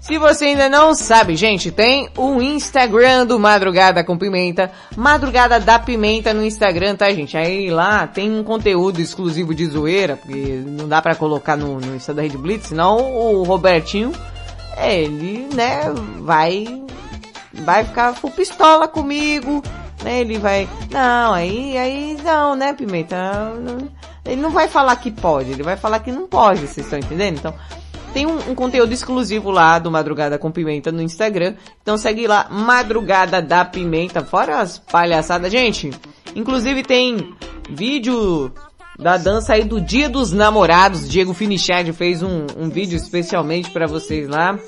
Se 0.00 0.18
você 0.18 0.46
ainda 0.46 0.68
não 0.68 0.92
sabe, 0.92 1.36
gente, 1.36 1.70
tem 1.70 2.08
o 2.16 2.40
Instagram 2.42 3.24
do 3.26 3.38
Madrugada 3.38 4.02
com 4.02 4.18
Pimenta, 4.18 4.72
Madrugada 4.96 5.60
da 5.60 5.78
Pimenta 5.78 6.34
no 6.34 6.44
Instagram, 6.44 6.96
tá, 6.96 7.08
gente? 7.12 7.36
Aí 7.36 7.70
lá 7.70 8.08
tem 8.08 8.28
um 8.36 8.42
conteúdo 8.42 9.00
exclusivo 9.00 9.54
de 9.54 9.66
zoeira, 9.66 10.16
porque 10.16 10.62
não 10.66 10.88
dá 10.88 11.00
pra 11.00 11.14
colocar 11.14 11.56
no, 11.56 11.78
no 11.78 11.94
Insta 11.94 12.12
da 12.12 12.22
Rede 12.22 12.36
Blitz, 12.36 12.68
senão 12.68 12.96
o 12.98 13.44
Robertinho, 13.44 14.10
ele, 14.82 15.48
né, 15.54 15.82
vai, 16.20 16.66
vai 17.52 17.84
ficar 17.84 18.14
full 18.14 18.30
pistola 18.30 18.88
comigo, 18.88 19.62
né, 20.02 20.20
ele 20.20 20.38
vai, 20.38 20.68
não, 20.90 21.32
aí, 21.32 21.76
aí 21.76 22.16
não, 22.22 22.54
né, 22.54 22.72
Pimenta? 22.72 23.52
Ele 24.24 24.40
não 24.40 24.50
vai 24.50 24.68
falar 24.68 24.96
que 24.96 25.10
pode, 25.10 25.50
ele 25.50 25.62
vai 25.62 25.76
falar 25.76 26.00
que 26.00 26.12
não 26.12 26.26
pode, 26.26 26.60
vocês 26.60 26.86
estão 26.86 26.98
entendendo? 26.98 27.38
Então, 27.38 27.54
tem 28.12 28.26
um, 28.26 28.50
um 28.50 28.54
conteúdo 28.54 28.92
exclusivo 28.92 29.50
lá 29.50 29.78
do 29.78 29.90
Madrugada 29.90 30.38
com 30.38 30.50
Pimenta 30.50 30.90
no 30.90 31.00
Instagram. 31.00 31.54
Então 31.80 31.96
segue 31.96 32.26
lá, 32.26 32.48
Madrugada 32.50 33.40
da 33.40 33.64
Pimenta, 33.64 34.24
fora 34.24 34.58
as 34.58 34.78
palhaçadas. 34.78 35.50
Gente, 35.50 35.90
inclusive 36.34 36.82
tem 36.82 37.34
vídeo 37.68 38.52
da 39.00 39.16
dança 39.16 39.54
aí 39.54 39.64
do 39.64 39.80
Dia 39.80 40.08
dos 40.08 40.32
Namorados. 40.32 41.08
Diego 41.08 41.32
Finichard 41.32 41.92
fez 41.92 42.22
um, 42.22 42.46
um 42.56 42.68
vídeo 42.68 42.96
especialmente 42.96 43.70
pra 43.70 43.86
vocês 43.86 44.28
lá. 44.28 44.58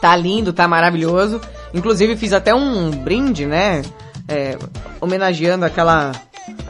Tá 0.00 0.16
lindo, 0.16 0.52
tá 0.52 0.66
maravilhoso. 0.66 1.40
Inclusive 1.72 2.16
fiz 2.16 2.32
até 2.32 2.54
um 2.54 2.90
brinde, 2.90 3.46
né? 3.46 3.82
É, 4.26 4.56
homenageando 5.00 5.64
aquela... 5.64 6.12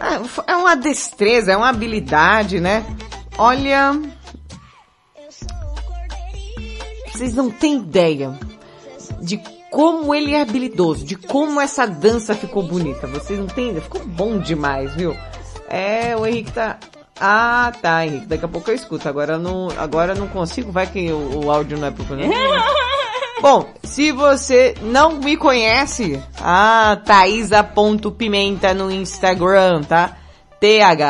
Ah, 0.01 0.21
É 0.47 0.57
uma 0.57 0.75
destreza, 0.75 1.53
é 1.53 1.57
uma 1.57 1.69
habilidade, 1.69 2.61
né? 2.61 2.85
Olha... 3.39 3.93
Vocês 7.13 7.33
não 7.33 7.49
têm 7.49 7.77
ideia 7.77 8.37
de 9.21 9.41
como 9.71 10.13
ele 10.13 10.35
é 10.35 10.43
habilidoso, 10.43 11.05
de 11.05 11.15
como 11.15 11.61
essa 11.61 11.87
dança 11.87 12.35
ficou 12.35 12.65
bonita. 12.65 13.07
Vocês 13.07 13.39
não 13.39 13.47
têm 13.47 13.71
ideia? 13.71 13.83
Ficou 13.83 14.05
bom 14.05 14.39
demais, 14.39 14.93
viu? 14.95 15.17
É, 15.69 16.17
o 16.17 16.27
Henrique 16.27 16.53
tá... 16.53 16.79
Ah, 17.21 17.73
tá, 17.81 18.05
Henrique. 18.07 18.27
Daqui 18.27 18.45
a 18.45 18.49
pouco 18.49 18.71
eu 18.71 18.75
escuto. 18.75 19.09
Agora 19.09 19.35
eu 19.35 19.39
não, 19.39 19.69
agora 19.79 20.15
não 20.15 20.27
consigo. 20.27 20.73
Vai 20.73 20.87
que 20.87 21.13
o, 21.13 21.45
o 21.45 21.51
áudio 21.51 21.79
não 21.79 21.89
é 21.89 21.91
procurando. 21.91 22.29
Bom, 23.41 23.73
se 23.85 24.11
você 24.11 24.75
não 24.83 25.17
me 25.21 25.37
conhece, 25.37 26.21
ah, 26.41 26.99
Thaisa.pimenta 27.05 28.75
no 28.75 28.91
Instagram, 28.91 29.83
tá? 29.83 30.17
T-H-A-Y-Z-A 30.59 31.05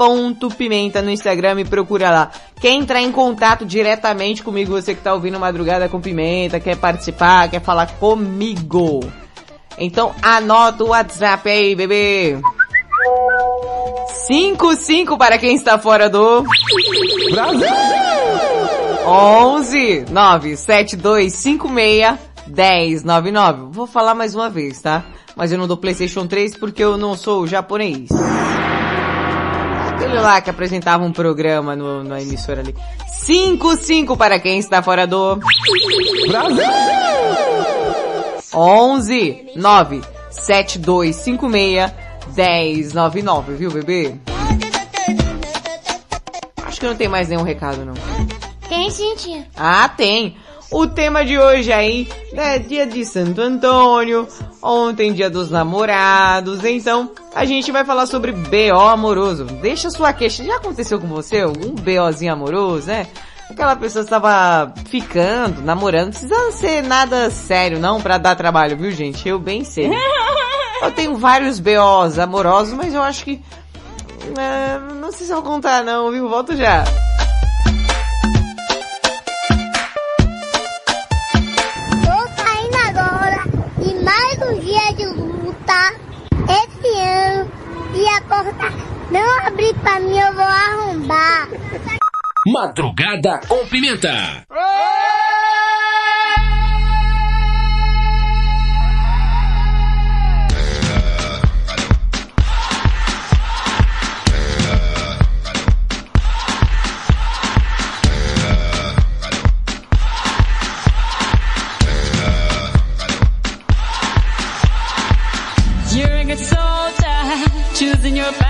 ponto 0.00 0.48
pimenta 0.48 1.02
no 1.02 1.10
Instagram, 1.10 1.56
me 1.56 1.64
procura 1.66 2.10
lá. 2.10 2.30
Quer 2.58 2.70
entrar 2.70 3.02
em 3.02 3.12
contato 3.12 3.66
diretamente 3.66 4.42
comigo, 4.42 4.72
você 4.72 4.94
que 4.94 5.02
tá 5.02 5.12
ouvindo 5.12 5.38
Madrugada 5.38 5.90
com 5.90 6.00
Pimenta, 6.00 6.58
quer 6.58 6.78
participar, 6.78 7.50
quer 7.50 7.60
falar 7.60 7.86
comigo. 7.98 9.00
Então 9.80 10.14
anota 10.20 10.84
o 10.84 10.88
WhatsApp 10.88 11.48
aí, 11.48 11.74
bebê. 11.74 12.38
55 14.26 15.16
para 15.16 15.38
quem 15.38 15.56
está 15.56 15.78
fora 15.78 16.10
do 16.10 16.44
Brasil. 17.32 17.66
11 19.06 20.04
97256 20.10 22.18
1099. 22.46 23.72
Vou 23.72 23.86
falar 23.86 24.14
mais 24.14 24.34
uma 24.34 24.50
vez, 24.50 24.82
tá? 24.82 25.02
Mas 25.34 25.50
eu 25.50 25.58
não 25.58 25.66
dou 25.66 25.78
PlayStation 25.78 26.26
3 26.26 26.58
porque 26.58 26.84
eu 26.84 26.98
não 26.98 27.16
sou 27.16 27.46
japonês. 27.46 28.10
Aquele 29.88 30.20
lá 30.20 30.42
que 30.42 30.50
apresentava 30.50 31.04
um 31.04 31.12
programa 31.12 31.74
no, 31.74 32.04
na 32.04 32.20
emissora 32.20 32.60
ali. 32.60 32.76
55 33.08 34.14
para 34.16 34.38
quem 34.38 34.58
está 34.58 34.82
fora 34.82 35.06
do 35.06 35.38
Brasil. 36.28 37.79
11 38.54 39.52
9 39.56 40.02
7256 40.30 42.92
1099, 42.92 43.54
viu, 43.54 43.70
bebê? 43.70 44.14
Acho 46.64 46.80
que 46.80 46.86
não 46.86 46.96
tem 46.96 47.08
mais 47.08 47.28
nenhum 47.28 47.42
recado, 47.42 47.84
não. 47.84 47.94
Tem 48.68 48.90
sim, 48.90 49.14
tia. 49.16 49.46
Ah, 49.56 49.88
tem. 49.88 50.36
O 50.70 50.86
tema 50.86 51.24
de 51.24 51.36
hoje 51.36 51.72
aí 51.72 52.06
é 52.32 52.60
dia 52.60 52.86
de 52.86 53.04
Santo 53.04 53.40
Antônio, 53.40 54.28
ontem 54.62 55.12
dia 55.12 55.28
dos 55.28 55.50
namorados, 55.50 56.64
então 56.64 57.10
a 57.34 57.44
gente 57.44 57.72
vai 57.72 57.84
falar 57.84 58.06
sobre 58.06 58.30
BO 58.30 58.78
amoroso. 58.78 59.46
Deixa 59.46 59.90
sua 59.90 60.12
queixa, 60.12 60.44
já 60.44 60.56
aconteceu 60.56 61.00
com 61.00 61.08
você 61.08 61.40
algum 61.40 61.74
BOzinho 61.74 62.32
amoroso, 62.32 62.86
né? 62.86 63.08
Aquela 63.50 63.76
pessoa 63.76 64.02
estava 64.02 64.72
ficando, 64.86 65.60
namorando, 65.62 66.04
não 66.04 66.10
precisa 66.10 66.52
ser 66.52 66.82
nada 66.82 67.30
sério 67.30 67.78
não 67.78 68.00
pra 68.00 68.16
dar 68.16 68.36
trabalho, 68.36 68.76
viu 68.76 68.90
gente? 68.90 69.28
Eu 69.28 69.38
bem 69.38 69.64
sei. 69.64 69.90
Eu 70.82 70.90
tenho 70.92 71.14
vários 71.16 71.60
BOs 71.60 72.18
amorosos, 72.18 72.72
mas 72.72 72.94
eu 72.94 73.02
acho 73.02 73.22
que... 73.22 73.38
é, 74.38 74.78
não 74.94 75.12
sei 75.12 75.26
se 75.26 75.32
eu 75.32 75.42
vou 75.42 75.52
contar 75.52 75.84
não, 75.84 76.10
viu? 76.10 76.26
Volto 76.26 76.56
já. 76.56 76.84
Um 84.42 84.60
e 87.94 88.08
a 88.08 88.20
porta 88.22 88.72
não 89.10 89.46
abrir 89.46 89.74
pra 89.74 90.00
mim, 90.00 90.18
eu 90.18 90.32
vou 90.32 90.42
arrombar. 90.42 91.48
Madrugada 92.46 93.38
com 93.46 93.66
Pimenta. 93.66 94.46
You're 115.92 116.36
choosing 117.74 118.16
your 118.16 118.32
battle. 118.32 118.49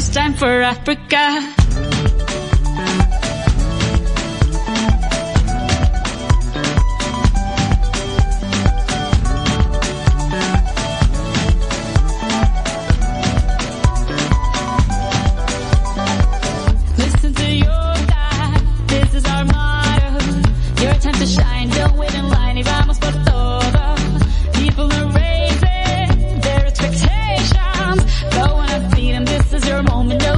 This 0.00 0.08
time 0.14 0.32
for 0.32 0.62
Africa. 0.62 1.22
Listen 16.96 17.34
to 17.34 17.50
your 17.52 17.94
this 18.86 19.14
is 19.14 19.24
our 19.26 19.44
motto. 19.44 20.82
Your 20.82 20.94
time 20.94 21.12
to 21.12 21.26
shine, 21.26 21.68
don't 21.68 21.96
wait 21.98 22.09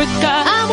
Africa. 0.00 0.32
I'm 0.46 0.69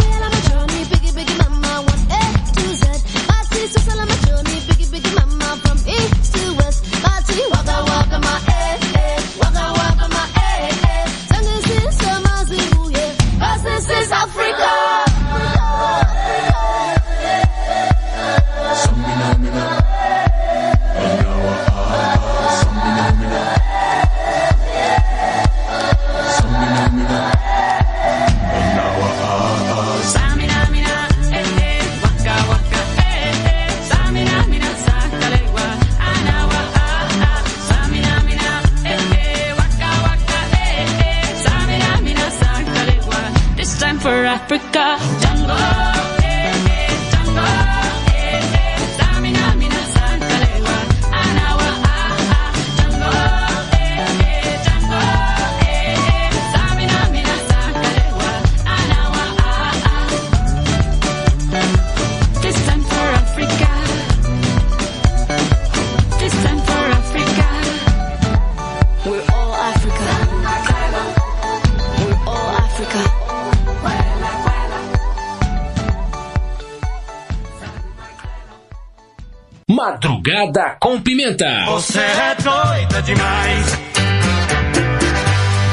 Madrugada 80.38 80.77
com 80.80 81.01
Pimenta. 81.01 81.65
Você 81.65 81.99
é 81.99 82.35
doida 82.35 83.01
demais. 83.01 83.65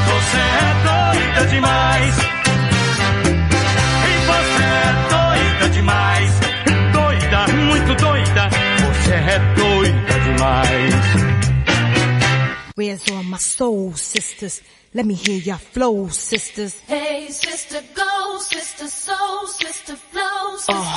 Você 0.07 0.37
é 0.37 0.73
doida 0.81 1.45
demais. 1.51 2.15
E 4.01 4.13
você 4.25 4.63
é 4.63 4.89
doida 5.13 5.69
demais. 5.69 6.31
Doida, 6.93 7.47
muito 7.53 7.95
doida. 8.01 8.49
Você 8.79 9.13
é 9.13 9.39
doida 9.55 10.19
demais. 10.25 10.95
Where's 12.75 13.11
all 13.11 13.23
my 13.23 13.37
soul 13.37 13.93
sisters? 13.95 14.61
Let 14.95 15.05
me 15.05 15.13
hear 15.13 15.37
your 15.37 15.59
flow, 15.59 16.09
sisters. 16.09 16.75
Hey, 16.87 17.29
sister, 17.29 17.83
go, 17.93 18.39
sister, 18.39 18.87
soul, 18.87 19.47
sister, 19.47 19.95
flow, 20.11 20.57
sister. 20.57 20.94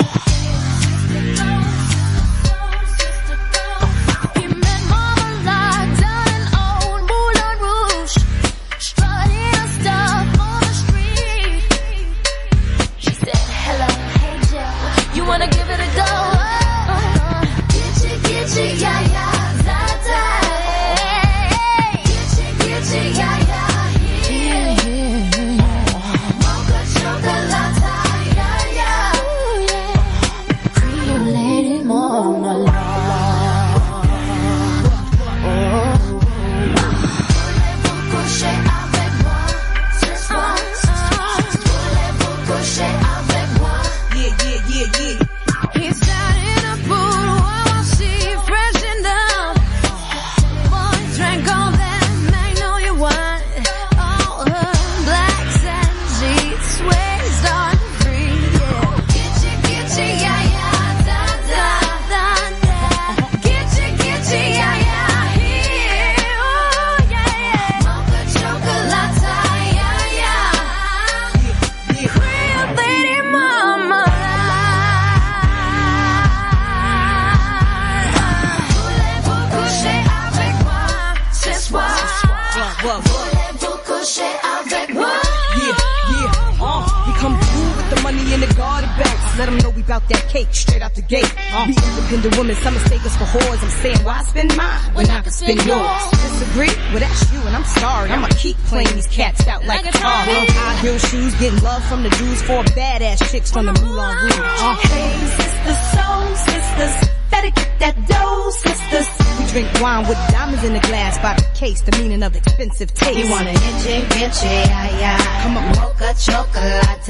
Disagree? 96.21 96.67
Well, 96.91 96.99
that's 96.99 97.31
you, 97.33 97.39
and 97.41 97.55
I'm 97.55 97.63
sorry. 97.63 98.11
I'ma 98.11 98.27
keep 98.37 98.57
playing 98.69 98.93
these 98.95 99.07
cats 99.07 99.47
out 99.47 99.65
like 99.65 99.85
a 99.87 99.91
car. 99.91 100.23
High 100.25 100.75
heel 100.81 100.97
shoes, 100.97 101.33
getting 101.39 101.59
love 101.61 101.83
from 101.85 102.03
the 102.03 102.09
dudes, 102.09 102.41
four 102.43 102.63
badass 102.63 103.29
chicks 103.31 103.51
from 103.51 103.65
the 103.67 103.73
Moulin 103.73 104.17
Rouge. 104.17 104.33
Uh, 104.37 104.75
Hey, 104.75 105.17
sisters, 105.37 105.79
soul 105.93 106.35
sisters, 106.35 107.09
better 107.31 107.49
get 107.51 107.79
that 107.79 107.95
dough, 108.07 108.49
sisters. 108.51 109.07
we 109.39 109.45
drink 109.51 109.81
wine 109.81 110.07
with 110.07 110.17
diamonds 110.31 110.63
in 110.63 110.73
the 110.73 110.79
glass 110.79 111.17
by 111.19 111.33
the 111.35 111.45
case, 111.57 111.81
the 111.81 111.91
meaning 111.97 112.23
of 112.23 112.35
expensive 112.35 112.93
taste. 112.93 113.17
You 113.19 113.29
wanna 113.29 113.51
itchy, 113.51 113.97
itchy, 114.23 114.45
yeah, 114.47 114.99
yeah. 114.99 115.43
Come 115.43 115.57
on. 115.57 115.69
Mocha 115.75 116.13
chocolate. 116.19 117.07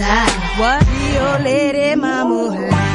What? 0.59 0.87
Rio 0.87 1.43
Lady 1.43 1.95
Mama. 1.95 2.88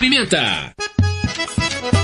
Pimenta. 0.00 0.74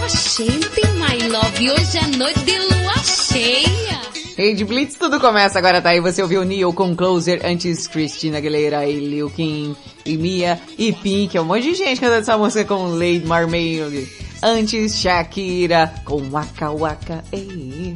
Oxente, 0.05 0.83
my 0.99 1.29
love, 1.31 1.71
hoje 1.71 1.97
é 1.97 2.07
noite 2.19 2.41
de 2.41 2.59
lua 2.59 2.95
cheia. 3.03 3.99
Rede 4.37 4.67
Blitz, 4.67 4.97
tudo 4.97 5.19
começa 5.19 5.59
agora, 5.59 5.81
tá 5.81 5.89
aí. 5.89 6.01
Você 6.01 6.21
ouviu 6.21 6.45
Neil 6.45 6.75
com 6.75 6.95
Closer, 6.95 7.41
antes 7.43 7.87
Christina 7.87 8.37
Aguilera 8.37 8.85
e 8.85 9.01
Lil 9.01 9.31
Kim, 9.31 9.75
e 10.05 10.19
Mia, 10.19 10.61
e 10.77 10.93
Pink, 10.93 11.39
é 11.39 11.41
um 11.41 11.47
monte 11.47 11.63
de 11.63 11.75
gente 11.75 11.99
cantando 11.99 12.21
essa 12.21 12.37
música 12.37 12.67
com 12.67 12.85
Lady 12.89 13.25
Marmaid. 13.25 14.07
Antes 14.43 15.01
Shakira 15.01 15.95
com 16.05 16.21
Waka 16.29 16.71
Waka, 16.73 17.25
ei. 17.33 17.95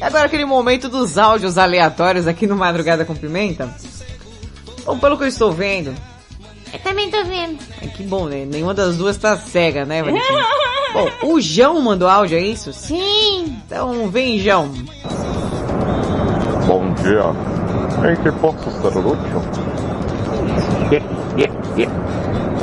Agora 0.00 0.26
aquele 0.26 0.44
momento 0.44 0.88
dos 0.88 1.18
áudios 1.18 1.58
aleatórios 1.58 2.28
aqui 2.28 2.46
no 2.46 2.54
Madrugada 2.54 3.04
com 3.04 3.16
Pimenta. 3.16 3.74
Bom, 4.96 5.00
pelo 5.00 5.18
que 5.18 5.24
eu 5.24 5.28
estou 5.28 5.52
vendo. 5.52 5.94
Eu 6.72 6.78
também 6.80 7.10
tô 7.10 7.22
vendo. 7.24 7.58
É, 7.82 7.86
que 7.86 8.02
bom, 8.02 8.26
né? 8.26 8.46
Nenhuma 8.46 8.72
das 8.72 8.96
duas 8.96 9.16
tá 9.18 9.36
cega, 9.36 9.84
né, 9.84 10.02
Valentina? 10.02 10.38
bom, 10.94 11.34
o 11.34 11.40
João 11.40 11.82
mandou 11.82 12.08
áudio, 12.08 12.38
é 12.38 12.40
isso? 12.40 12.72
Sim. 12.72 13.60
Então 13.66 14.08
vem, 14.08 14.38
João. 14.38 14.68
Bom 16.66 16.94
dia. 16.94 18.10
Em 18.10 18.16
que 18.22 18.32
posso 18.40 18.70
ser 18.70 18.98
útil? 18.98 19.42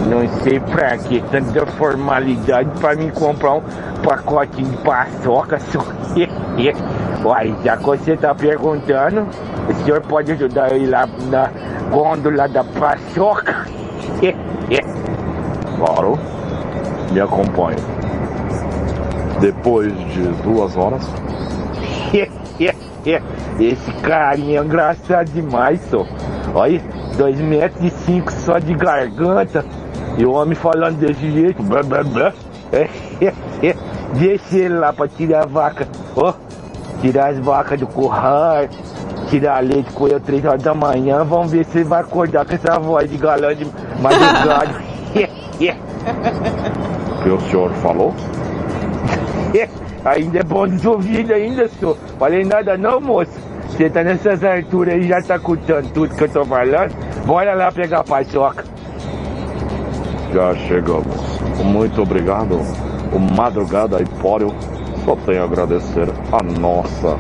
Não 0.10 0.42
sei 0.42 0.60
pra 0.60 0.98
que 0.98 1.22
tanta 1.30 1.66
formalidade 1.74 2.70
pra 2.80 2.96
me 2.96 3.12
comprar 3.12 3.54
um 3.54 3.62
pacote 4.04 4.62
de 4.64 4.78
paçoca 4.78 5.60
só. 5.72 5.86
Uai, 7.24 7.56
já 7.64 7.78
que 7.78 7.84
você 7.84 8.18
tá 8.18 8.34
perguntando, 8.36 9.28
o 9.70 9.74
senhor 9.84 10.02
pode 10.02 10.32
ajudar 10.34 10.72
eu 10.72 10.78
ir 10.82 10.88
lá 10.88 11.08
na 11.30 11.50
gôndola 11.90 12.48
da 12.48 12.64
paçoca? 12.64 13.68
Claro. 15.78 16.18
Me 17.12 17.22
acompanhe. 17.22 17.78
Depois 19.40 19.94
de 20.12 20.22
duas 20.44 20.76
horas. 20.76 21.08
Esse 23.60 23.92
carinha 24.02 24.60
é 24.60 24.64
engraçado 24.64 25.30
demais, 25.32 25.82
só. 25.90 26.06
Olha, 26.56 26.82
dois 27.18 27.40
metros 27.40 27.84
e 27.84 27.90
cinco 27.90 28.32
só 28.32 28.60
de 28.60 28.74
garganta. 28.74 29.66
E 30.18 30.26
o 30.26 30.32
homem 30.32 30.56
falando 30.56 30.98
desse 30.98 31.32
jeito. 31.32 31.62
Blá, 31.64 31.84
blá, 31.84 32.04
blá. 32.04 32.34
Deixa 34.14 34.58
ele 34.58 34.78
lá 34.78 34.94
pra 34.94 35.08
tirar 35.08 35.44
a 35.44 35.46
vaca. 35.48 35.88
Ó, 36.16 36.34
tirar 37.02 37.32
as 37.32 37.40
vacas 37.40 37.80
do 37.80 37.88
curral. 37.88 38.68
Tirar 39.34 39.64
leite 39.64 39.92
com 39.94 40.08
eu 40.08 40.20
três 40.20 40.46
horas 40.46 40.62
da 40.62 40.76
manhã. 40.76 41.24
Vamos 41.24 41.52
ver 41.52 41.66
se 41.66 41.80
ele 41.80 41.86
vai 41.86 42.02
acordar 42.02 42.46
com 42.46 42.54
essa 42.54 42.78
voz 42.80 43.10
de 43.10 43.18
galã 43.18 43.56
de 43.56 43.66
madrugada. 44.00 44.80
O 47.20 47.24
que 47.24 47.30
o 47.30 47.40
senhor 47.50 47.72
falou? 47.82 48.14
ainda 50.06 50.38
é 50.38 50.44
bom 50.44 50.68
dos 50.68 50.86
ouvidos 50.86 51.32
ainda, 51.32 51.68
senhor. 51.68 51.98
Falei 52.20 52.46
nada 52.46 52.78
não, 52.78 53.02
moço. 53.02 53.32
Você 53.70 53.90
tá 53.90 54.04
nessas 54.04 54.44
alturas 54.44 54.94
aí, 54.94 55.08
já 55.08 55.20
tá 55.20 55.38
escutando 55.38 55.92
tudo 55.94 56.14
que 56.14 56.24
eu 56.26 56.30
tô 56.30 56.46
falando. 56.46 56.94
Bora 57.26 57.56
lá 57.56 57.72
pegar 57.72 58.02
a 58.02 58.04
paçoca. 58.04 58.64
Já 60.32 60.54
chegamos. 60.68 61.40
Muito 61.64 62.04
obrigado. 62.04 62.60
O 63.12 63.18
Madrugada 63.36 64.00
Empório 64.00 64.54
só 65.04 65.16
tem 65.26 65.40
a 65.40 65.46
agradecer 65.46 66.08
a 66.32 66.44
nossa, 66.60 67.18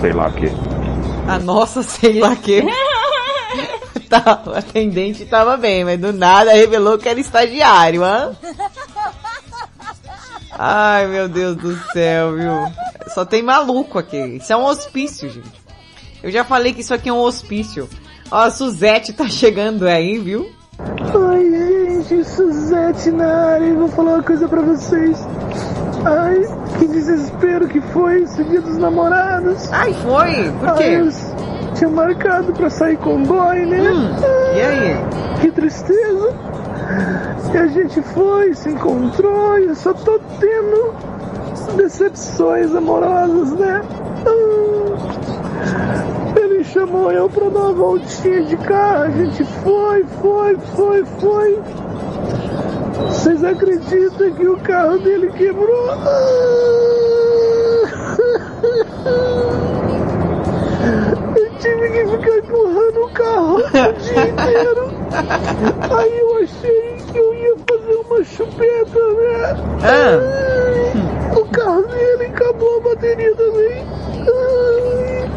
sei 0.00 0.12
lá 0.12 0.30
que. 0.30 0.48
A 1.32 1.38
nossa, 1.38 1.82
sei 1.84 2.20
lá 2.20 2.36
que. 2.36 2.62
tá, 4.08 4.42
o 4.46 4.50
atendente 4.50 5.24
tava 5.24 5.56
bem, 5.56 5.84
mas 5.84 5.98
do 5.98 6.12
nada 6.12 6.52
revelou 6.52 6.98
que 6.98 7.08
era 7.08 7.18
estagiário, 7.18 8.04
hã? 8.04 8.36
Ai, 10.58 11.06
meu 11.06 11.28
Deus 11.28 11.56
do 11.56 11.76
céu, 11.92 12.34
viu? 12.34 12.52
Só 13.14 13.24
tem 13.24 13.42
maluco 13.42 13.98
aqui. 13.98 14.18
Isso 14.36 14.52
é 14.52 14.56
um 14.56 14.64
hospício, 14.64 15.30
gente. 15.30 15.62
Eu 16.22 16.30
já 16.30 16.44
falei 16.44 16.74
que 16.74 16.82
isso 16.82 16.92
aqui 16.92 17.08
é 17.08 17.12
um 17.12 17.20
hospício. 17.20 17.88
Ó, 18.30 18.36
a 18.36 18.50
Suzete 18.50 19.12
tá 19.12 19.28
chegando 19.28 19.88
aí, 19.88 20.18
viu? 20.18 20.52
Ai, 20.78 22.02
gente, 22.02 22.24
Suzete 22.28 23.10
na 23.10 23.52
área, 23.54 23.64
eu 23.64 23.76
vou 23.76 23.88
falar 23.88 24.14
uma 24.14 24.22
coisa 24.22 24.46
pra 24.46 24.60
vocês. 24.60 25.18
Ai, 26.04 26.42
que 26.78 26.86
desespero 26.86 27.68
que 27.68 27.80
foi 27.80 28.22
esse 28.22 28.42
dia 28.44 28.60
dos 28.60 28.76
namorados. 28.78 29.70
Ai, 29.72 29.92
foi? 29.94 30.50
Por 30.58 30.74
quê? 30.74 30.84
Ai, 30.84 31.00
eu 31.00 31.08
tinha 31.74 31.90
marcado 31.90 32.52
pra 32.52 32.68
sair 32.70 32.96
com 32.96 33.22
o 33.22 33.26
boy, 33.26 33.66
né? 33.66 33.90
Hum, 33.90 34.10
e 34.56 34.60
aí? 34.60 34.96
Que 35.40 35.50
tristeza. 35.52 36.32
E 37.54 37.58
a 37.58 37.66
gente 37.66 38.00
foi, 38.02 38.54
se 38.54 38.70
encontrou 38.70 39.58
e 39.58 39.66
eu 39.68 39.74
só 39.74 39.92
tô 39.94 40.18
tendo 40.40 40.94
decepções 41.76 42.74
amorosas, 42.74 43.52
né? 43.52 43.82
Ah, 44.26 46.32
Ele 46.36 46.64
chamou 46.64 47.12
eu 47.12 47.28
pra 47.28 47.48
dar 47.48 47.60
uma 47.60 47.72
voltinha 47.72 48.42
de 48.42 48.56
carro, 48.56 49.04
a 49.04 49.10
gente 49.10 49.44
foi, 49.44 50.04
foi, 50.20 50.56
foi, 50.74 51.04
foi. 51.20 51.58
Vocês 53.08 53.44
acreditam 53.44 54.30
que 54.32 54.48
o 54.48 54.56
carro 54.58 54.98
dele 54.98 55.30
quebrou? 55.32 55.88
Eu 61.36 61.50
tive 61.58 61.90
que 61.90 62.06
ficar 62.06 62.38
empurrando 62.38 63.04
o 63.04 63.10
carro 63.10 63.56
o 63.56 63.92
dia 63.92 64.28
inteiro. 64.28 64.90
Aí 65.96 66.18
eu 66.18 66.36
achei 66.42 66.96
que 67.10 67.18
eu 67.18 67.34
ia 67.34 67.54
fazer 67.68 67.94
uma 67.94 68.24
chupeta, 68.24 69.00
né? 69.14 69.54
Ai, 69.82 71.38
o 71.38 71.44
carro 71.46 71.82
dele 71.82 72.24
acabou 72.26 72.78
a 72.78 72.80
bateria 72.80 73.34
também. 73.36 73.84
Ai, 74.26 75.30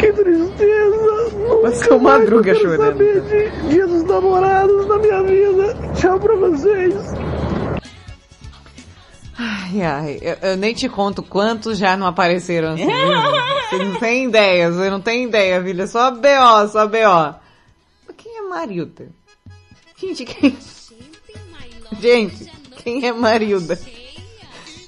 que 0.00 0.12
tristeza. 0.12 1.30
Mas 1.62 1.80
Nunca 1.82 1.98
Madruga 1.98 2.00
mais 2.00 2.28
eu 2.30 2.42
quero 2.42 2.60
chorando. 2.60 2.92
saber 2.92 3.20
de 3.22 3.68
dia 3.68 3.86
dos 3.86 4.02
namorados 4.04 4.86
na 4.86 4.98
minha 4.98 5.22
vida. 5.22 5.92
Tchau 5.94 6.18
pra 6.20 6.36
vocês. 6.36 6.94
Ai, 9.38 9.82
ai, 9.82 10.18
eu, 10.20 10.50
eu 10.50 10.56
nem 10.56 10.74
te 10.74 10.88
conto 10.88 11.22
quantos 11.22 11.78
já 11.78 11.96
não 11.96 12.06
apareceram 12.06 12.74
assim. 12.74 12.86
Você 13.70 13.84
não 13.84 13.94
tem 13.98 14.26
ideia, 14.26 14.70
você 14.70 14.90
não 14.90 15.00
tem 15.00 15.24
ideia, 15.24 15.62
filha. 15.62 15.86
Só 15.86 16.10
B.O., 16.10 16.68
só 16.68 16.86
B.O. 16.86 17.34
Mas 18.06 18.16
Quem 18.16 18.36
é 18.36 18.42
Marilda? 18.42 19.08
Gente, 19.96 20.24
quem... 20.24 20.56
Gente, 22.00 22.50
quem 22.82 23.06
é 23.06 23.12
Marilda? 23.12 23.78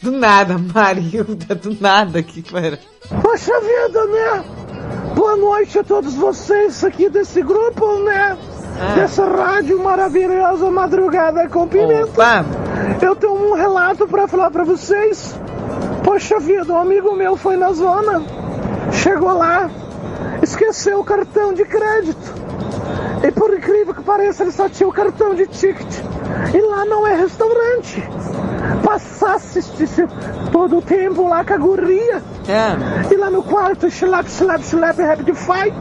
Do 0.03 0.11
nada, 0.13 0.59
Marilda, 0.59 1.55
do 1.55 1.77
nada 1.81 2.23
que 2.23 2.43
para. 2.43 2.79
Poxa 3.09 3.53
vida, 3.61 4.07
né? 4.07 4.45
Boa 5.15 5.37
noite 5.37 5.79
a 5.79 5.85
todos 5.85 6.15
vocês 6.15 6.83
aqui 6.85 7.09
desse 7.09 7.43
grupo, 7.43 7.99
né? 8.05 8.39
Dessa 8.95 9.25
rádio 9.27 9.83
maravilhosa 9.83 10.71
Madrugada 10.71 11.49
com 11.49 11.67
Pimenta. 11.69 12.45
Eu 13.01 13.15
tenho 13.17 13.35
um 13.35 13.55
relato 13.55 14.07
pra 14.07 14.27
falar 14.29 14.51
pra 14.51 14.65
vocês. 14.65 15.39
Poxa 16.05 16.39
vida, 16.39 16.73
um 16.73 16.79
amigo 16.79 17.15
meu 17.15 17.37
foi 17.37 17.57
na 17.57 17.73
zona, 17.73 18.23
chegou 18.93 19.37
lá, 19.37 19.71
esqueceu 20.43 21.01
o 21.01 21.05
cartão 21.05 21.53
de 21.53 21.65
crédito. 21.65 22.42
E 23.23 23.31
por 23.31 23.55
incrível 23.55 23.95
que 23.95 24.03
pareça, 24.03 24.43
ele 24.43 24.53
só 24.53 24.69
tinha 24.69 24.89
o 24.89 24.93
cartão 24.93 25.35
de 25.35 25.47
ticket. 25.47 25.99
E 26.53 26.61
lá 26.61 26.85
não 26.85 27.07
é 27.07 27.15
restaurante. 27.15 28.03
Passasse 28.85 29.63
todo 30.51 30.79
o 30.79 30.83
tempo 30.83 31.29
lá 31.29 31.45
com 31.45 31.55
a 31.55 31.57
guria. 31.57 32.23
E 33.11 33.17
lá 33.17 33.31
no 33.31 33.43
quarto, 33.43 33.87
slap, 33.87 34.27
slap, 34.27 34.61
slap, 34.63 34.99
rapid 34.99 35.35
fight. 35.35 35.75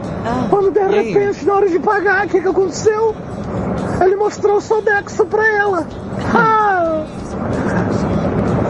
Quando 0.50 0.70
de 0.70 0.80
repente, 0.80 1.44
na 1.44 1.54
hora 1.54 1.68
de 1.68 1.78
pagar, 1.80 2.26
o 2.26 2.28
que, 2.28 2.40
que 2.40 2.48
aconteceu? 2.48 3.14
Ele 4.00 4.16
mostrou 4.16 4.56
o 4.56 4.60
Sodexo 4.60 5.26
pra 5.26 5.46
ela. 5.46 5.86
Ah! 6.34 7.04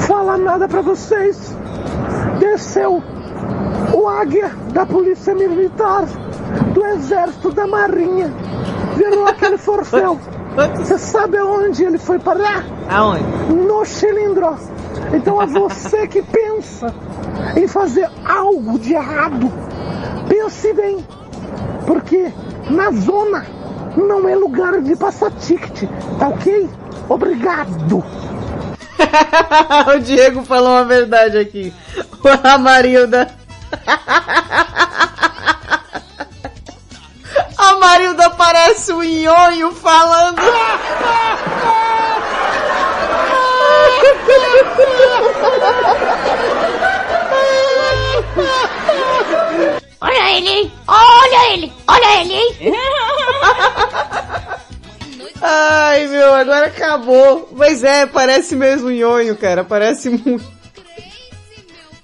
Fala 0.01 0.36
nada 0.36 0.66
pra 0.66 0.80
vocês. 0.80 1.55
Desceu 2.39 3.02
o 3.94 4.09
águia 4.09 4.51
da 4.72 4.84
polícia 4.86 5.34
militar, 5.34 6.06
do 6.73 6.85
exército 6.87 7.51
da 7.53 7.66
marinha. 7.66 8.33
Virou 8.97 9.27
aquele 9.27 9.57
forfeu. 9.59 10.19
Você 10.77 10.99
sabe 10.99 11.39
aonde 11.39 11.83
ele 11.83 11.99
foi 11.99 12.19
parar? 12.19 12.65
Aonde? 12.89 13.24
No 13.55 13.85
cilindro. 13.85 14.57
Então 15.12 15.41
é 15.41 15.47
você 15.47 16.07
que 16.07 16.23
pensa 16.23 16.95
em 17.57 17.66
fazer 17.66 18.09
algo 18.24 18.79
de 18.79 18.93
errado. 18.93 19.51
Pense 20.29 20.73
bem. 20.74 21.05
Porque 21.87 22.33
na 22.70 22.91
zona 22.93 23.47
não 23.97 24.29
é 24.29 24.35
lugar 24.35 24.81
de 24.81 24.95
passar 24.97 25.31
ticket, 25.33 25.89
tá 26.19 26.29
ok? 26.29 26.69
Obrigado. 27.09 28.05
o 29.95 29.99
Diego 30.01 30.43
falou 30.45 30.70
uma 30.70 30.85
verdade 30.85 31.39
aqui. 31.39 31.73
A 32.45 32.59
Marilda. 32.59 33.29
Marilda 38.43 38.52
parece 38.52 38.93
um 38.93 39.02
nhonho 39.02 39.73
falando. 39.73 40.40
Olha 50.01 50.36
ele? 50.36 50.73
Olha 50.89 51.52
ele, 51.52 51.73
olha 51.86 52.20
ele? 52.20 52.77
Ai, 55.40 56.06
meu, 56.09 56.35
agora 56.35 56.66
acabou. 56.66 57.48
Mas 57.52 57.85
é, 57.85 58.06
parece 58.06 58.56
mesmo 58.56 58.89
um 58.89 58.93
nhonho, 58.93 59.36
cara. 59.36 59.62
Parece 59.64 60.10
muito. 60.10 60.44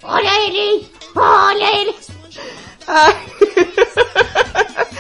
Olha 0.02 0.46
ele? 0.46 0.88
Olha 1.14 1.80
ele. 1.80 1.94
Ai. 2.86 3.16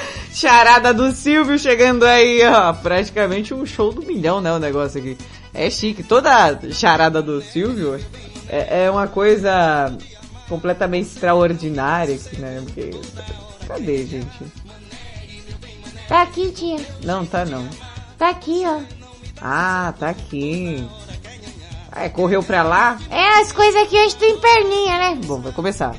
Charada 0.38 0.94
do 0.94 1.10
Silvio 1.10 1.58
chegando 1.58 2.04
aí, 2.04 2.46
ó. 2.46 2.72
Praticamente 2.72 3.52
um 3.52 3.66
show 3.66 3.92
do 3.92 4.02
milhão, 4.02 4.40
né? 4.40 4.52
O 4.52 4.58
negócio 4.60 5.00
aqui. 5.00 5.18
É 5.52 5.68
chique. 5.68 6.04
Toda 6.04 6.60
charada 6.70 7.20
do 7.20 7.42
Silvio 7.42 7.98
é, 8.48 8.84
é 8.84 8.90
uma 8.90 9.08
coisa 9.08 9.92
completamente 10.48 11.06
extraordinária 11.06 12.14
aqui, 12.14 12.40
né? 12.40 12.62
Porque. 12.64 12.90
Cadê, 13.66 14.06
gente? 14.06 14.38
Tá 16.06 16.22
aqui, 16.22 16.52
tia. 16.52 16.86
Não, 17.02 17.26
tá 17.26 17.44
não. 17.44 17.68
Tá 18.16 18.30
aqui, 18.30 18.62
ó. 18.64 18.80
Ah, 19.42 19.92
tá 19.98 20.10
aqui. 20.10 20.88
Ah, 21.90 22.04
é, 22.04 22.08
correu 22.08 22.44
pra 22.44 22.62
lá? 22.62 22.96
É, 23.10 23.40
as 23.40 23.50
coisas 23.50 23.82
aqui 23.82 23.96
hoje 23.96 24.14
tem 24.14 24.38
perninha, 24.38 24.98
né? 24.98 25.18
Bom, 25.26 25.40
vai 25.40 25.50
começar. 25.50 25.96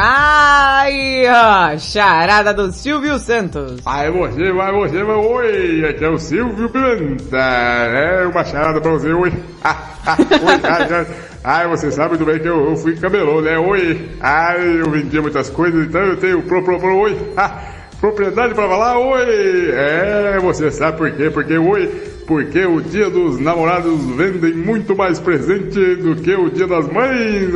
Ai, 0.00 1.24
ó, 1.26 1.76
charada 1.76 2.54
do 2.54 2.70
Silvio 2.70 3.18
Santos. 3.18 3.82
Aí 3.84 4.08
você, 4.12 4.52
vai 4.52 4.70
você, 4.70 5.02
vai, 5.02 5.16
oi, 5.16 5.84
aqui 5.86 6.04
é 6.04 6.08
o 6.08 6.16
Silvio 6.16 6.68
Pimenta, 6.68 7.36
é 7.36 8.24
uma 8.24 8.44
charada 8.44 8.80
pra 8.80 8.92
você, 8.92 9.12
oi. 9.12 9.32
ai, 9.64 11.06
ai, 11.42 11.66
você 11.66 11.90
sabe 11.90 12.10
muito 12.10 12.24
bem 12.24 12.38
que 12.38 12.46
eu, 12.46 12.70
eu 12.70 12.76
fui 12.76 12.94
camelô, 12.96 13.40
né, 13.40 13.58
oi. 13.58 14.08
Ai, 14.20 14.82
eu 14.82 14.88
vendia 14.88 15.20
muitas 15.20 15.50
coisas, 15.50 15.88
então 15.88 16.00
eu 16.02 16.16
tenho 16.16 16.42
pro, 16.42 16.62
pro, 16.62 16.78
pro, 16.78 16.96
oi. 16.96 17.18
propriedade 17.98 18.54
pra 18.54 18.68
falar, 18.68 19.00
oi. 19.00 19.70
É, 19.72 20.38
você 20.40 20.70
sabe 20.70 20.96
por 20.96 21.10
quê, 21.10 21.28
porque, 21.28 21.58
oi, 21.58 22.17
porque 22.28 22.64
o 22.66 22.82
dia 22.82 23.08
dos 23.08 23.40
namorados 23.40 24.04
vendem 24.14 24.52
muito 24.52 24.94
mais 24.94 25.18
presente 25.18 25.96
do 25.96 26.14
que 26.14 26.34
o 26.34 26.50
dia 26.50 26.66
das 26.66 26.86
mães. 26.92 27.48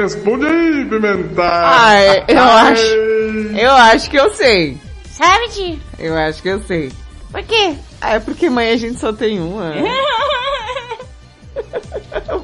Responde 0.00 0.46
aí, 0.46 0.86
Pimenta. 0.86 1.42
Ai, 1.42 2.24
eu 2.26 2.42
Ai. 2.42 2.72
acho, 2.72 2.86
eu 3.54 3.70
acho 3.70 4.10
que 4.10 4.16
eu 4.16 4.30
sei. 4.30 4.78
Sabe, 5.10 5.46
tia? 5.50 5.76
Eu 5.98 6.16
acho 6.16 6.42
que 6.42 6.48
eu 6.48 6.62
sei. 6.62 6.90
Por 7.30 7.42
quê? 7.42 7.74
Ah, 8.00 8.14
é 8.14 8.18
porque 8.18 8.48
mãe 8.48 8.70
a 8.70 8.78
gente 8.78 8.98
só 8.98 9.12
tem 9.12 9.38
uma. 9.38 9.74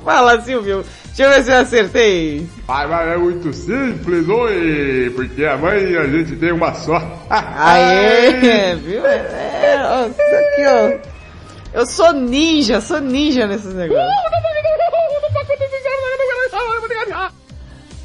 Fala, 0.04 0.42
Silvio. 0.42 0.84
Deixa 1.06 1.22
eu 1.24 1.30
ver 1.30 1.44
se 1.44 1.50
eu 1.50 1.56
acertei. 1.56 2.46
Vai, 2.66 2.86
vai, 2.86 3.14
é 3.14 3.16
muito 3.16 3.54
simples, 3.54 4.28
oi, 4.28 5.10
porque 5.16 5.44
a 5.44 5.56
mãe 5.56 5.96
a 5.96 6.06
gente 6.06 6.36
tem 6.36 6.52
uma 6.52 6.74
só. 6.74 7.00
Aê, 7.30 8.74
viu? 8.76 9.04
É, 9.04 9.80
ó, 9.82 10.06
isso 10.06 10.20
aqui, 10.20 10.66
ó. 10.66 11.17
Eu 11.72 11.86
sou 11.86 12.12
ninja, 12.12 12.80
sou 12.80 13.00
ninja 13.00 13.46
nesses 13.46 13.74
negócios. 13.74 14.08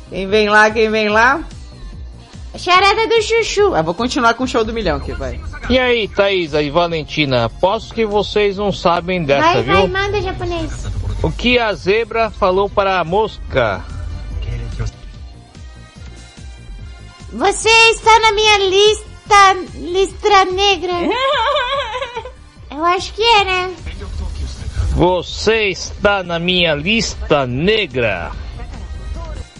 Quem 0.09 0.27
vem 0.27 0.49
lá, 0.49 0.69
quem 0.69 0.89
vem 0.89 1.09
lá? 1.09 1.43
Charada 2.55 3.07
do 3.07 3.21
chuchu. 3.21 3.73
Ah, 3.73 3.81
vou 3.81 3.95
continuar 3.95 4.35
com 4.35 4.43
o 4.43 4.47
show 4.47 4.63
do 4.63 4.71
milhão 4.71 4.97
aqui, 4.97 5.11
vai. 5.13 5.39
E 5.69 5.79
aí, 5.79 6.07
Thaisa 6.07 6.61
e 6.61 6.69
Valentina, 6.69 7.49
posso 7.49 7.93
que 7.93 8.05
vocês 8.05 8.57
não 8.57 8.71
sabem 8.71 9.23
dessa, 9.23 9.53
Vai, 9.53 9.63
viu? 9.63 9.73
vai, 9.73 9.87
manda, 9.87 10.21
japonês. 10.21 10.85
O 11.23 11.31
que 11.31 11.57
a 11.57 11.73
zebra 11.73 12.29
falou 12.29 12.69
para 12.69 12.99
a 12.99 13.03
mosca? 13.03 13.83
Você 17.31 17.69
está 17.89 18.19
na 18.19 18.31
minha 18.33 18.57
lista, 18.59 19.53
listra 19.75 20.45
negra. 20.45 20.93
Eu 22.73 22.83
acho 22.85 23.13
que 23.13 23.21
é, 23.21 23.45
né? 23.45 23.75
Você 24.95 25.69
está 25.69 26.23
na 26.23 26.39
minha 26.39 26.73
lista 26.73 27.45
negra. 27.45 28.31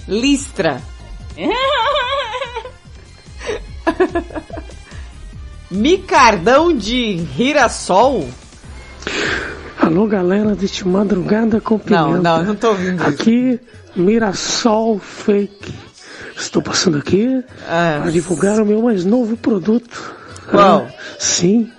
Listra. 0.08 0.82
Micardão 5.70 6.76
de 6.76 7.24
girassol? 7.36 8.28
Alô, 9.80 10.08
galera 10.08 10.56
deste 10.56 10.88
Madrugada 10.88 11.62
com 11.62 11.78
Pimenta. 11.78 12.08
Não, 12.08 12.22
não, 12.22 12.44
não 12.44 12.56
tô 12.56 12.70
ouvindo. 12.70 13.02
Aqui, 13.04 13.60
Mirassol 13.96 14.98
Fake. 14.98 15.74
Estou 16.36 16.64
passando 16.64 16.98
aqui 16.98 17.44
para 17.68 18.10
divulgar 18.10 18.60
o 18.60 18.66
meu 18.66 18.82
mais 18.82 19.06
novo 19.06 19.38
produto. 19.38 20.16
Qual? 20.50 20.88
Sim, 21.20 21.72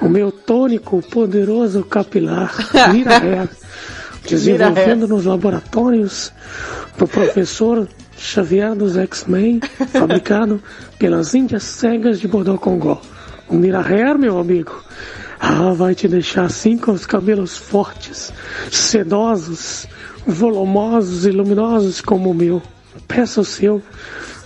o 0.00 0.08
meu 0.08 0.30
tônico 0.32 1.02
poderoso 1.02 1.84
capilar 1.84 2.54
Hair, 2.74 3.48
desenvolvendo 4.26 5.06
nos 5.06 5.24
laboratórios 5.24 6.32
do 6.96 7.06
professor 7.06 7.86
Xavier 8.16 8.74
dos 8.74 8.96
X-Men, 8.96 9.60
fabricado 9.92 10.62
pelas 10.98 11.34
Índias 11.34 11.62
Cegas 11.62 12.18
de 12.18 12.26
Bordeaux 12.26 12.60
Congo. 12.60 13.00
O 13.48 13.54
Mira 13.54 13.80
Hair, 13.80 14.18
meu 14.18 14.38
amigo, 14.38 14.82
ah, 15.38 15.72
vai 15.74 15.94
te 15.94 16.08
deixar 16.08 16.44
assim 16.44 16.78
com 16.78 16.92
os 16.92 17.06
cabelos 17.06 17.56
fortes, 17.56 18.32
sedosos, 18.70 19.86
volumosos 20.26 21.26
e 21.26 21.30
luminosos 21.30 22.00
como 22.00 22.30
o 22.30 22.34
meu. 22.34 22.62
Peça 23.06 23.40
o 23.40 23.44
seu. 23.44 23.82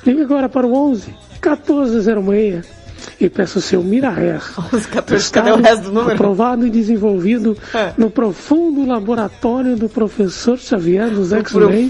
Ligue 0.04 0.22
agora 0.22 0.48
para 0.48 0.66
o 0.66 0.74
11 0.74 1.14
1406 1.40 2.79
e 3.20 3.28
peça 3.28 3.58
o 3.58 3.62
seu 3.62 3.82
Mira 3.82 4.10
Hair. 4.10 4.42
11 4.72 4.88
14, 4.88 5.30
cadê 5.30 5.52
o 5.52 5.56
resto 5.56 5.84
do 5.84 5.92
número? 5.92 6.14
Aprovado 6.14 6.66
e 6.66 6.70
desenvolvido 6.70 7.56
no 7.96 8.10
profundo 8.10 8.86
laboratório 8.86 9.76
do 9.76 9.88
professor 9.88 10.58
Xavier 10.58 11.10
dos 11.10 11.32
X-Men, 11.32 11.88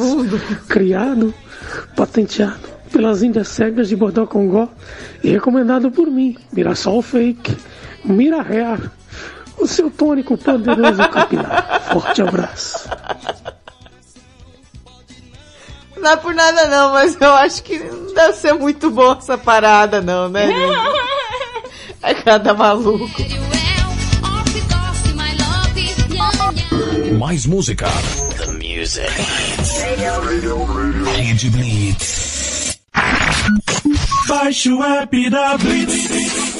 criado, 0.68 1.34
patenteado 1.96 2.68
pelas 2.92 3.22
Índias 3.22 3.48
Cegas 3.48 3.88
de 3.88 3.96
Bordeaux 3.96 4.30
Congo 4.30 4.68
e 5.22 5.30
recomendado 5.30 5.90
por 5.90 6.08
mim, 6.08 6.36
Mirassol 6.52 7.02
Fake, 7.02 7.56
Mira 8.04 8.42
Hair, 8.42 8.90
o 9.58 9.66
seu 9.66 9.90
tônico 9.90 10.36
poderoso 10.36 11.08
capilar. 11.08 11.82
Forte 11.92 12.22
abraço. 12.22 12.88
Não 16.00 16.10
é 16.12 16.16
por 16.16 16.34
nada 16.34 16.66
não, 16.66 16.92
mas 16.92 17.16
eu 17.20 17.32
acho 17.34 17.62
que 17.62 17.78
não 17.78 18.14
deve 18.14 18.32
ser 18.34 18.54
muito 18.54 18.90
boa 18.90 19.16
essa 19.18 19.36
parada 19.36 20.00
não, 20.00 20.28
né, 20.28 20.46
gente? 20.46 21.10
É 22.02 22.14
cada 22.14 22.54
maluco. 22.54 23.22
Mais 27.18 27.44
música. 27.44 27.86
The 28.38 28.46
music. 28.52 29.10
Rede 31.14 31.50
Blitz. 31.50 32.78
Baixe 34.26 34.72
o 34.72 34.82
app 34.82 35.30
da 35.30 35.58
Blitz. 35.58 36.59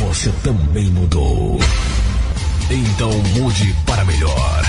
Você 0.00 0.30
também 0.42 0.86
mudou. 0.90 1.58
Então 2.70 3.10
mude 3.12 3.74
para 3.86 4.04
melhor. 4.04 4.62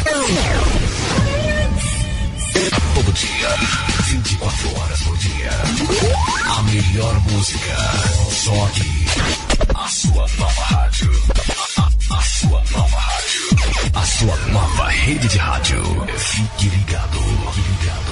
Todo 2.93 3.13
dia, 3.13 3.49
24 4.07 4.79
horas 4.79 5.01
por 5.01 5.17
dia. 5.17 5.49
A 6.57 6.61
melhor 6.63 7.19
música. 7.31 7.75
Só 8.31 8.65
aqui. 8.65 9.05
A 9.75 9.87
sua 9.87 10.27
nova 10.37 10.61
rádio. 10.63 11.11
A, 11.77 11.81
a- 11.81 12.17
a 12.17 12.21
sua 12.21 12.63
nova 12.71 12.97
rádio. 12.99 13.91
A 13.93 14.05
sua 14.05 14.35
nova 14.51 14.87
rede 14.89 15.27
de 15.27 15.37
rádio. 15.37 15.81
Fique 16.17 16.67
ligado. 16.69 17.19
Fique 17.53 17.69
ligado. 17.79 18.11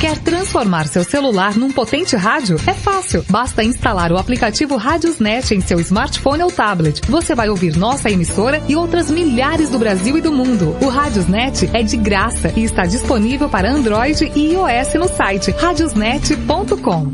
Quer 0.00 0.16
transformar 0.18 0.86
seu 0.86 1.02
celular 1.02 1.56
num 1.56 1.72
potente 1.72 2.14
rádio? 2.14 2.56
É 2.68 2.72
fácil. 2.72 3.24
Basta 3.28 3.64
instalar 3.64 4.12
o 4.12 4.16
aplicativo 4.16 4.76
Radiosnet 4.76 5.52
em 5.52 5.60
seu 5.60 5.80
smartphone 5.80 6.44
ou 6.44 6.52
tablet. 6.52 7.00
Você 7.08 7.34
vai 7.34 7.48
ouvir 7.48 7.76
nossa 7.76 8.08
emissora 8.08 8.62
e 8.68 8.76
outras 8.76 9.10
milhares 9.10 9.70
do 9.70 9.78
Brasil 9.78 10.16
e 10.16 10.20
do 10.20 10.30
mundo. 10.30 10.76
O 10.80 10.88
Radiosnet 10.88 11.68
é 11.72 11.82
de 11.82 11.96
graça 11.96 12.52
e 12.54 12.62
está 12.62 12.86
disponível 12.86 13.48
para 13.48 13.68
Android 13.68 14.30
e 14.36 14.52
iOS 14.52 14.94
no 14.94 15.08
site 15.08 15.50
radiosnet.com. 15.50 17.12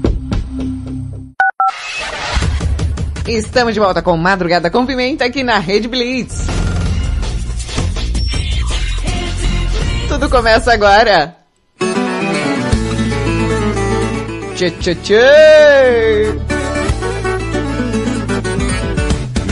Estamos 3.26 3.72
de 3.72 3.80
volta 3.80 4.02
com 4.02 4.14
Madrugada 4.14 4.70
com 4.70 4.84
Pimenta 4.84 5.24
aqui 5.24 5.42
na 5.42 5.58
Rede 5.58 5.88
Blitz. 5.88 6.46
Tudo 10.06 10.28
começa 10.28 10.70
agora. 10.70 11.43
Tchê, 14.64 14.70
tchê, 14.70 14.94
tchê. 14.94 16.34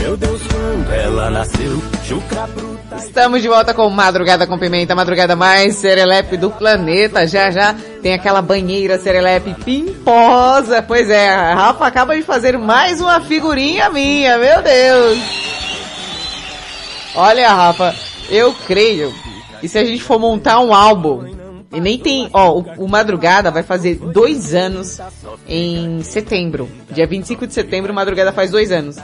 Meu 0.01 0.17
Deus, 0.17 0.41
quando 0.47 0.91
ela 0.91 1.29
nasceu, 1.29 1.83
chucra 2.03 2.47
bruta. 2.47 2.95
Estamos 2.97 3.43
de 3.43 3.47
volta 3.47 3.75
com 3.75 3.87
Madrugada 3.91 4.47
com 4.47 4.57
Pimenta, 4.57 4.93
a 4.93 4.95
madrugada 4.95 5.35
mais 5.35 5.75
serelepe 5.75 6.35
do 6.35 6.49
planeta. 6.49 7.27
Já 7.27 7.51
já 7.51 7.75
tem 8.01 8.15
aquela 8.15 8.41
banheira 8.41 8.97
serelepe 8.97 9.53
pimposa. 9.63 10.81
Pois 10.81 11.07
é, 11.11 11.29
a 11.29 11.53
Rafa 11.53 11.85
acaba 11.85 12.15
de 12.15 12.23
fazer 12.23 12.57
mais 12.57 12.99
uma 12.99 13.21
figurinha 13.21 13.91
minha, 13.91 14.35
meu 14.39 14.63
Deus. 14.63 15.19
Olha, 17.13 17.53
Rafa, 17.53 17.93
eu 18.31 18.51
creio 18.65 19.13
que 19.61 19.67
se 19.67 19.77
a 19.77 19.85
gente 19.85 20.01
for 20.01 20.17
montar 20.17 20.59
um 20.59 20.73
álbum, 20.73 21.42
e 21.73 21.81
nem 21.81 21.97
tem, 21.97 22.29
ó, 22.31 22.59
o, 22.59 22.85
o 22.85 22.87
Madrugada 22.87 23.49
vai 23.51 23.63
fazer 23.63 23.95
dois 23.95 24.53
anos 24.53 24.99
em 25.47 26.01
setembro. 26.03 26.69
Dia 26.91 27.07
25 27.07 27.47
de 27.47 27.53
setembro, 27.53 27.91
o 27.91 27.95
Madrugada 27.95 28.31
faz 28.31 28.51
dois 28.51 28.71
anos 28.71 28.97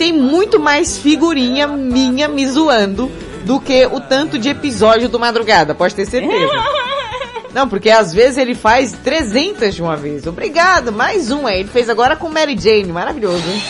tem 0.00 0.14
muito 0.14 0.58
mais 0.58 0.96
figurinha 0.96 1.66
minha 1.66 2.26
me 2.26 2.48
zoando 2.48 3.12
do 3.44 3.60
que 3.60 3.84
o 3.84 4.00
tanto 4.00 4.38
de 4.38 4.48
episódio 4.48 5.10
do 5.10 5.20
Madrugada, 5.20 5.74
pode 5.74 5.94
ter 5.94 6.06
certeza. 6.06 6.50
Não, 7.52 7.68
porque 7.68 7.90
às 7.90 8.10
vezes 8.10 8.38
ele 8.38 8.54
faz 8.54 8.92
300 8.92 9.74
de 9.74 9.82
uma 9.82 9.96
vez. 9.96 10.26
Obrigado, 10.26 10.90
mais 10.90 11.30
um 11.30 11.46
aí. 11.46 11.60
Ele 11.60 11.68
fez 11.68 11.90
agora 11.90 12.16
com 12.16 12.30
Mary 12.30 12.56
Jane, 12.58 12.90
maravilhoso, 12.90 13.44
hein? 13.46 13.62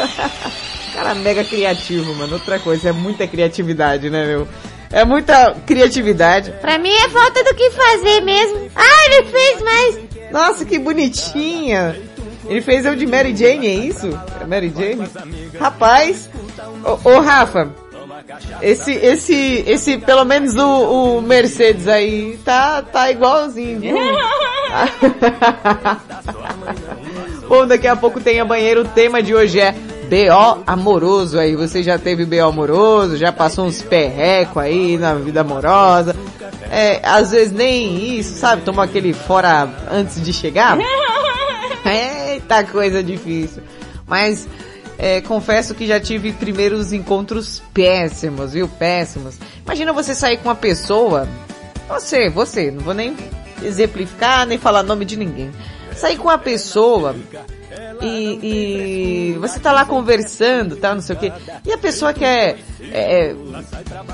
Cara 0.94 1.14
mega 1.14 1.44
criativo, 1.44 2.12
mano. 2.16 2.32
Outra 2.32 2.58
coisa, 2.58 2.88
é 2.88 2.92
muita 2.92 3.24
criatividade, 3.24 4.10
né, 4.10 4.26
meu? 4.26 4.48
É 4.92 5.04
muita 5.04 5.54
criatividade. 5.66 6.52
Pra 6.60 6.78
mim 6.78 6.92
é 6.92 7.08
falta 7.08 7.44
do 7.44 7.54
que 7.54 7.70
fazer 7.70 8.20
mesmo. 8.22 8.70
Ah, 8.74 9.06
ele 9.06 9.24
fez 9.30 9.62
mais. 9.62 9.98
Nossa, 10.32 10.64
que 10.64 10.78
bonitinha. 10.78 11.96
Ele 12.48 12.60
fez 12.60 12.84
eu 12.84 12.96
de 12.96 13.06
Mary 13.06 13.36
Jane, 13.36 13.66
é 13.66 13.74
isso? 13.74 14.08
É 14.40 14.46
Mary 14.46 14.72
Jane? 14.76 15.08
Rapaz, 15.58 16.28
ô, 16.84 17.10
ô 17.10 17.20
Rafa, 17.20 17.70
esse, 18.60 18.92
esse, 18.92 19.64
esse, 19.66 19.98
pelo 19.98 20.24
menos 20.24 20.56
o, 20.56 21.18
o 21.18 21.22
Mercedes 21.22 21.86
aí, 21.86 22.38
tá, 22.44 22.82
tá 22.82 23.10
igualzinho, 23.10 23.78
viu? 23.78 23.96
Bom, 27.48 27.66
daqui 27.66 27.86
a 27.86 27.96
pouco 27.96 28.20
tem 28.20 28.40
a 28.40 28.44
banheira, 28.44 28.80
o 28.80 28.84
tema 28.84 29.22
de 29.22 29.34
hoje 29.34 29.60
é 29.60 29.74
BO 30.10 30.64
amoroso 30.66 31.38
aí. 31.38 31.54
Você 31.54 31.84
já 31.84 31.96
teve 31.96 32.24
BO 32.26 32.42
amoroso, 32.42 33.16
já 33.16 33.30
passou 33.30 33.66
uns 33.66 33.80
perreco 33.80 34.58
aí 34.58 34.98
na 34.98 35.14
vida 35.14 35.42
amorosa. 35.42 36.16
É, 36.68 37.00
às 37.04 37.30
vezes 37.30 37.52
nem 37.52 38.18
isso, 38.18 38.36
sabe? 38.36 38.62
Tomou 38.62 38.82
aquele 38.82 39.12
fora 39.12 39.68
antes 39.88 40.20
de 40.20 40.32
chegar. 40.32 40.76
Eita 41.86 42.64
coisa 42.64 43.02
difícil. 43.02 43.62
Mas 44.04 44.48
é, 44.98 45.20
confesso 45.20 45.74
que 45.74 45.86
já 45.86 46.00
tive 46.00 46.32
primeiros 46.32 46.92
encontros 46.92 47.62
péssimos, 47.72 48.52
viu? 48.52 48.66
Péssimos. 48.66 49.38
Imagina 49.64 49.92
você 49.92 50.14
sair 50.14 50.38
com 50.38 50.48
uma 50.48 50.56
pessoa. 50.56 51.28
Você, 51.88 52.28
você, 52.28 52.70
não 52.70 52.82
vou 52.82 52.94
nem 52.94 53.16
exemplificar, 53.62 54.46
nem 54.46 54.58
falar 54.58 54.82
nome 54.82 55.04
de 55.04 55.16
ninguém. 55.16 55.50
Sair 56.00 56.16
com 56.16 56.28
uma 56.28 56.38
pessoa 56.38 57.14
e, 58.00 59.32
e 59.34 59.38
você 59.38 59.60
tá 59.60 59.70
lá 59.70 59.84
conversando, 59.84 60.76
tá, 60.76 60.94
não 60.94 61.02
sei 61.02 61.14
o 61.14 61.18
que, 61.18 61.32
e 61.66 61.72
a 61.72 61.76
pessoa 61.78 62.14
quer, 62.14 62.58
é, 62.90 63.34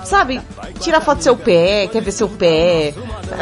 sabe, 0.05 0.41
tirar 0.81 1.01
foto 1.01 1.19
do 1.19 1.25
seu 1.25 1.37
pé, 1.37 1.87
quer 1.87 2.03
ver 2.03 2.11
seu 2.11 2.29
pé, 2.29 2.93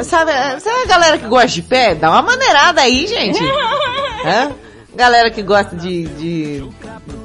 sabe, 0.02 0.32
sabe 0.60 0.82
a 0.82 0.86
galera 0.86 1.18
que 1.18 1.26
gosta 1.26 1.48
de 1.48 1.62
pé? 1.62 1.94
Dá 1.94 2.10
uma 2.10 2.22
maneirada 2.22 2.82
aí, 2.82 3.06
gente. 3.06 3.40
Hã? 4.24 4.52
Galera 4.94 5.30
que 5.30 5.42
gosta 5.42 5.74
de, 5.74 6.04
de, 6.04 6.68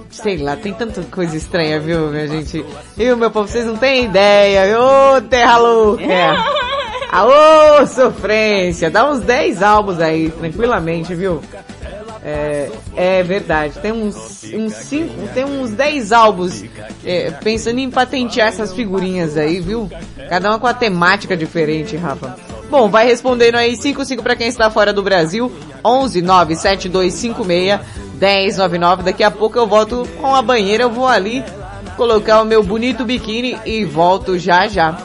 sei 0.09 0.37
lá, 0.37 0.55
tem 0.55 0.73
tanta 0.73 1.03
coisa 1.03 1.35
estranha, 1.35 1.79
viu, 1.79 2.07
minha 2.07 2.27
gente? 2.27 2.65
E 2.97 3.15
meu 3.15 3.29
povo, 3.29 3.47
vocês 3.47 3.65
não 3.65 3.77
têm 3.77 4.05
ideia, 4.05 4.79
ô 4.79 5.21
terra 5.21 5.57
louca! 5.57 6.03
Aô, 7.11 7.87
sofrência! 7.87 8.91
Dá 8.91 9.09
uns 9.09 9.21
10 9.21 9.63
álbuns 9.63 9.99
aí, 9.99 10.29
tranquilamente, 10.29 11.15
viu? 11.15 11.41
É, 12.23 12.69
é 12.95 13.23
verdade. 13.23 13.79
Tem 13.79 13.91
uns, 13.91 14.43
uns 14.53 14.73
cinco, 14.73 15.27
tem 15.33 15.43
uns 15.43 15.71
10 15.71 16.11
álbuns 16.11 16.63
é, 17.03 17.31
pensando 17.31 17.79
em 17.79 17.89
patentear 17.89 18.49
essas 18.49 18.73
figurinhas 18.73 19.37
aí, 19.37 19.59
viu? 19.59 19.89
Cada 20.29 20.49
uma 20.49 20.59
com 20.59 20.67
a 20.67 20.73
temática 20.73 21.35
diferente, 21.35 21.97
Rafa. 21.97 22.37
Bom, 22.69 22.87
vai 22.87 23.07
respondendo 23.07 23.55
aí 23.55 23.75
55 23.75 24.21
para 24.21 24.35
quem 24.35 24.47
está 24.47 24.69
fora 24.69 24.93
do 24.93 25.01
Brasil, 25.01 25.51
11 25.83 26.21
97256 26.21 27.79
1099. 28.19 29.01
Daqui 29.01 29.23
a 29.23 29.31
pouco 29.31 29.57
eu 29.57 29.65
volto 29.65 30.07
com 30.21 30.35
a 30.35 30.43
banheira, 30.43 30.83
eu 30.83 30.91
vou 30.91 31.07
ali 31.07 31.43
colocar 31.97 32.41
o 32.41 32.45
meu 32.45 32.61
bonito 32.61 33.03
biquíni 33.03 33.57
e 33.65 33.83
volto 33.83 34.37
já 34.37 34.67
já. 34.67 35.01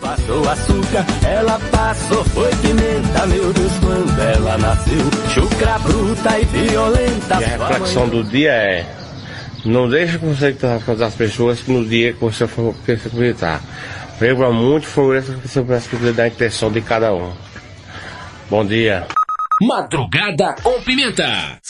Passou 0.00 0.48
açúcar, 0.48 1.04
ela 1.28 1.60
passou, 1.70 2.24
foi 2.26 2.50
pimenta, 2.56 3.26
meu 3.26 3.52
Deus, 3.52 3.72
quando 3.80 4.20
ela 4.20 4.58
nasceu. 4.58 5.10
Chucra 5.34 5.78
bruta 5.78 6.38
e 6.38 6.44
violenta. 6.46 7.40
E 7.40 7.44
a 7.44 7.48
reflexão 7.48 8.08
do 8.08 8.24
dia 8.24 8.52
é: 8.52 8.86
não 9.64 9.88
deixe 9.88 10.18
que 10.18 10.24
você 10.24 10.52
com 10.54 10.92
as 10.92 11.14
pessoas 11.14 11.66
no 11.66 11.84
dia 11.84 12.14
que 12.14 12.20
você 12.20 12.46
for 12.46 12.74
visitar. 13.12 13.60
Lembra 14.20 14.50
muito 14.50 14.86
favoreça 14.86 15.34
que 15.34 15.48
você 15.48 15.62
peça 15.62 16.12
da 16.12 16.28
intenção 16.28 16.70
de 16.70 16.80
cada 16.80 17.12
um. 17.12 17.32
Bom 18.48 18.64
dia. 18.64 19.06
Madrugada 19.62 20.54
com 20.62 20.80
Pimenta. 20.82 21.60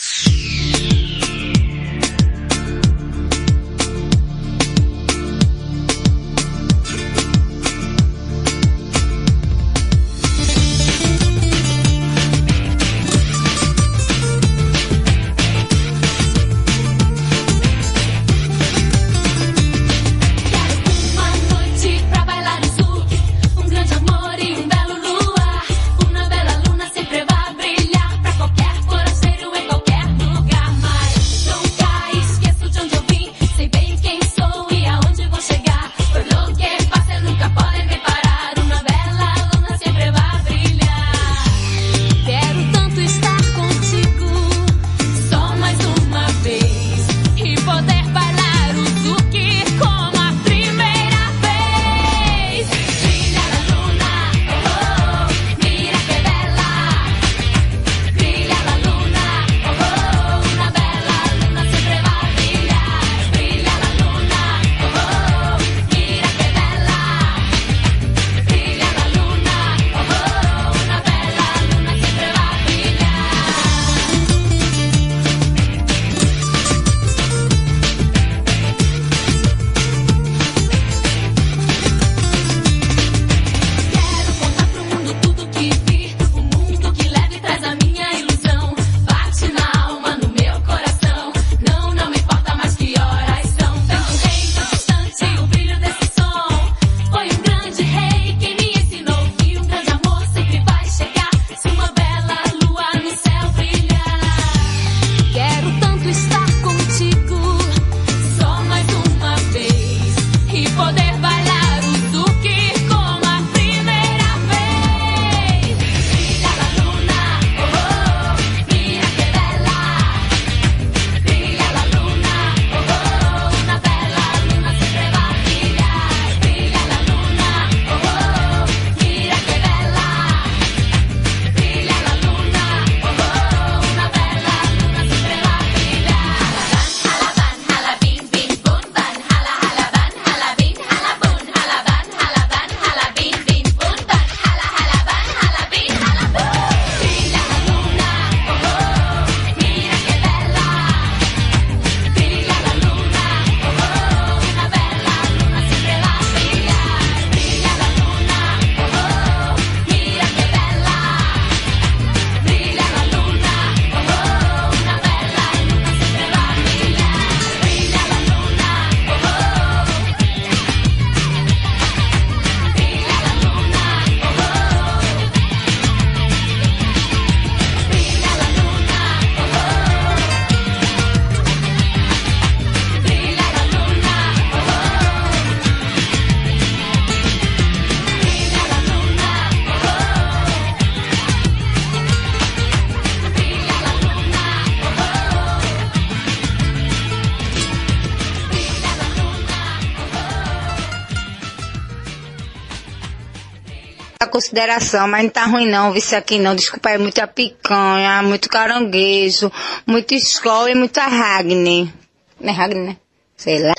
Consideração, 204.31 205.07
mas 205.07 205.23
não 205.23 205.29
tá 205.29 205.45
ruim 205.45 205.69
não, 205.69 205.95
isso 205.95 206.15
aqui 206.15 206.39
não. 206.39 206.55
Desculpa 206.55 206.89
aí, 206.89 206.97
muita 206.97 207.27
picanha, 207.27 208.23
muito 208.23 208.49
caranguejo, 208.49 209.51
muito 209.85 210.15
escola 210.15 210.71
e 210.71 210.75
muita 210.75 211.05
Ragni. 211.05 211.93
Não 212.39 212.49
é 212.51 212.55
Ragni, 212.55 212.87
né? 212.87 212.97
Sei 213.37 213.59
lá. 213.61 213.73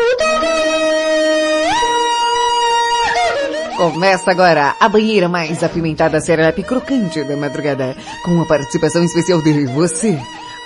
Começa 3.76 4.30
agora 4.30 4.76
a 4.78 4.88
banheira 4.88 5.28
mais 5.28 5.64
apimentada 5.64 6.20
serelepe 6.20 6.62
crocante 6.62 7.24
da 7.24 7.36
madrugada, 7.36 7.96
com 8.24 8.40
a 8.40 8.46
participação 8.46 9.02
especial 9.02 9.42
de 9.42 9.66
você, 9.66 10.16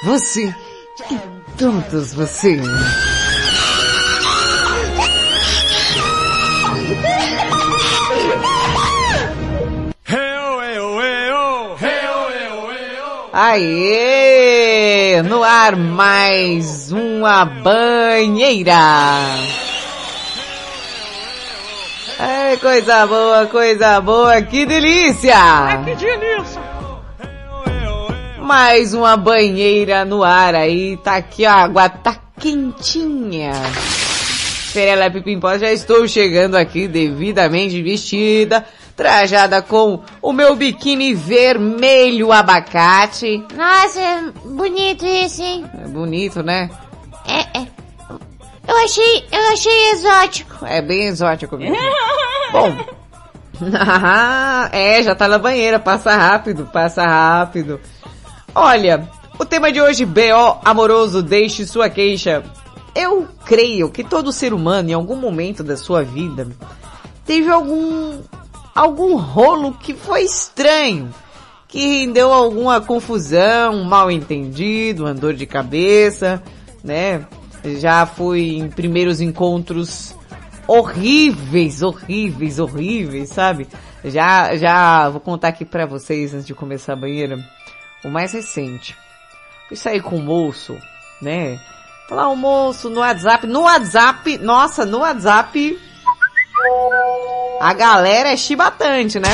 você 0.02 0.54
e 1.10 1.18
todos 1.56 2.12
você. 2.12 2.60
Aê! 13.48 15.22
No 15.22 15.44
ar 15.44 15.76
mais 15.76 16.90
uma 16.90 17.44
banheira. 17.44 18.72
É 22.18 22.56
coisa 22.56 23.06
boa, 23.06 23.46
coisa 23.46 24.00
boa, 24.00 24.42
que 24.42 24.66
delícia! 24.66 25.36
que 25.84 25.94
delícia! 25.94 26.60
Mais 28.42 28.92
uma 28.92 29.16
banheira 29.16 30.04
no 30.04 30.24
ar 30.24 30.56
aí, 30.56 30.96
tá 30.96 31.14
aqui 31.14 31.46
a 31.46 31.54
água, 31.54 31.88
tá 31.88 32.16
quentinha. 32.40 33.52
Serelepe 34.72 35.20
Pimpó, 35.20 35.56
já 35.56 35.70
estou 35.72 36.08
chegando 36.08 36.56
aqui 36.56 36.88
devidamente 36.88 37.80
vestida, 37.80 38.66
trajada 38.96 39.60
com 39.60 40.00
o 40.22 40.32
meu 40.32 40.56
biquíni 40.56 41.14
vermelho 41.14 42.32
abacate. 42.32 43.44
Nossa, 43.54 44.00
é 44.00 44.22
bonito 44.44 45.04
isso, 45.04 45.42
hein? 45.42 45.66
É 45.84 45.86
bonito, 45.86 46.42
né? 46.42 46.70
É, 47.26 47.58
é. 47.60 47.66
Eu 48.66 48.76
achei, 48.84 49.24
eu 49.30 49.52
achei 49.52 49.90
exótico. 49.90 50.64
É 50.66 50.80
bem 50.80 51.02
exótico 51.02 51.56
mesmo. 51.56 51.76
Bom. 52.50 52.74
é, 54.72 55.02
já 55.02 55.14
tá 55.14 55.28
na 55.28 55.38
banheira, 55.38 55.78
passa 55.78 56.14
rápido, 56.16 56.66
passa 56.72 57.06
rápido. 57.06 57.80
Olha, 58.54 59.08
o 59.38 59.44
tema 59.44 59.70
de 59.70 59.80
hoje, 59.80 60.06
BO 60.06 60.60
amoroso, 60.64 61.22
deixe 61.22 61.66
sua 61.66 61.90
queixa. 61.90 62.42
Eu 62.94 63.28
creio 63.44 63.90
que 63.90 64.02
todo 64.02 64.32
ser 64.32 64.54
humano, 64.54 64.90
em 64.90 64.94
algum 64.94 65.16
momento 65.16 65.62
da 65.62 65.76
sua 65.76 66.02
vida, 66.02 66.48
teve 67.24 67.50
algum, 67.50 68.20
algum 68.76 69.16
rolo 69.16 69.72
que 69.72 69.94
foi 69.94 70.22
estranho, 70.24 71.12
que 71.66 72.00
rendeu 72.00 72.30
alguma 72.30 72.80
confusão, 72.80 73.82
mal 73.84 74.10
entendido, 74.10 75.04
uma 75.04 75.14
dor 75.14 75.32
de 75.32 75.46
cabeça, 75.46 76.42
né? 76.84 77.26
Já 77.80 78.04
fui 78.04 78.58
em 78.58 78.68
primeiros 78.68 79.20
encontros 79.20 80.14
horríveis, 80.68 81.82
horríveis, 81.82 82.58
horríveis, 82.58 83.30
sabe? 83.30 83.66
Já, 84.04 84.54
já 84.56 85.08
vou 85.08 85.20
contar 85.20 85.48
aqui 85.48 85.64
pra 85.64 85.86
vocês 85.86 86.34
antes 86.34 86.46
de 86.46 86.54
começar 86.54 86.92
a 86.92 86.96
banheira. 86.96 87.38
O 88.04 88.08
mais 88.08 88.32
recente. 88.32 88.96
Fui 89.68 89.76
sair 89.76 90.00
com 90.00 90.16
o 90.16 90.22
moço, 90.22 90.76
né? 91.20 91.58
Falar 92.08 92.28
o 92.28 92.36
moço 92.36 92.88
no 92.88 93.00
WhatsApp. 93.00 93.46
No 93.46 93.62
WhatsApp, 93.62 94.38
nossa, 94.38 94.86
no 94.86 94.98
WhatsApp. 94.98 95.78
A 97.60 97.72
galera 97.72 98.30
é 98.30 98.36
chibatante, 98.36 99.18
né? 99.18 99.30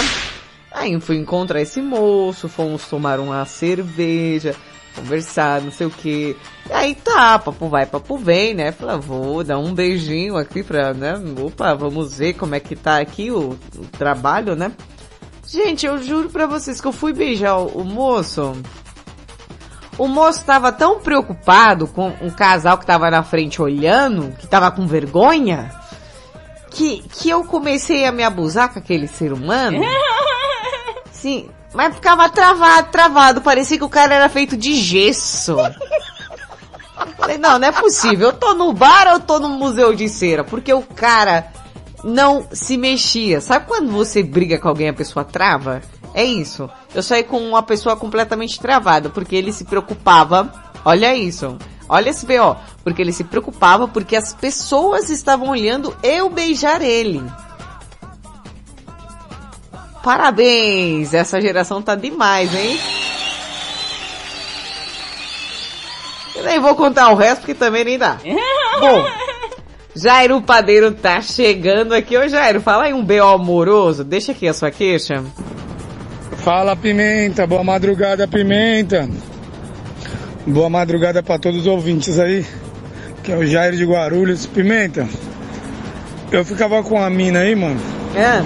Aí 0.70 0.98
fui 1.00 1.16
encontrar 1.16 1.60
esse 1.60 1.82
moço, 1.82 2.48
fomos 2.48 2.88
tomar 2.88 3.20
uma 3.20 3.44
cerveja, 3.44 4.54
conversar, 4.94 5.60
não 5.60 5.70
sei 5.70 5.86
o 5.86 5.90
que. 5.90 6.36
Aí 6.70 6.94
tá, 6.94 7.38
papo 7.38 7.68
vai, 7.68 7.84
papo 7.84 8.16
vem, 8.16 8.54
né? 8.54 8.72
Falei, 8.72 8.98
vou 8.98 9.44
dar 9.44 9.58
um 9.58 9.74
beijinho 9.74 10.36
aqui 10.36 10.62
pra, 10.62 10.94
né? 10.94 11.14
Opa, 11.40 11.74
vamos 11.74 12.16
ver 12.16 12.34
como 12.34 12.54
é 12.54 12.60
que 12.60 12.76
tá 12.76 12.98
aqui 12.98 13.30
o, 13.30 13.58
o 13.76 13.86
trabalho, 13.98 14.54
né? 14.54 14.72
Gente, 15.46 15.84
eu 15.84 16.02
juro 16.02 16.30
pra 16.30 16.46
vocês 16.46 16.80
que 16.80 16.86
eu 16.86 16.92
fui 16.92 17.12
beijar 17.12 17.58
o, 17.58 17.66
o 17.66 17.84
moço. 17.84 18.54
O 19.98 20.08
moço 20.08 20.44
tava 20.44 20.72
tão 20.72 21.00
preocupado 21.00 21.86
com 21.86 22.12
um 22.22 22.30
casal 22.30 22.78
que 22.78 22.86
tava 22.86 23.10
na 23.10 23.22
frente 23.22 23.60
olhando, 23.60 24.34
que 24.38 24.46
tava 24.46 24.70
com 24.70 24.86
vergonha, 24.86 25.70
que, 26.72 27.02
que 27.08 27.30
eu 27.30 27.44
comecei 27.44 28.04
a 28.04 28.12
me 28.12 28.22
abusar 28.22 28.72
com 28.72 28.78
aquele 28.78 29.06
ser 29.06 29.32
humano. 29.32 29.78
Sim, 31.12 31.48
mas 31.72 31.94
ficava 31.94 32.28
travado, 32.28 32.90
travado. 32.90 33.40
Parecia 33.40 33.78
que 33.78 33.84
o 33.84 33.88
cara 33.88 34.14
era 34.14 34.28
feito 34.28 34.56
de 34.56 34.74
gesso. 34.74 35.56
Falei, 37.16 37.38
não, 37.38 37.58
não 37.58 37.68
é 37.68 37.72
possível. 37.72 38.28
Eu 38.28 38.32
tô 38.32 38.54
no 38.54 38.72
bar 38.72 39.06
ou 39.08 39.12
eu 39.14 39.20
tô 39.20 39.38
no 39.38 39.48
museu 39.48 39.94
de 39.94 40.08
cera? 40.08 40.42
Porque 40.42 40.72
o 40.72 40.82
cara 40.82 41.46
não 42.02 42.46
se 42.52 42.76
mexia. 42.76 43.40
Sabe 43.40 43.66
quando 43.66 43.90
você 43.90 44.22
briga 44.22 44.58
com 44.58 44.68
alguém 44.68 44.88
e 44.88 44.90
a 44.90 44.94
pessoa 44.94 45.24
trava? 45.24 45.80
É 46.14 46.24
isso. 46.24 46.68
Eu 46.94 47.02
saí 47.02 47.22
com 47.22 47.38
uma 47.38 47.62
pessoa 47.62 47.96
completamente 47.96 48.58
travada, 48.58 49.08
porque 49.08 49.36
ele 49.36 49.52
se 49.52 49.64
preocupava. 49.64 50.52
Olha 50.84 51.14
isso. 51.14 51.56
Olha 51.92 52.08
esse 52.08 52.24
BO. 52.24 52.56
Porque 52.82 53.02
ele 53.02 53.12
se 53.12 53.22
preocupava 53.22 53.86
porque 53.86 54.16
as 54.16 54.32
pessoas 54.32 55.10
estavam 55.10 55.50
olhando 55.50 55.94
eu 56.02 56.30
beijar 56.30 56.80
ele. 56.80 57.22
Parabéns! 60.02 61.12
Essa 61.12 61.38
geração 61.38 61.82
tá 61.82 61.94
demais, 61.94 62.52
hein? 62.54 62.80
Eu 66.34 66.44
nem 66.44 66.58
vou 66.58 66.74
contar 66.74 67.10
o 67.10 67.14
resto 67.14 67.40
porque 67.40 67.54
também 67.54 67.84
nem 67.84 67.98
dá. 67.98 68.16
Bom, 68.80 69.04
Jairo 69.94 70.40
Padeiro 70.40 70.92
tá 70.92 71.20
chegando 71.20 71.92
aqui. 71.92 72.16
Ô 72.16 72.26
Jairo, 72.26 72.62
fala 72.62 72.84
aí 72.84 72.94
um 72.94 73.04
B.O. 73.04 73.28
amoroso. 73.28 74.02
Deixa 74.02 74.32
aqui 74.32 74.48
a 74.48 74.54
sua 74.54 74.70
queixa. 74.70 75.22
Fala 76.38 76.74
Pimenta, 76.74 77.46
boa 77.46 77.62
madrugada 77.62 78.26
Pimenta. 78.26 79.10
Boa 80.46 80.68
madrugada 80.68 81.22
para 81.22 81.38
todos 81.38 81.60
os 81.60 81.66
ouvintes 81.66 82.18
aí. 82.18 82.44
Que 83.22 83.32
é 83.32 83.36
o 83.36 83.46
Jairo 83.46 83.76
de 83.76 83.84
Guarulhos. 83.84 84.46
Pimenta, 84.46 85.06
eu 86.32 86.44
ficava 86.44 86.82
com 86.82 87.00
a 87.00 87.08
mina 87.08 87.38
aí, 87.40 87.54
mano. 87.54 87.80
É. 88.16 88.42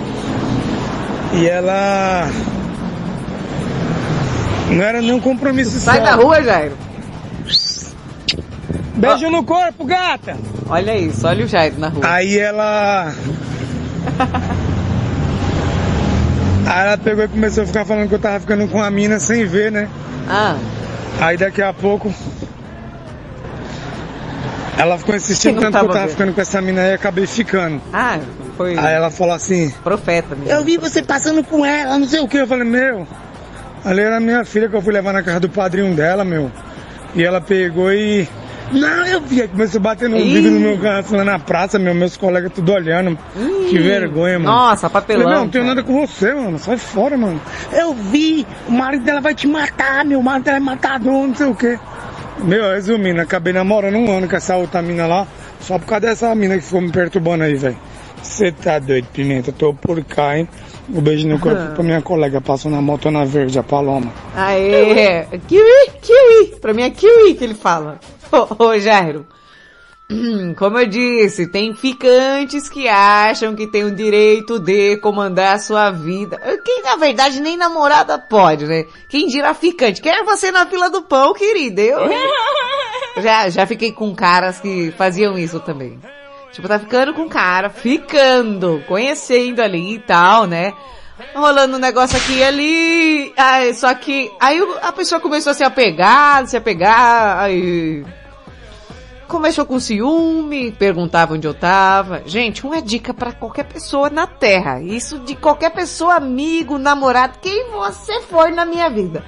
E 1.37 1.49
ela. 1.49 2.29
Não 4.71 4.83
era 4.83 5.01
nenhum 5.01 5.21
compromisso 5.21 5.79
Sai 5.79 6.01
da 6.01 6.09
sério. 6.09 6.23
rua, 6.23 6.43
Jairo. 6.43 6.77
Beijo 8.97 9.31
no 9.31 9.45
corpo, 9.45 9.85
gata! 9.85 10.37
Olha 10.69 10.97
isso, 10.97 11.27
olha 11.27 11.45
o 11.45 11.49
Jairo 11.49 11.79
na 11.79 11.89
rua. 11.89 12.01
Aí 12.05 12.39
ela. 12.39 13.13
Aí 16.67 16.87
ela 16.87 16.99
pegou 16.99 17.25
e 17.25 17.29
começou 17.29 17.63
a 17.63 17.67
ficar 17.67 17.85
falando 17.85 18.09
que 18.09 18.15
eu 18.15 18.19
tava 18.19 18.41
ficando 18.41 18.67
com 18.69 18.83
a 18.83 18.91
mina 18.91 19.21
sem 19.21 19.47
ver, 19.47 19.71
né? 19.71 19.89
Ah. 20.29 20.57
Aí 21.21 21.37
daqui 21.37 21.63
a 21.63 21.73
pouco. 21.73 22.13
Ela 24.79 24.99
ficou 24.99 25.15
insistindo 25.17 25.61
tanto 25.61 25.61
que 25.61 25.67
eu 25.69 25.73
tava 25.73 25.87
tava 25.89 26.01
vendo. 26.01 26.11
ficando 26.11 26.35
com 26.35 26.41
essa 26.41 26.61
mina 26.61 26.83
aí 26.83 26.91
e 26.91 26.95
acabei 26.95 27.27
ficando. 27.27 27.81
Ah, 27.93 28.19
foi. 28.57 28.77
Aí 28.77 28.95
ela 28.95 29.11
falou 29.11 29.35
assim. 29.35 29.71
Profeta 29.83 30.35
mesmo. 30.35 30.51
Eu 30.51 30.63
vi 30.63 30.77
você 30.77 31.03
passando 31.03 31.43
com 31.43 31.65
ela, 31.65 31.99
não 31.99 32.07
sei 32.07 32.21
o 32.21 32.29
que. 32.29 32.37
Eu 32.37 32.47
falei, 32.47 32.65
meu. 32.65 33.07
Ali 33.85 34.03
era 34.03 34.21
minha 34.21 34.45
filha 34.45 34.69
que 34.69 34.77
eu 34.77 34.83
fui 34.83 34.93
levar 34.93 35.13
na 35.13 35.23
casa 35.23 35.41
do 35.41 35.49
padrinho 35.49 35.95
dela, 35.95 36.25
meu. 36.25 36.51
E 37.15 37.25
ela 37.25 37.41
pegou 37.41 37.91
e. 37.93 38.29
Não, 38.73 39.07
eu 39.07 39.21
vi. 39.21 39.43
Aí 39.43 39.49
Começou 39.49 39.79
a 39.79 39.83
bater 39.83 40.09
no 40.09 40.17
Ih. 40.19 40.35
vidro 40.35 40.51
no 40.51 40.61
meu 40.61 40.79
carro 40.79 41.17
lá 41.17 41.25
na 41.25 41.39
praça, 41.39 41.79
meu. 41.79 41.95
Meus 41.95 42.17
colegas 42.17 42.53
tudo 42.53 42.73
olhando. 42.73 43.17
Que 43.69 43.79
vergonha, 43.79 44.39
mano. 44.39 44.51
Nossa, 44.51 44.91
papelão, 44.91 45.23
Falei, 45.23 45.39
não, 45.39 45.45
não 45.45 45.51
tenho 45.51 45.65
nada 45.65 45.83
com 45.83 46.07
você, 46.07 46.35
mano. 46.35 46.59
Sai 46.59 46.77
fora, 46.77 47.17
mano. 47.17 47.41
Eu 47.73 47.95
vi. 47.95 48.47
O 48.69 48.73
marido 48.73 49.05
dela 49.05 49.21
vai 49.21 49.35
te 49.35 49.47
matar, 49.47 50.05
meu. 50.05 50.21
O 50.21 50.23
marido 50.23 50.45
dela 50.45 50.57
é 50.57 50.61
matador, 50.61 51.27
não 51.27 51.35
sei 51.35 51.47
o 51.47 51.55
que. 51.55 51.79
Meu, 52.39 52.71
resumindo, 52.73 53.21
acabei 53.21 53.53
namorando 53.53 53.97
um 53.97 54.11
ano 54.17 54.29
com 54.29 54.37
essa 54.37 54.57
outra 54.57 54.83
mina 54.83 55.07
lá. 55.07 55.27
Só 55.61 55.79
por 55.79 55.87
causa 55.87 56.07
dessa 56.07 56.35
mina 56.35 56.57
que 56.57 56.65
ficou 56.65 56.81
me 56.81 56.91
perturbando 56.93 57.45
aí, 57.45 57.55
velho. 57.55 57.77
Você 58.23 58.51
tá 58.51 58.79
doido, 58.79 59.07
Pimenta? 59.13 59.53
Tô 59.53 59.73
por 59.73 60.03
cá, 60.05 60.37
hein? 60.37 60.49
Um 60.93 61.01
beijo 61.01 61.27
no 61.29 61.39
corpo 61.39 61.75
pra 61.75 61.83
minha 61.83 62.03
colega. 62.03 62.41
Passou 62.41 62.71
na 62.71 62.81
moto 62.81 63.11
na 63.11 63.25
verde, 63.25 63.59
a 63.59 63.63
Paloma. 63.63 64.13
Aê! 64.37 65.25
Kiwi, 65.47 65.91
kiwi! 66.03 66.61
Pra 66.61 66.73
mim 66.75 66.83
é 66.83 66.91
kiwi 66.91 67.35
que 67.35 67.45
ele 67.45 67.55
fala. 67.55 67.99
Ô, 68.33 68.65
ô 68.65 68.79
Jairo. 68.79 69.27
Hum, 70.09 70.55
Como 70.57 70.79
eu 70.79 70.87
disse, 70.87 71.49
tem 71.49 71.75
ficantes 71.75 72.69
que 72.69 72.87
acham 72.87 73.57
que 73.57 73.67
tem 73.67 73.83
o 73.83 73.95
direito 73.95 74.61
de 74.61 74.97
comandar 74.99 75.57
a 75.57 75.59
sua 75.59 75.91
vida. 75.91 76.39
Quem 76.65 76.83
na 76.83 76.95
verdade 76.95 77.41
nem 77.41 77.57
namorada 77.57 78.17
pode, 78.17 78.67
né? 78.67 78.85
Quem 79.09 79.27
dirá 79.27 79.53
ficante? 79.53 80.01
Quer 80.01 80.23
você 80.25 80.53
na 80.53 80.65
fila 80.67 80.89
do 80.89 81.03
pão, 81.03 81.35
querida? 81.35 81.83
Eu 81.83 82.09
já, 83.21 83.49
já 83.51 83.67
fiquei 83.67 83.91
com 83.91 84.15
caras 84.15 84.61
que 84.61 84.93
faziam 84.93 85.37
isso 85.37 85.59
também. 85.59 85.99
Tipo, 86.53 86.69
tá 86.69 86.79
ficando 86.79 87.13
com 87.13 87.29
cara, 87.29 87.69
ficando, 87.69 88.83
conhecendo 88.87 89.61
ali 89.61 89.95
e 89.95 89.99
tal, 89.99 90.47
né? 90.47 90.73
Rolando 91.35 91.77
um 91.77 91.81
negócio 91.81 92.17
aqui 92.17 92.39
e 92.39 92.45
ali, 92.45 93.33
aí, 93.37 93.75
só 93.75 93.93
que, 93.95 94.31
aí 94.41 94.61
a 94.83 94.93
pessoa 94.93 95.21
começou 95.21 95.51
a 95.51 95.55
se 95.55 95.65
apegar, 95.65 96.47
se 96.47 96.57
apegar, 96.57 97.39
aí 97.39 98.05
começou 99.27 99.67
com 99.67 99.81
ciúme, 99.81 100.73
perguntava 100.73 101.35
onde 101.35 101.47
eu 101.47 101.55
tava. 101.55 102.23
Gente, 102.27 102.65
uma 102.65 102.81
dica 102.81 103.13
pra 103.13 103.33
qualquer 103.33 103.65
pessoa 103.65 104.09
na 104.09 104.27
Terra. 104.27 104.81
Isso 104.81 105.19
de 105.19 105.35
qualquer 105.35 105.71
pessoa, 105.71 106.15
amigo, 106.15 106.79
namorado, 106.79 107.39
quem 107.41 107.71
você 107.71 108.21
for 108.23 108.51
na 108.51 108.65
minha 108.65 108.89
vida. 108.89 109.25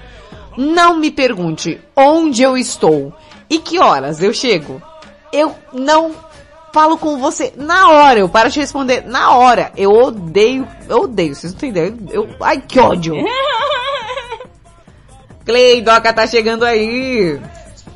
Não 0.57 0.97
me 0.97 1.11
pergunte 1.11 1.81
onde 1.97 2.43
eu 2.43 2.57
estou 2.57 3.13
e 3.49 3.59
que 3.59 3.79
horas 3.79 4.23
eu 4.23 4.33
chego. 4.33 4.83
Eu 5.33 5.55
não 5.73 6.15
falo 6.73 6.99
com 6.99 7.19
você 7.19 7.53
na 7.57 7.91
hora, 7.91 8.21
eu 8.21 8.29
paro 8.29 8.51
de 8.51 8.61
responder 8.61 9.05
na 9.07 9.35
hora. 9.37 9.73
Eu 9.77 9.93
odeio, 9.93 10.67
eu 10.89 11.03
odeio, 11.03 11.35
vocês 11.35 11.53
não 11.53 11.69
entendem? 11.69 12.09
Eu, 12.11 12.29
ai, 12.41 12.61
que 12.61 12.79
ódio. 12.79 13.15
Cleidoca 15.45 16.13
tá 16.13 16.27
chegando 16.27 16.65
aí. 16.65 17.41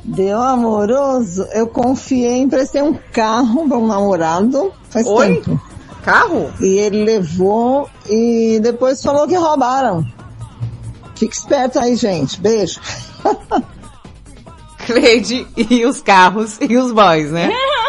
Deu 0.03 0.41
amoroso, 0.41 1.47
eu 1.53 1.67
confiei, 1.67 2.41
emprestei 2.41 2.81
um 2.81 2.93
carro 3.11 3.67
para 3.67 3.77
um 3.77 3.87
namorado 3.87 4.73
faz 4.93 5.07
Oi? 5.07 5.35
tempo. 5.35 5.61
Carro? 6.03 6.51
E 6.59 6.77
ele 6.77 7.03
levou 7.03 7.89
e 8.07 8.59
depois 8.61 9.01
falou 9.01 9.27
que 9.27 9.35
roubaram. 9.35 10.05
Fique 11.15 11.35
esperto 11.35 11.79
aí, 11.79 11.95
gente. 11.95 12.39
Beijo. 12.39 12.79
Cleide 14.85 15.47
e 15.55 15.85
os 15.85 16.01
carros 16.01 16.57
e 16.59 16.77
os 16.77 16.91
boys, 16.91 17.31
né? 17.31 17.49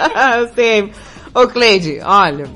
Sei. 0.54 0.92
Ô 1.34 1.46
Cleide, 1.46 2.00
olha, 2.04 2.50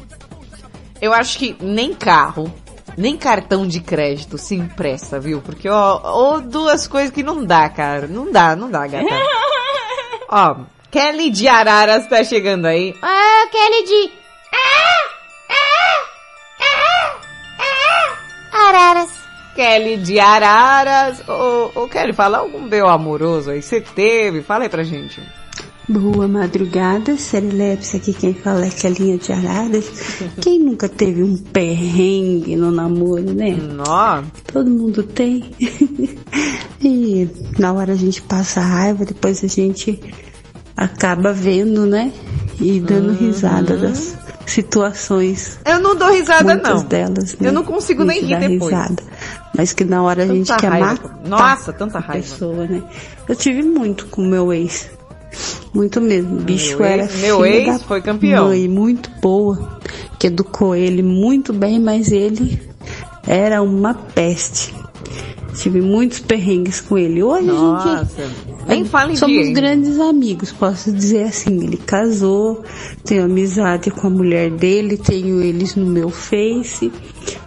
eu 1.00 1.12
acho 1.12 1.38
que 1.38 1.56
nem 1.60 1.94
carro, 1.94 2.52
nem 2.96 3.16
cartão 3.16 3.66
de 3.66 3.80
crédito 3.80 4.38
se 4.38 4.54
empresta, 4.54 5.20
viu? 5.20 5.40
Porque, 5.40 5.68
ó, 5.68 6.00
ó, 6.02 6.40
duas 6.40 6.86
coisas 6.86 7.10
que 7.10 7.22
não 7.22 7.44
dá, 7.44 7.68
cara. 7.68 8.06
Não 8.06 8.30
dá, 8.30 8.56
não 8.56 8.70
dá, 8.70 8.86
gata. 8.86 9.06
ó, 10.28 10.56
Kelly 10.90 11.30
de 11.30 11.48
Araras 11.48 12.06
tá 12.06 12.22
chegando 12.24 12.66
aí. 12.66 12.94
Ah, 13.02 13.46
Kelly 13.50 13.84
de... 13.84 14.12
Araras. 18.52 19.10
Kelly 19.54 19.96
de 19.96 20.20
Araras. 20.20 21.26
Ô, 21.28 21.70
ô 21.74 21.88
Kelly, 21.88 22.12
fala 22.12 22.38
algum 22.38 22.60
meu 22.60 22.88
amoroso 22.88 23.50
aí. 23.50 23.62
Você 23.62 23.80
teve? 23.80 24.42
Fala 24.42 24.64
aí 24.64 24.68
pra 24.68 24.82
gente. 24.82 25.22
Boa 25.88 26.28
madrugada, 26.28 27.16
Serileps, 27.18 27.94
aqui 27.96 28.12
quem 28.12 28.32
fala 28.32 28.66
é 28.66 28.70
Kelinha 28.70 29.18
de 29.18 29.32
Araras. 29.32 29.84
Quem 30.40 30.60
nunca 30.60 30.88
teve 30.88 31.22
um 31.24 31.36
perrengue 31.36 32.54
no 32.54 32.70
namoro, 32.70 33.34
né? 33.34 33.50
Nó. 33.50 34.22
Todo 34.52 34.70
mundo 34.70 35.02
tem. 35.02 35.50
e 36.80 37.28
na 37.58 37.72
hora 37.72 37.92
a 37.92 37.96
gente 37.96 38.22
passa 38.22 38.60
raiva, 38.60 39.04
depois 39.04 39.42
a 39.42 39.48
gente 39.48 40.00
acaba 40.76 41.32
vendo, 41.32 41.84
né? 41.84 42.12
E 42.60 42.78
dando 42.78 43.12
risada 43.12 43.76
das 43.76 44.16
situações. 44.46 45.58
Eu 45.66 45.80
não 45.80 45.96
dou 45.96 46.12
risada, 46.12 46.44
Muitas 46.44 46.80
não. 46.82 46.88
delas, 46.88 47.32
né? 47.38 47.48
Eu 47.48 47.52
não 47.52 47.64
consigo 47.64 48.02
A 48.02 48.06
nem 48.06 48.20
gente 48.20 48.34
rir 48.36 48.48
depois. 48.50 48.72
risada. 48.72 49.02
Mas 49.56 49.72
que 49.72 49.84
na 49.84 50.00
hora 50.02 50.22
a 50.22 50.26
Tanta 50.26 50.36
gente 50.38 50.56
quer 50.56 50.68
raiva. 50.68 50.86
matar 50.86 51.28
Nossa, 51.28 51.72
tanta 51.72 51.98
a 51.98 52.00
raiva. 52.00 52.22
pessoa, 52.24 52.66
né? 52.66 52.82
Eu 53.28 53.34
tive 53.34 53.62
muito 53.62 54.06
com 54.06 54.22
o 54.22 54.26
meu 54.28 54.52
ex. 54.52 54.88
Muito 55.72 56.00
mesmo. 56.00 56.36
O 56.38 56.42
bicho 56.42 56.76
Meu 56.78 56.84
era 56.86 57.02
ex- 57.04 57.20
meu 57.20 57.44
ex 57.46 57.66
da 57.66 57.78
foi 57.80 58.00
campeão. 58.02 58.48
Mãe 58.48 58.68
muito 58.68 59.10
boa, 59.20 59.78
que 60.18 60.26
educou 60.26 60.74
ele 60.76 61.02
muito 61.02 61.52
bem, 61.52 61.80
mas 61.80 62.10
ele 62.12 62.60
era 63.26 63.62
uma 63.62 63.94
peste. 63.94 64.74
Tive 65.54 65.82
muitos 65.82 66.18
perrengues 66.18 66.80
com 66.80 66.96
ele. 66.96 67.22
Hoje 67.22 67.50
a 67.50 67.52
Nossa, 67.52 68.04
gente 68.24 68.66
nem 68.66 68.84
fala 68.86 69.12
em 69.12 69.16
somos 69.16 69.34
dinheiro. 69.36 69.54
grandes 69.60 69.98
amigos, 70.00 70.50
posso 70.50 70.90
dizer 70.90 71.24
assim. 71.24 71.62
Ele 71.62 71.76
casou, 71.76 72.62
tenho 73.04 73.24
amizade 73.24 73.90
com 73.90 74.06
a 74.06 74.10
mulher 74.10 74.50
dele, 74.50 74.96
tenho 74.96 75.42
eles 75.42 75.74
no 75.76 75.84
meu 75.84 76.08
Face. 76.08 76.90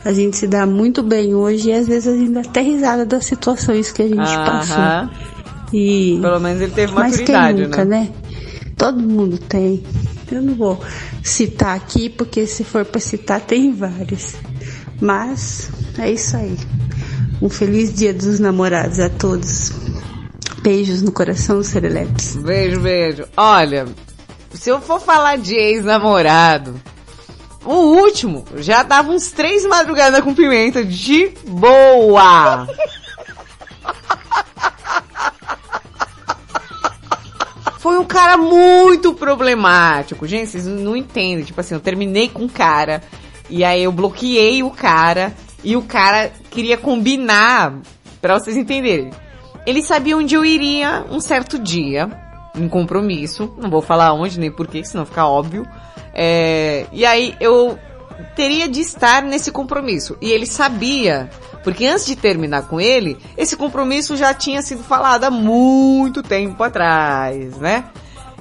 A 0.03 0.13
gente 0.13 0.37
se 0.37 0.47
dá 0.47 0.67
muito 0.67 1.01
bem 1.01 1.33
hoje 1.33 1.69
e 1.69 1.73
às 1.73 1.87
vezes 1.87 2.13
a 2.13 2.15
gente 2.15 2.31
dá 2.31 2.41
até 2.41 2.61
risada 2.61 3.05
das 3.07 3.25
situações 3.25 3.91
que 3.91 4.03
a 4.03 4.07
gente 4.07 4.19
Aham. 4.19 4.45
passou. 4.45 5.34
E 5.73 6.19
Pelo 6.21 6.39
menos 6.39 6.61
ele 6.61 6.71
teve 6.71 6.93
mas 6.93 7.11
maturidade, 7.11 7.57
quem 7.57 7.65
nunca, 7.65 7.85
né? 7.85 7.99
né? 7.99 8.09
Todo 8.77 8.99
mundo 8.99 9.37
tem. 9.37 9.83
Eu 10.31 10.41
não 10.41 10.55
vou 10.55 10.81
citar 11.23 11.75
aqui 11.75 12.09
porque 12.09 12.45
se 12.45 12.63
for 12.63 12.83
para 12.85 12.99
citar 12.99 13.41
tem 13.41 13.73
vários. 13.73 14.35
Mas 14.99 15.69
é 15.97 16.11
isso 16.11 16.35
aí. 16.35 16.57
Um 17.41 17.49
feliz 17.49 17.93
dia 17.93 18.13
dos 18.13 18.39
namorados 18.39 18.99
a 18.99 19.09
todos. 19.09 19.71
Beijos 20.61 21.01
no 21.01 21.11
coração, 21.11 21.61
Serelepes. 21.61 22.37
Beijo, 22.37 22.79
beijo. 22.79 23.25
Olha, 23.37 23.85
se 24.53 24.69
eu 24.69 24.81
for 24.81 24.99
falar 24.99 25.37
de 25.37 25.55
ex-namorado, 25.55 26.79
o 27.63 27.73
último 27.73 28.45
já 28.57 28.83
dava 28.83 29.11
uns 29.11 29.31
três 29.31 29.65
madrugadas 29.65 30.23
com 30.23 30.33
pimenta 30.33 30.83
de 30.83 31.33
boa. 31.47 32.67
Foi 37.85 37.99
um 37.99 38.03
cara 38.03 38.35
muito 38.35 39.13
problemático. 39.13 40.25
Gente, 40.25 40.49
vocês 40.49 40.65
não 40.65 40.95
entendem. 40.95 41.45
Tipo 41.45 41.61
assim, 41.61 41.75
eu 41.75 41.79
terminei 41.79 42.27
com 42.27 42.45
um 42.45 42.49
cara. 42.49 43.03
E 43.47 43.63
aí 43.63 43.83
eu 43.83 43.91
bloqueei 43.91 44.63
o 44.63 44.71
cara. 44.71 45.31
E 45.63 45.75
o 45.75 45.83
cara 45.83 46.31
queria 46.49 46.77
combinar. 46.77 47.75
Pra 48.19 48.39
vocês 48.39 48.57
entenderem. 48.57 49.11
Ele 49.67 49.83
sabia 49.83 50.17
onde 50.17 50.33
eu 50.33 50.43
iria 50.43 51.05
um 51.11 51.19
certo 51.19 51.59
dia. 51.59 52.09
Em 52.55 52.67
compromisso. 52.67 53.53
Não 53.61 53.69
vou 53.69 53.83
falar 53.83 54.13
onde 54.13 54.39
nem 54.39 54.49
porquê, 54.49 54.83
senão 54.83 55.05
fica 55.05 55.27
óbvio. 55.27 55.63
É, 56.11 56.87
e 56.91 57.05
aí 57.05 57.35
eu 57.39 57.77
teria 58.35 58.67
de 58.67 58.81
estar 58.81 59.21
nesse 59.21 59.51
compromisso. 59.51 60.17
E 60.19 60.31
ele 60.31 60.47
sabia, 60.47 61.29
porque 61.65 61.83
antes 61.87 62.05
de 62.05 62.15
terminar 62.15 62.67
com 62.67 62.79
ele, 62.79 63.17
esse 63.35 63.57
compromisso 63.57 64.15
já 64.15 64.35
tinha 64.35 64.61
sido 64.61 64.83
falado 64.83 65.23
há 65.23 65.31
muito 65.31 66.21
tempo 66.21 66.63
atrás, 66.63 67.57
né? 67.57 67.85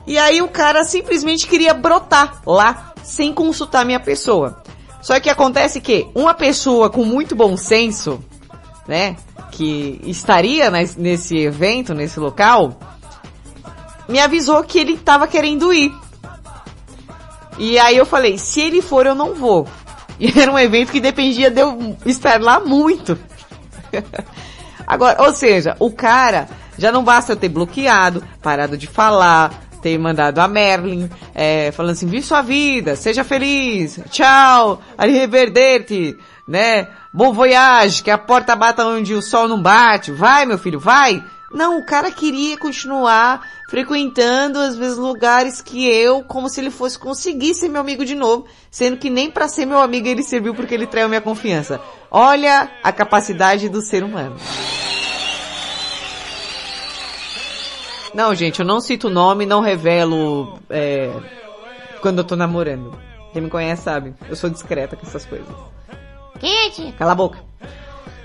E 0.07 0.19
aí 0.19 0.43
o 0.43 0.49
cara 0.49 0.85
simplesmente 0.85 1.47
queria 1.47 1.73
brotar 1.73 2.43
lá, 2.47 2.93
sem 3.03 3.33
consultar 3.33 3.87
minha 3.87 3.99
pessoa. 3.99 4.63
Só 5.01 5.19
que 5.19 5.31
acontece 5.31 5.81
que 5.81 6.07
uma 6.15 6.35
pessoa 6.35 6.91
com 6.91 7.03
muito 7.03 7.35
bom 7.35 7.57
senso, 7.57 8.23
né, 8.87 9.17
que 9.51 9.99
estaria 10.05 10.71
nes- 10.71 10.95
nesse 10.95 11.39
evento, 11.39 11.95
nesse 11.95 12.21
local, 12.21 12.79
me 14.07 14.21
avisou 14.21 14.63
que 14.65 14.79
ele 14.79 14.99
tava 14.99 15.27
querendo 15.27 15.73
ir. 15.73 15.91
E 17.57 17.79
aí 17.79 17.97
eu 17.97 18.05
falei, 18.05 18.37
se 18.37 18.61
ele 18.61 18.83
for 18.83 19.07
eu 19.07 19.15
não 19.15 19.35
vou. 19.35 19.67
E 20.19 20.39
era 20.39 20.51
um 20.53 20.59
evento 20.59 20.93
que 20.93 21.01
dependia 21.01 21.51
de 21.51 21.61
eu 21.61 21.97
estar 22.07 22.41
lá 22.41 22.61
muito. 22.61 23.19
Agora, 24.87 25.23
ou 25.23 25.33
seja, 25.33 25.77
o 25.79 25.91
cara 25.91 26.49
já 26.79 26.93
não 26.93 27.03
basta 27.03 27.33
eu 27.33 27.37
ter 27.37 27.49
bloqueado, 27.49 28.23
parado 28.43 28.77
de 28.77 28.87
falar, 28.87 29.65
ter 29.81 29.99
mandado 29.99 30.39
a 30.39 30.49
Merlin, 30.49 31.11
é, 31.35 31.71
falando 31.73 31.93
assim, 31.93 32.07
vive 32.07 32.23
sua 32.23 32.43
vida, 32.43 32.97
seja 32.97 33.23
feliz, 33.23 34.01
tchau, 34.11 34.81
arrivederci, 34.97 36.17
né? 36.47 36.89
Bom 37.13 37.33
voyage, 37.33 38.03
que 38.03 38.11
a 38.11 38.19
porta 38.19 38.57
bata 38.57 38.85
onde 38.87 39.15
o 39.15 39.23
sol 39.23 39.47
não 39.47 39.61
bate, 39.61 40.11
vai 40.11 40.47
meu 40.47 40.59
filho, 40.59 40.81
vai. 40.81 41.23
Não, 41.55 41.79
o 41.79 41.87
cara 41.87 42.11
queria 42.11 42.59
continuar 42.59 43.49
frequentando 43.71 44.59
às 44.59 44.77
vezes 44.77 44.99
lugares 44.99 45.63
que 45.63 45.89
eu, 45.89 46.25
como 46.25 46.49
se 46.49 46.61
ele 46.61 46.71
fosse 46.71 46.99
conseguir 46.99 47.55
ser 47.55 47.69
meu 47.69 47.81
amigo 47.81 48.05
de 48.05 48.17
novo, 48.17 48.45
sendo 48.69 48.97
que 48.97 49.09
nem 49.09 49.31
pra 49.31 49.47
ser 49.47 49.65
meu 49.65 49.79
amigo 49.81 50.09
ele 50.09 50.25
serviu 50.25 50.53
porque 50.53 50.75
ele 50.75 50.87
traiu 50.87 51.09
minha 51.09 51.21
confiança. 51.21 51.81
Olha 52.11 52.69
a 52.83 52.93
capacidade 52.93 53.69
do 53.69 53.81
ser 53.81 54.03
humano. 54.03 54.37
Não, 58.13 58.35
gente, 58.35 58.59
eu 58.61 58.67
não 58.67 58.81
cito 58.81 59.07
o 59.07 59.11
nome, 59.11 59.47
não 59.47 59.61
revelo 59.61 60.59
é, 60.69 61.13
quando 62.01 62.19
eu 62.19 62.25
tô 62.25 62.35
namorando. 62.35 62.99
Quem 63.33 63.43
me 63.43 63.51
conhece 63.51 63.83
sabe, 63.83 64.15
eu 64.29 64.35
sou 64.35 64.51
discreta 64.51 64.97
com 64.97 65.07
essas 65.07 65.25
coisas. 65.25 65.49
Tia? 66.41 66.93
Cala 66.93 67.13
a 67.13 67.15
boca. 67.15 67.39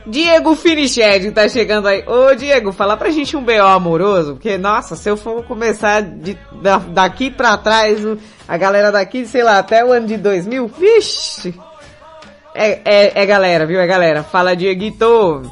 Diego 0.07 0.55
Finiched 0.55 1.31
tá 1.31 1.47
chegando 1.47 1.87
aí. 1.87 2.03
Ô 2.07 2.33
Diego, 2.35 2.71
fala 2.71 2.97
pra 2.97 3.09
gente 3.11 3.35
um 3.37 3.43
B.O. 3.43 3.65
amoroso, 3.65 4.33
porque, 4.33 4.57
nossa, 4.57 4.95
se 4.95 5.09
eu 5.09 5.15
for 5.17 5.43
começar 5.43 6.01
de, 6.01 6.37
da- 6.61 6.77
daqui 6.79 7.29
pra 7.29 7.57
trás, 7.57 7.99
a 8.47 8.57
galera 8.57 8.91
daqui, 8.91 9.25
sei 9.25 9.43
lá, 9.43 9.59
até 9.59 9.83
o 9.85 9.91
ano 9.91 10.07
de 10.07 10.17
2000, 10.17 10.67
vixe! 10.67 11.53
É, 12.55 12.79
é, 12.83 13.21
é 13.21 13.25
galera, 13.25 13.65
viu? 13.65 13.79
É 13.79 13.85
galera. 13.85 14.23
Fala, 14.23 14.55
Dieguito. 14.55 15.43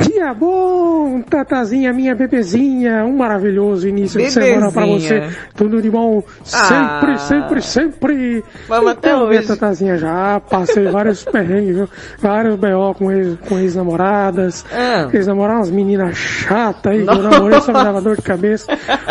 Dia 0.00 0.32
bom, 0.34 1.20
Tatazinha, 1.22 1.92
minha 1.92 2.14
bebezinha. 2.14 3.04
Um 3.04 3.16
maravilhoso 3.16 3.88
início 3.88 4.20
de 4.20 4.30
semana 4.30 4.70
pra 4.72 4.86
você. 4.86 5.14
Bebezinha. 5.14 5.36
Tudo 5.56 5.80
de 5.82 5.90
bom. 5.90 6.22
Sempre, 6.42 7.12
Ah. 7.12 7.18
sempre, 7.18 7.62
sempre. 7.62 8.44
Vamos 8.68 8.90
até 8.92 9.16
hoje. 9.16 9.46
Tatazinha, 9.46 9.96
já 9.98 10.40
passei 10.40 10.86
vários 10.88 11.24
perrengues, 11.26 11.76
viu? 11.76 11.88
Vários 12.18 12.56
B.O. 12.56 12.94
com 12.94 13.10
ex- 13.12 13.38
com 13.48 13.58
ex-namoradas. 13.58 14.64
Ah. 14.72 15.08
Ex-namoradas, 15.12 15.68
umas 15.68 15.70
meninas 15.70 16.16
chatas 16.16 16.92
aí, 16.92 17.04
que 17.04 17.10
eu 17.10 17.22
namorei, 17.22 17.60
só 17.60 17.72
me 17.72 17.84
dava 17.84 18.00
dor 18.00 18.16
de 18.16 18.22
cabeça. 18.22 18.66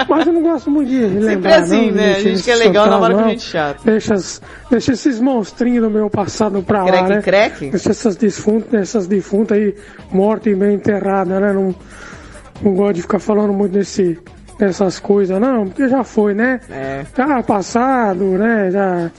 Mas 0.09 0.27
eu 0.27 0.33
não 0.33 0.41
gosto 0.43 0.69
muito 0.69 0.89
de 0.89 0.99
lembrar, 1.05 1.59
assim, 1.61 1.87
não. 1.89 1.95
né? 1.97 2.15
A 2.15 2.19
gente 2.19 2.43
que 2.43 2.51
é 2.51 2.55
legal 2.55 2.87
namora 2.87 3.13
com 3.15 3.29
gente 3.29 3.43
chata. 3.43 3.79
Deixa, 3.85 4.15
deixa 4.69 4.91
esses 4.93 5.19
monstrinhos 5.19 5.83
do 5.83 5.89
meu 5.89 6.09
passado 6.09 6.61
pra 6.63 6.83
lá, 6.83 6.91
Creque, 6.91 7.09
né? 7.09 7.21
creque? 7.21 7.69
Deixa 7.69 7.91
essas 7.91 8.15
defuntas, 8.15 8.73
essas 8.81 9.07
defuntas 9.07 9.57
aí 9.57 9.75
mortas 10.14 10.53
e 10.53 10.56
bem 10.56 10.76
enterradas, 10.76 11.41
né? 11.41 11.52
Não, 11.53 11.76
não 12.61 12.76
gosto 12.76 12.95
de 12.95 13.02
ficar 13.02 13.19
falando 13.19 13.53
muito 13.53 13.73
desse, 13.73 14.19
dessas 14.57 14.99
coisas, 14.99 15.40
não, 15.40 15.65
porque 15.65 15.88
já 15.88 16.03
foi, 16.03 16.34
né? 16.34 16.60
É. 16.69 17.06
Já 17.15 17.44
passado, 17.44 18.23
né? 18.38 18.72
Já 18.72 19.11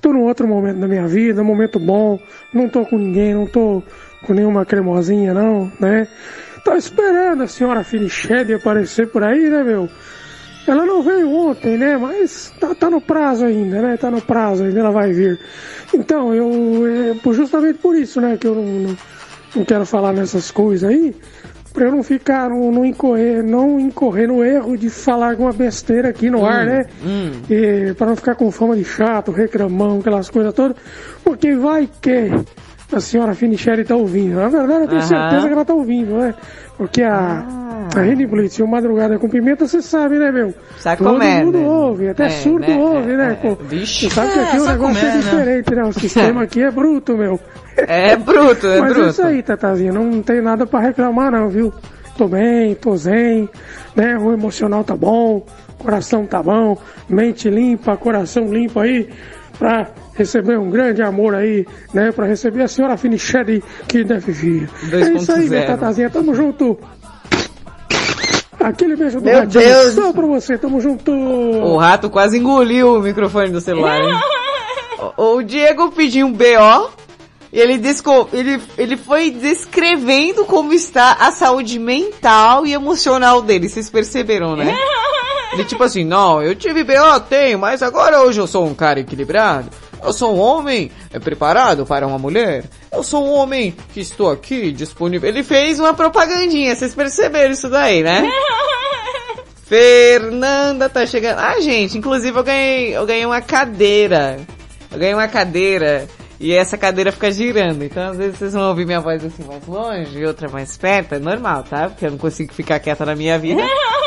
tô 0.00 0.12
num 0.12 0.22
outro 0.22 0.46
momento 0.46 0.80
da 0.80 0.88
minha 0.88 1.06
vida, 1.06 1.42
um 1.42 1.44
momento 1.44 1.78
bom, 1.78 2.18
não 2.52 2.68
tô 2.68 2.84
com 2.84 2.98
ninguém, 2.98 3.34
não 3.34 3.46
tô 3.46 3.82
com 4.26 4.34
nenhuma 4.34 4.64
cremosinha, 4.64 5.32
não, 5.32 5.70
né? 5.78 6.06
Tô 6.64 6.74
esperando 6.74 7.42
a 7.42 7.46
senhora 7.46 7.84
Finiched 7.84 8.52
aparecer 8.54 9.08
por 9.08 9.22
aí, 9.22 9.50
né, 9.50 9.62
meu? 9.62 9.88
Ela 10.66 10.86
não 10.86 11.02
veio 11.02 11.30
ontem, 11.30 11.76
né? 11.76 11.96
Mas 11.98 12.52
tá, 12.58 12.74
tá 12.74 12.88
no 12.88 13.00
prazo 13.00 13.44
ainda, 13.44 13.82
né? 13.82 13.96
Tá 13.98 14.10
no 14.10 14.22
prazo 14.22 14.64
ainda, 14.64 14.80
ela 14.80 14.90
vai 14.90 15.12
vir. 15.12 15.38
Então, 15.92 16.34
eu. 16.34 16.50
É, 16.86 17.32
justamente 17.34 17.78
por 17.78 17.94
isso, 17.94 18.18
né? 18.20 18.38
Que 18.38 18.46
eu 18.46 18.54
não, 18.54 18.64
não, 18.64 18.96
não 19.56 19.64
quero 19.64 19.86
falar 19.86 20.12
nessas 20.12 20.50
coisas 20.50 20.88
aí. 20.88 21.14
Pra 21.72 21.86
eu 21.86 21.90
não 21.90 22.04
ficar, 22.04 22.48
não, 22.48 22.70
não, 22.70 22.84
incorrer, 22.84 23.42
não 23.42 23.80
incorrer 23.80 24.28
no 24.28 24.44
erro 24.44 24.76
de 24.76 24.88
falar 24.88 25.30
alguma 25.30 25.52
besteira 25.52 26.10
aqui 26.10 26.30
no 26.30 26.46
ar, 26.46 26.64
né? 26.64 26.86
E 27.50 27.92
para 27.94 28.06
não 28.06 28.16
ficar 28.16 28.36
com 28.36 28.48
fama 28.52 28.76
de 28.76 28.84
chato, 28.84 29.32
reclamão, 29.32 29.98
aquelas 29.98 30.30
coisas 30.30 30.54
todas. 30.54 30.76
Porque 31.24 31.56
vai 31.56 31.88
que 32.00 32.30
a 32.94 33.00
senhora 33.00 33.34
Finichelli 33.34 33.84
tá 33.84 33.94
ouvindo. 33.96 34.36
Na 34.36 34.48
verdade, 34.48 34.82
eu 34.82 34.88
tenho 34.88 35.02
certeza 35.02 35.46
que 35.46 35.52
ela 35.52 35.64
tá 35.64 35.74
ouvindo, 35.74 36.16
né? 36.16 36.34
Porque 36.76 37.02
a, 37.02 37.44
a 37.94 38.00
Rede 38.00 38.26
Blitz 38.26 38.58
e 38.58 38.62
o 38.62 38.66
Madrugada 38.66 39.18
com 39.18 39.28
Pimenta, 39.28 39.66
você 39.66 39.80
sabe, 39.80 40.18
né, 40.18 40.32
meu? 40.32 40.52
Sabe 40.78 40.98
Todo 40.98 41.10
como 41.12 41.22
é, 41.22 41.44
mundo 41.44 41.58
né? 41.58 41.66
ouve, 41.66 42.08
até 42.08 42.26
É, 42.26 42.28
surdo 42.30 42.66
né? 42.66 42.76
ouve, 42.76 43.12
É, 43.12 43.16
né? 43.16 43.30
é. 43.32 43.34
Pô, 43.48 43.54
Vixe. 43.54 44.08
Você 44.08 44.14
sabe 44.14 44.32
que 44.32 44.38
É, 44.38 44.42
aqui 44.42 44.58
o 44.58 44.64
negócio 44.66 45.06
é, 45.06 45.08
é, 45.08 45.14
né? 45.14 45.20
diferente, 45.20 45.74
né? 45.74 45.82
O 45.84 45.92
sistema 45.92 46.42
aqui 46.42 46.62
é 46.62 46.70
bruto, 46.70 47.16
meu. 47.16 47.38
É 47.76 48.16
bruto, 48.16 48.66
é 48.66 48.80
Mas 48.80 48.92
bruto. 48.92 49.06
é 49.06 49.10
isso 49.10 49.22
aí, 49.22 49.42
Tatazinha. 49.42 49.92
Não 49.92 50.22
tem 50.22 50.40
nada 50.42 50.66
pra 50.66 50.80
reclamar, 50.80 51.30
não, 51.30 51.48
viu? 51.48 51.72
Tô 52.16 52.26
bem, 52.28 52.74
tô 52.76 52.96
zen, 52.96 53.48
né? 53.96 54.16
O 54.18 54.32
emocional 54.32 54.82
tá 54.84 54.96
bom, 54.96 55.44
coração 55.78 56.24
tá 56.26 56.40
bom, 56.42 56.76
mente 57.08 57.48
limpa, 57.50 57.96
coração 57.96 58.44
limpo 58.52 58.78
aí, 58.80 59.08
pra 59.58 59.88
receber 60.14 60.58
um 60.58 60.70
grande 60.70 61.02
amor 61.02 61.34
aí, 61.34 61.66
né? 61.92 62.12
Pra 62.12 62.26
receber 62.26 62.62
a 62.62 62.68
senhora 62.68 62.96
Finichelli 62.96 63.62
que 63.88 64.04
deve 64.04 64.32
vir. 64.32 64.68
É 64.92 65.12
isso 65.12 65.32
aí, 65.32 65.48
minha 65.48 65.62
2.0. 65.62 65.66
Tatazinha. 65.66 66.10
Tamo 66.10 66.34
junto. 66.34 66.78
Aquele 68.60 68.96
beijo 68.96 69.18
do 69.18 69.24
Meu 69.24 69.40
ratinho 69.40 69.64
Deus. 69.64 69.94
só 69.94 70.12
pra 70.12 70.26
você. 70.26 70.56
Tamo 70.56 70.80
junto. 70.80 71.10
O 71.12 71.76
rato 71.76 72.08
quase 72.08 72.38
engoliu 72.38 72.94
o 72.94 73.00
microfone 73.00 73.50
do 73.50 73.60
celular, 73.60 74.00
hein? 74.00 74.14
o, 75.16 75.36
o 75.36 75.42
Diego 75.42 75.90
pediu 75.92 76.26
um 76.26 76.32
BO 76.32 76.90
e 77.54 77.60
ele, 77.60 77.78
desco, 77.78 78.28
ele, 78.32 78.60
ele 78.76 78.96
foi 78.96 79.30
descrevendo 79.30 80.44
como 80.44 80.72
está 80.72 81.12
a 81.20 81.30
saúde 81.30 81.78
mental 81.78 82.66
e 82.66 82.72
emocional 82.72 83.40
dele. 83.40 83.68
Vocês 83.68 83.88
perceberam, 83.88 84.56
né? 84.56 84.76
Ele 85.54 85.64
tipo 85.64 85.82
assim, 85.84 86.04
não, 86.04 86.42
eu 86.42 86.54
tive 86.54 86.82
BO, 86.82 87.20
tenho, 87.28 87.58
mas 87.58 87.82
agora 87.82 88.22
hoje 88.22 88.40
eu 88.40 88.46
sou 88.46 88.66
um 88.66 88.74
cara 88.74 89.00
equilibrado. 89.00 89.70
Eu 90.02 90.12
sou 90.12 90.36
um 90.36 90.38
homem 90.38 90.90
é, 91.12 91.18
preparado 91.18 91.86
para 91.86 92.06
uma 92.06 92.18
mulher. 92.18 92.64
Eu 92.92 93.02
sou 93.02 93.24
um 93.24 93.32
homem 93.32 93.74
que 93.92 94.00
estou 94.00 94.30
aqui 94.30 94.70
disponível. 94.70 95.28
Ele 95.28 95.42
fez 95.42 95.80
uma 95.80 95.94
propagandinha, 95.94 96.74
vocês 96.74 96.94
perceberam 96.94 97.52
isso 97.52 97.70
daí, 97.70 98.02
né? 98.02 98.28
Fernanda 99.64 100.90
tá 100.90 101.06
chegando. 101.06 101.38
Ah, 101.38 101.58
gente, 101.60 101.96
inclusive 101.96 102.38
eu 102.38 102.44
ganhei, 102.44 102.96
eu 102.96 103.06
ganhei 103.06 103.24
uma 103.24 103.40
cadeira. 103.40 104.38
Eu 104.92 104.98
ganhei 104.98 105.14
uma 105.14 105.26
cadeira 105.26 106.06
e 106.38 106.52
essa 106.52 106.76
cadeira 106.76 107.10
fica 107.10 107.32
girando. 107.32 107.82
Então 107.82 108.10
às 108.10 108.18
vezes 108.18 108.38
vocês 108.38 108.52
vão 108.52 108.68
ouvir 108.68 108.84
minha 108.84 109.00
voz 109.00 109.24
assim 109.24 109.42
mais 109.44 109.66
longe 109.66 110.18
e 110.18 110.26
outra 110.26 110.48
mais 110.50 110.76
perto. 110.76 111.14
É 111.14 111.18
normal, 111.18 111.62
tá? 111.62 111.88
Porque 111.88 112.04
eu 112.04 112.10
não 112.10 112.18
consigo 112.18 112.52
ficar 112.52 112.78
quieta 112.78 113.06
na 113.06 113.14
minha 113.14 113.38
vida. 113.38 113.62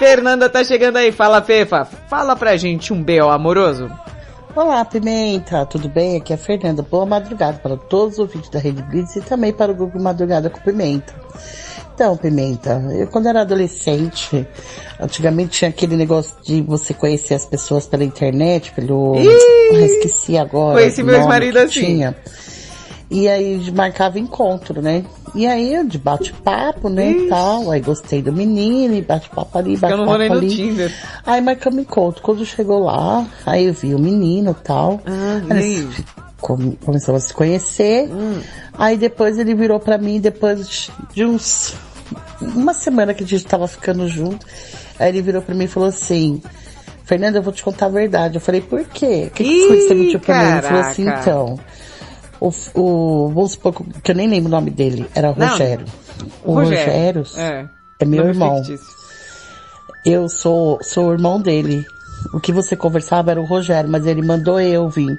Fernanda 0.00 0.48
tá 0.48 0.64
chegando 0.64 0.96
aí. 0.96 1.12
Fala, 1.12 1.42
Pepa. 1.42 1.84
Fala 2.08 2.34
pra 2.34 2.56
gente 2.56 2.90
um 2.90 3.02
B.O. 3.02 3.28
amoroso. 3.28 3.90
Olá, 4.56 4.82
Pimenta, 4.82 5.66
tudo 5.66 5.90
bem? 5.90 6.16
Aqui 6.16 6.32
é 6.32 6.36
a 6.36 6.38
Fernanda. 6.38 6.80
Boa 6.80 7.04
madrugada 7.04 7.58
para 7.58 7.76
todos 7.76 8.14
os 8.14 8.18
ouvintes 8.18 8.48
da 8.48 8.58
Rede 8.58 8.80
Blitz 8.80 9.16
e 9.16 9.20
também 9.20 9.52
para 9.52 9.70
o 9.70 9.74
grupo 9.74 10.00
Madrugada 10.00 10.48
com 10.48 10.58
Pimenta. 10.60 11.14
Então, 11.94 12.16
Pimenta, 12.16 12.82
eu 12.98 13.08
quando 13.08 13.28
era 13.28 13.42
adolescente, 13.42 14.48
antigamente 14.98 15.58
tinha 15.58 15.68
aquele 15.68 15.96
negócio 15.96 16.34
de 16.42 16.62
você 16.62 16.94
conhecer 16.94 17.34
as 17.34 17.44
pessoas 17.44 17.86
pela 17.86 18.02
internet, 18.02 18.72
pelo... 18.72 19.16
Ih! 19.16 19.28
Ah, 19.28 19.80
esqueci 19.80 20.38
agora. 20.38 20.78
Conheci 20.78 21.02
meu 21.02 21.14
ex-marido 21.14 21.58
assim. 21.58 21.84
Tinha. 21.84 22.16
E 23.10 23.28
aí 23.28 23.70
marcava 23.72 24.18
encontro, 24.20 24.80
né? 24.80 25.04
E 25.34 25.46
aí, 25.46 25.84
de 25.86 25.98
bate-papo, 25.98 26.88
né, 26.88 27.10
e 27.12 27.28
tal. 27.28 27.70
Aí 27.70 27.80
gostei 27.80 28.22
do 28.22 28.32
menino, 28.32 28.94
e 28.94 29.02
bate-papo 29.02 29.58
ali, 29.58 29.76
Eu 29.82 29.96
não 29.96 30.06
vou 30.06 30.18
nem 30.18 30.28
bate-papo 30.28 30.34
no 30.34 30.38
ali. 30.38 30.56
Tinder. 30.56 30.94
Aí 31.26 31.40
marcamos 31.40 31.80
encontro. 31.80 32.22
Quando 32.22 32.44
chegou 32.46 32.78
lá, 32.84 33.26
aí 33.44 33.64
eu 33.66 33.72
vi 33.74 33.94
o 33.94 33.98
menino 33.98 34.56
e 34.58 34.62
tal. 34.64 35.00
Ah, 35.04 35.40
e 35.60 35.88
come- 36.40 36.78
começamos 36.84 37.24
a 37.24 37.26
se 37.28 37.34
conhecer. 37.34 38.08
Aí 38.74 38.96
depois 38.96 39.38
ele 39.38 39.54
virou 39.54 39.80
pra 39.80 39.98
mim, 39.98 40.20
depois 40.20 40.90
de 41.12 41.24
uns. 41.24 41.74
Uma 42.40 42.72
semana 42.74 43.12
que 43.12 43.24
a 43.24 43.26
gente 43.26 43.44
tava 43.44 43.66
ficando 43.68 44.06
junto. 44.08 44.46
Aí 44.98 45.08
ele 45.08 45.20
virou 45.22 45.42
pra 45.42 45.54
mim 45.54 45.64
e 45.64 45.68
falou 45.68 45.88
assim. 45.88 46.40
Fernanda, 47.04 47.38
eu 47.38 47.42
vou 47.42 47.52
te 47.52 47.62
contar 47.64 47.86
a 47.86 47.88
verdade. 47.88 48.36
Eu 48.36 48.40
falei, 48.40 48.60
por 48.60 48.84
quê? 48.84 49.26
O 49.26 49.34
que, 49.34 49.42
que 49.42 49.66
foi 49.66 49.76
que 49.78 49.82
você 49.88 49.94
mentiu 49.94 50.20
pra 50.20 50.38
mim? 50.38 50.44
Ele 50.52 50.62
falou 50.62 50.80
assim, 50.90 51.04
então. 51.20 51.58
O, 52.40 52.50
o, 52.74 53.28
vamos 53.28 53.52
supor 53.52 53.74
que 54.02 54.10
eu 54.10 54.14
nem 54.14 54.28
lembro 54.28 54.48
o 54.48 54.50
nome 54.50 54.70
dele, 54.70 55.06
era 55.14 55.34
Não, 55.36 55.48
Rogério. 55.48 55.84
o 56.42 56.50
O 56.52 56.54
Rogério, 56.54 57.22
Rogério 57.22 57.26
é. 57.36 57.66
é 58.00 58.04
meu 58.04 58.26
irmão. 58.26 58.56
fictício. 58.64 58.86
Eu 60.04 60.28
sou, 60.28 60.78
sou 60.82 61.08
o 61.08 61.12
irmão 61.12 61.40
dele. 61.40 61.84
O 62.32 62.40
que 62.40 62.52
você 62.52 62.74
conversava 62.76 63.30
era 63.30 63.40
o 63.40 63.44
Rogério, 63.44 63.90
mas 63.90 64.06
ele 64.06 64.22
mandou 64.22 64.58
eu 64.60 64.88
vir. 64.88 65.18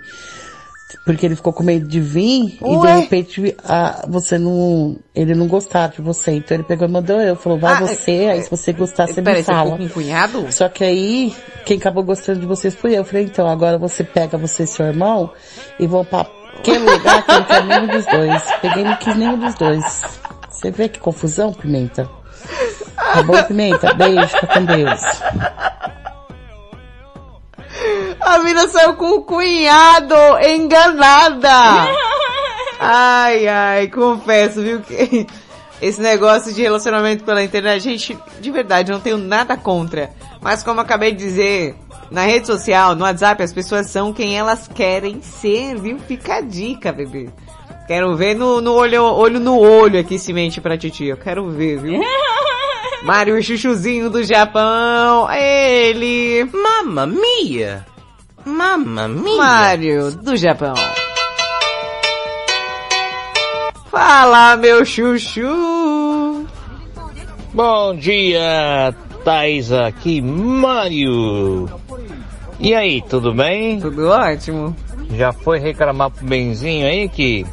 Porque 1.06 1.26
ele 1.26 1.36
ficou 1.38 1.54
com 1.54 1.64
medo 1.64 1.88
de 1.88 2.02
vir 2.02 2.58
e 2.62 2.76
Ué? 2.78 2.96
de 2.96 3.00
repente 3.02 3.56
ah, 3.64 4.04
você 4.10 4.38
não. 4.38 4.98
Ele 5.16 5.34
não 5.34 5.48
gostava 5.48 5.94
de 5.94 6.02
você. 6.02 6.32
Então 6.32 6.56
ele 6.58 6.64
pegou 6.64 6.86
e 6.88 6.92
mandou 6.92 7.20
eu. 7.22 7.36
Falou, 7.36 7.58
vai 7.58 7.76
Ah, 7.76 7.80
você, 7.80 8.28
aí 8.30 8.42
se 8.42 8.50
você 8.50 8.74
gostar, 8.74 9.08
você 9.08 9.22
me 9.22 9.36
você 9.36 9.44
fala. 9.44 9.78
com 9.78 9.88
cunhado? 9.88 10.52
Só 10.52 10.68
que 10.68 10.84
aí, 10.84 11.34
quem 11.66 11.78
acabou 11.78 12.04
gostando 12.04 12.42
de 12.42 12.46
vocês 12.46 12.76
foi 12.76 12.92
eu. 12.92 12.98
Eu 12.98 13.06
falei, 13.06 13.24
então, 13.24 13.48
agora 13.48 13.78
você 13.78 14.04
pega 14.04 14.38
você 14.38 14.64
e 14.64 14.68
seu 14.68 14.86
irmão 14.86 15.32
e 15.80 15.88
vão 15.88 16.04
pra 16.04 16.26
aquele 16.58 16.80
lugar 16.80 17.24
que 17.24 17.32
não 17.32 17.44
quero 17.44 17.66
nenhum 17.66 17.88
dos 17.88 18.06
dois. 18.06 18.44
Peguei 18.62 18.84
não 18.84 18.96
quis 18.96 19.16
nenhum 19.16 19.38
dos 19.38 19.56
dois. 19.56 20.02
Você 20.50 20.72
vê 20.72 20.90
que 20.90 21.00
confusão, 21.00 21.54
Pimenta? 21.54 22.10
Tá 22.96 23.24
bom, 23.24 23.44
Pimenta? 23.44 23.94
Beijo, 23.94 24.28
fica 24.28 24.48
com 24.48 24.66
Deus. 24.66 25.02
A 28.22 28.40
mina 28.40 28.68
saiu 28.68 28.96
com 28.96 29.10
o 29.18 29.24
cunhado 29.24 30.16
enganada. 30.48 31.50
Ai, 32.80 33.48
ai, 33.48 33.88
confesso, 33.88 34.62
viu, 34.62 34.82
que 34.82 35.28
esse 35.82 36.00
negócio 36.00 36.54
de 36.54 36.62
relacionamento 36.62 37.24
pela 37.24 37.44
internet, 37.44 37.82
gente, 37.82 38.18
de 38.40 38.52
verdade, 38.52 38.92
não 38.92 39.00
tenho 39.00 39.18
nada 39.18 39.58
contra. 39.58 40.12
Mas 40.40 40.64
como 40.64 40.80
acabei 40.80 41.12
de 41.12 41.18
dizer, 41.18 41.76
na 42.12 42.26
rede 42.26 42.46
social, 42.46 42.94
no 42.94 43.06
WhatsApp, 43.06 43.42
as 43.42 43.54
pessoas 43.54 43.88
são 43.88 44.12
quem 44.12 44.38
elas 44.38 44.68
querem 44.68 45.22
ser, 45.22 45.76
viu? 45.80 45.98
Fica 45.98 46.36
a 46.36 46.42
dica, 46.42 46.92
bebê. 46.92 47.30
Quero 47.88 48.16
ver 48.16 48.36
no, 48.36 48.62
no 48.62 48.74
olho, 48.74 49.04
olho 49.04 49.40
no 49.40 49.58
olho 49.58 50.00
aqui 50.00 50.20
se 50.20 50.34
mente 50.34 50.60
pra 50.60 50.78
titia. 50.78 51.14
Eu 51.14 51.18
quero 51.18 51.50
ver, 51.50 51.80
viu? 51.80 52.02
Mário 53.04 53.42
Chuchuzinho 53.42 54.10
do 54.10 54.24
Japão. 54.24 55.32
Ele. 55.32 56.48
Mamma 56.54 57.08
mia! 57.08 57.86
Mamma 58.46 59.08
mia! 59.08 59.38
Mário 59.38 60.12
do 60.12 60.36
Japão. 60.36 60.76
Fala, 63.90 64.56
meu 64.58 64.86
chuchu. 64.86 66.46
Bom 67.54 67.96
dia, 67.96 68.96
Thais 69.24 69.72
aqui, 69.72 70.22
Mário. 70.22 71.70
E 72.60 72.74
aí, 72.74 73.02
tudo 73.10 73.34
bem? 73.34 73.80
Tudo 73.80 74.08
ótimo. 74.10 74.76
Já 75.16 75.32
foi 75.34 75.60
reclamar 75.60 76.10
pro 76.12 76.26
Benzinho 76.26 76.88
aí 76.88 77.10
que 77.10 77.46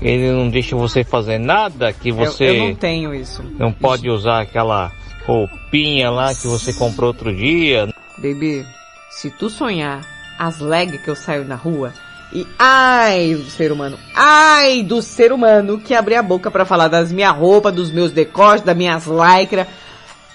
ele 0.00 0.30
não 0.32 0.48
deixa 0.48 0.74
você 0.76 1.04
fazer 1.04 1.38
nada, 1.38 1.92
que 1.92 2.08
Eu- 2.10 2.14
você 2.16 2.44
eu, 2.50 2.68
não 2.68 2.74
tenho 2.74 3.14
isso. 3.14 3.42
não 3.58 3.72
pode 3.72 4.08
usar 4.08 4.40
aquela 4.42 4.90
roupinha 5.26 6.10
lá 6.10 6.34
que 6.34 6.46
você 6.46 6.72
comprou 6.72 7.08
outro 7.08 7.34
dia. 7.34 7.88
Baby, 8.16 8.64
se 9.10 9.30
tu 9.30 9.48
sonhar 9.50 10.00
as 10.38 10.60
legs 10.60 11.00
que 11.02 11.08
eu 11.08 11.16
saio 11.16 11.44
na 11.44 11.54
rua 11.56 11.92
e 12.32 12.46
ai 12.58 13.34
do 13.34 13.50
ser 13.50 13.70
humano, 13.70 13.96
ai 14.14 14.82
do 14.82 15.00
ser 15.02 15.32
humano 15.32 15.78
que 15.78 15.94
abrir 15.94 16.16
a 16.16 16.22
boca 16.22 16.50
pra 16.50 16.64
falar 16.64 16.88
das 16.88 17.12
minhas 17.12 17.36
roupas, 17.36 17.74
dos 17.74 17.90
meus 17.92 18.10
decotes, 18.12 18.64
das 18.64 18.76
minhas 18.76 19.06
lycra, 19.06 19.68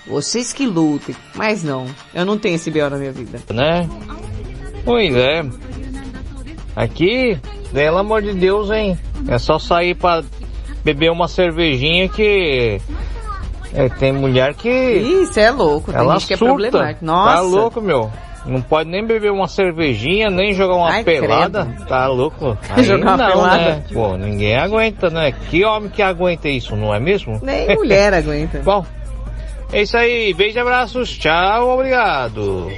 vocês 0.08 0.52
que 0.54 0.66
lutem. 0.66 1.16
Mas 1.36 1.64
não, 1.64 1.86
eu 2.14 2.26
não 2.26 2.38
tenho 2.38 2.56
esse 2.56 2.70
B.O. 2.72 2.90
na 2.90 2.98
minha 2.98 3.12
vida. 3.12 3.40
né? 3.54 3.88
Pois 4.86 5.16
é. 5.16 5.44
Aqui, 6.76 7.38
pelo 7.72 7.98
amor 8.00 8.22
de 8.22 8.34
Deus, 8.34 8.70
hein? 8.72 8.98
É 9.28 9.38
só 9.38 9.60
sair 9.60 9.96
pra 9.96 10.24
beber 10.84 11.12
uma 11.12 11.28
cervejinha 11.28 12.10
que 12.10 12.82
é, 13.74 13.90
tem 13.90 14.12
mulher 14.12 14.54
que 14.56 14.70
Isso 14.70 15.40
é 15.40 15.50
louco, 15.52 15.92
tem 15.92 16.00
ela 16.02 16.14
gente 16.20 16.28
que 16.28 16.34
é 16.34 16.38
problemático. 16.38 17.06
Nossa. 17.06 17.36
Tá 17.36 17.42
louco, 17.42 17.82
meu. 17.82 18.12
Não 18.46 18.62
pode 18.62 18.90
nem 18.90 19.06
beber 19.06 19.32
uma 19.32 19.48
cervejinha, 19.48 20.30
nem 20.30 20.54
jogar 20.54 20.76
uma 20.76 20.90
Ai, 20.90 21.04
pelada. 21.04 21.64
credo. 21.66 21.86
Tá 21.88 22.08
louco? 22.08 22.58
Aí 22.70 22.84
Jogar 22.84 23.16
uma 23.16 23.18
não, 23.18 23.32
pelada. 23.32 23.58
Né? 23.58 23.84
Pô, 23.94 24.18
ninguém 24.18 24.58
aguenta, 24.58 25.10
né? 25.10 25.32
Que 25.50 25.64
homem 25.64 25.90
que 25.90 26.02
aguenta 26.02 26.50
isso, 26.50 26.76
não 26.76 26.94
é 26.94 27.00
mesmo? 27.00 27.40
Nem 27.42 27.74
mulher 27.76 28.12
aguenta. 28.16 28.60
Bom, 28.60 28.86
é 29.74 29.82
isso 29.82 29.98
aí. 29.98 30.34
Beijo 30.34 30.58
e 30.58 30.62
abraços. 30.62 31.10
Tchau, 31.18 31.70
obrigado. 31.70 32.72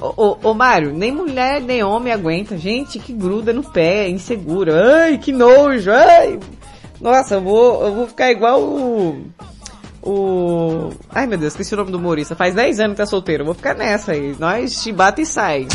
Ô, 0.00 0.12
ô, 0.16 0.50
ô 0.50 0.54
Mário, 0.54 0.92
nem 0.92 1.12
mulher 1.12 1.60
nem 1.60 1.82
homem 1.82 2.12
aguenta. 2.12 2.58
Gente 2.58 2.98
que 2.98 3.12
gruda 3.12 3.52
no 3.52 3.62
pé, 3.62 4.08
inseguro. 4.08 4.72
Ai, 4.74 5.18
que 5.18 5.32
nojo. 5.32 5.90
Ai. 5.92 6.38
Nossa, 7.00 7.34
eu 7.36 7.40
vou, 7.40 7.84
eu 7.86 7.94
vou 7.94 8.06
ficar 8.08 8.30
igual 8.30 8.60
o. 8.60 9.24
O. 10.04 10.90
Ai 11.14 11.28
meu 11.28 11.38
Deus, 11.38 11.52
esqueci 11.52 11.72
o 11.74 11.76
nome 11.76 11.92
do 11.92 11.98
humorista. 11.98 12.34
Faz 12.34 12.54
10 12.54 12.80
anos 12.80 12.92
que 12.94 13.02
tá 13.02 13.06
solteiro. 13.06 13.42
Eu 13.42 13.46
vou 13.46 13.54
ficar 13.54 13.74
nessa 13.74 14.12
aí. 14.12 14.34
Nós 14.38 14.82
chibata 14.82 15.20
e 15.20 15.26
sai. 15.26 15.68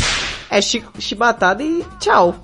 É 0.50 0.60
chi- 0.60 0.84
chibatada 0.98 1.62
e 1.62 1.82
tchau. 1.98 2.34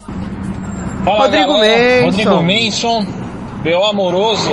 Fala, 1.05 1.19
Rodrigo 1.25 1.53
galera. 1.53 2.03
Menson. 2.03 2.07
Rodrigo 2.07 2.43
Menson, 2.43 3.07
BO 3.63 3.85
amoroso. 3.85 4.51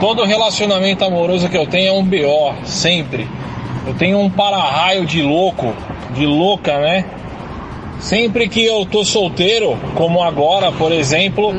Todo 0.00 0.24
relacionamento 0.24 1.04
amoroso 1.04 1.48
que 1.48 1.56
eu 1.56 1.66
tenho 1.66 1.88
é 1.88 1.92
um 1.92 2.02
BO, 2.02 2.54
sempre. 2.64 3.28
Eu 3.86 3.94
tenho 3.94 4.18
um 4.18 4.30
para-raio 4.30 5.04
de 5.04 5.22
louco, 5.22 5.74
de 6.14 6.24
louca, 6.26 6.78
né? 6.78 7.04
Sempre 7.98 8.48
que 8.48 8.64
eu 8.64 8.86
tô 8.86 9.04
solteiro, 9.04 9.76
como 9.94 10.22
agora, 10.22 10.72
por 10.72 10.90
exemplo, 10.90 11.52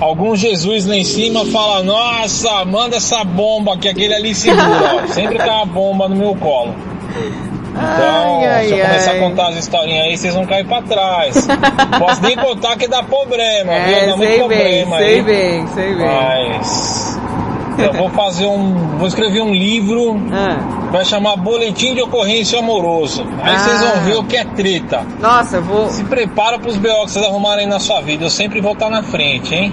algum 0.00 0.34
Jesus 0.34 0.86
lá 0.86 0.96
em 0.96 1.04
cima 1.04 1.44
fala, 1.44 1.82
nossa, 1.82 2.64
manda 2.64 2.96
essa 2.96 3.22
bomba 3.22 3.76
que 3.76 3.86
aquele 3.86 4.14
ali 4.14 4.34
segura. 4.34 5.06
Sempre 5.12 5.36
tem 5.38 5.50
uma 5.52 5.66
bomba 5.66 6.08
no 6.08 6.16
meu 6.16 6.34
colo. 6.36 6.74
Então, 7.76 8.40
Ai, 8.40 8.46
ai, 8.46 8.66
se 8.66 8.72
eu 8.72 8.86
começar 8.86 9.10
ai. 9.10 9.16
a 9.18 9.20
contar 9.20 9.48
as 9.48 9.56
historinhas 9.56 10.04
aí, 10.06 10.16
vocês 10.16 10.32
vão 10.34 10.46
cair 10.46 10.64
pra 10.64 10.80
trás. 10.80 11.46
Posso 11.98 12.22
nem 12.22 12.36
contar 12.36 12.76
que 12.76 12.86
dá 12.88 13.02
problema, 13.02 13.72
viu? 13.80 13.96
É, 13.96 14.06
Dá 14.06 14.16
muito 14.16 14.18
sei 14.20 14.28
bem, 14.28 14.38
problema 14.38 14.96
sei 14.98 15.14
aí. 15.16 15.22
bem, 15.22 15.66
sei 15.66 15.94
bem. 15.96 16.06
Mas 16.06 17.20
eu 17.78 17.92
vou 17.92 18.08
fazer 18.10 18.46
um. 18.46 18.96
Vou 18.98 19.06
escrever 19.06 19.40
um 19.42 19.52
livro. 19.52 20.16
Ah. 20.32 20.90
Vai 20.90 21.04
chamar 21.04 21.36
Boletim 21.36 21.94
de 21.94 22.02
Ocorrência 22.02 22.58
Amoroso. 22.58 23.22
Aí 23.42 23.54
Ah. 23.54 23.58
vocês 23.58 23.80
vão 23.80 24.04
ver 24.04 24.16
o 24.16 24.24
que 24.24 24.36
é 24.36 24.44
treta. 24.44 25.04
Nossa, 25.20 25.56
eu 25.56 25.62
vou. 25.62 25.88
Se 25.90 26.04
prepara 26.04 26.58
pros 26.58 26.76
BO 26.76 27.04
que 27.04 27.10
vocês 27.12 27.24
arrumarem 27.24 27.66
na 27.66 27.78
sua 27.80 28.00
vida. 28.00 28.24
Eu 28.24 28.30
sempre 28.30 28.60
vou 28.60 28.72
estar 28.72 28.88
na 28.90 29.02
frente, 29.02 29.54
hein? 29.54 29.72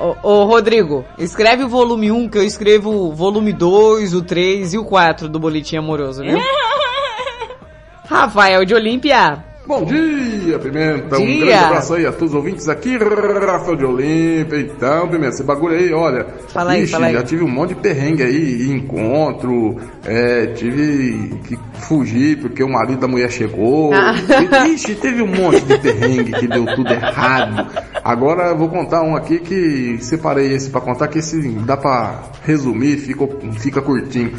Ô, 0.00 0.14
ô, 0.22 0.44
Rodrigo, 0.44 1.04
escreve 1.18 1.62
o 1.64 1.68
volume 1.68 2.10
1 2.10 2.28
que 2.28 2.36
eu 2.38 2.42
escrevo 2.42 2.90
o 2.90 3.12
volume 3.14 3.52
2, 3.52 4.14
o 4.14 4.22
3 4.22 4.74
e 4.74 4.78
o 4.78 4.84
4 4.84 5.28
do 5.28 5.38
Boletim 5.38 5.76
Amoroso, 5.76 6.22
viu? 6.22 6.38
Rafael 8.08 8.64
de 8.64 8.74
Olímpia. 8.74 9.44
Bom 9.64 9.84
dia, 9.84 10.58
Pimenta. 10.58 11.18
Um 11.18 11.24
Dia. 11.24 11.36
grande 11.38 11.52
abraço 11.52 11.94
aí 11.94 12.04
a 12.04 12.10
todos 12.10 12.30
os 12.30 12.34
ouvintes 12.34 12.68
aqui, 12.68 12.96
Rafael 12.96 13.76
de 13.76 13.84
Olímpia. 13.84 14.58
Então, 14.58 15.06
Pimenta, 15.06 15.28
esse 15.28 15.44
bagulho 15.44 15.76
aí, 15.76 15.92
olha. 15.92 16.26
Fala 16.48 16.72
aí, 16.72 16.82
ixi, 16.82 16.92
fala 16.92 17.06
aí. 17.06 17.14
já 17.14 17.22
tive 17.22 17.44
um 17.44 17.48
monte 17.48 17.68
de 17.68 17.76
perrengue 17.76 18.24
aí, 18.24 18.70
encontro, 18.72 19.76
é, 20.04 20.46
tive 20.46 21.38
que 21.44 21.56
fugir 21.74 22.40
porque 22.40 22.62
o 22.64 22.68
marido 22.68 23.00
da 23.00 23.06
mulher 23.06 23.30
chegou. 23.30 23.92
Ah. 23.94 24.14
Ixi, 24.66 24.96
teve 24.96 25.22
um 25.22 25.28
monte 25.28 25.60
de 25.60 25.78
perrengue 25.78 26.32
que 26.32 26.48
deu 26.48 26.66
tudo 26.74 26.92
errado. 26.92 27.70
Agora 28.02 28.48
eu 28.48 28.58
vou 28.58 28.68
contar 28.68 29.02
um 29.02 29.14
aqui 29.14 29.38
que 29.38 29.96
separei 30.00 30.52
esse 30.52 30.70
pra 30.70 30.80
contar, 30.80 31.06
que 31.06 31.20
esse 31.20 31.40
dá 31.60 31.76
pra 31.76 32.22
resumir, 32.44 32.96
fica, 32.96 33.28
fica 33.60 33.80
curtinho. 33.80 34.32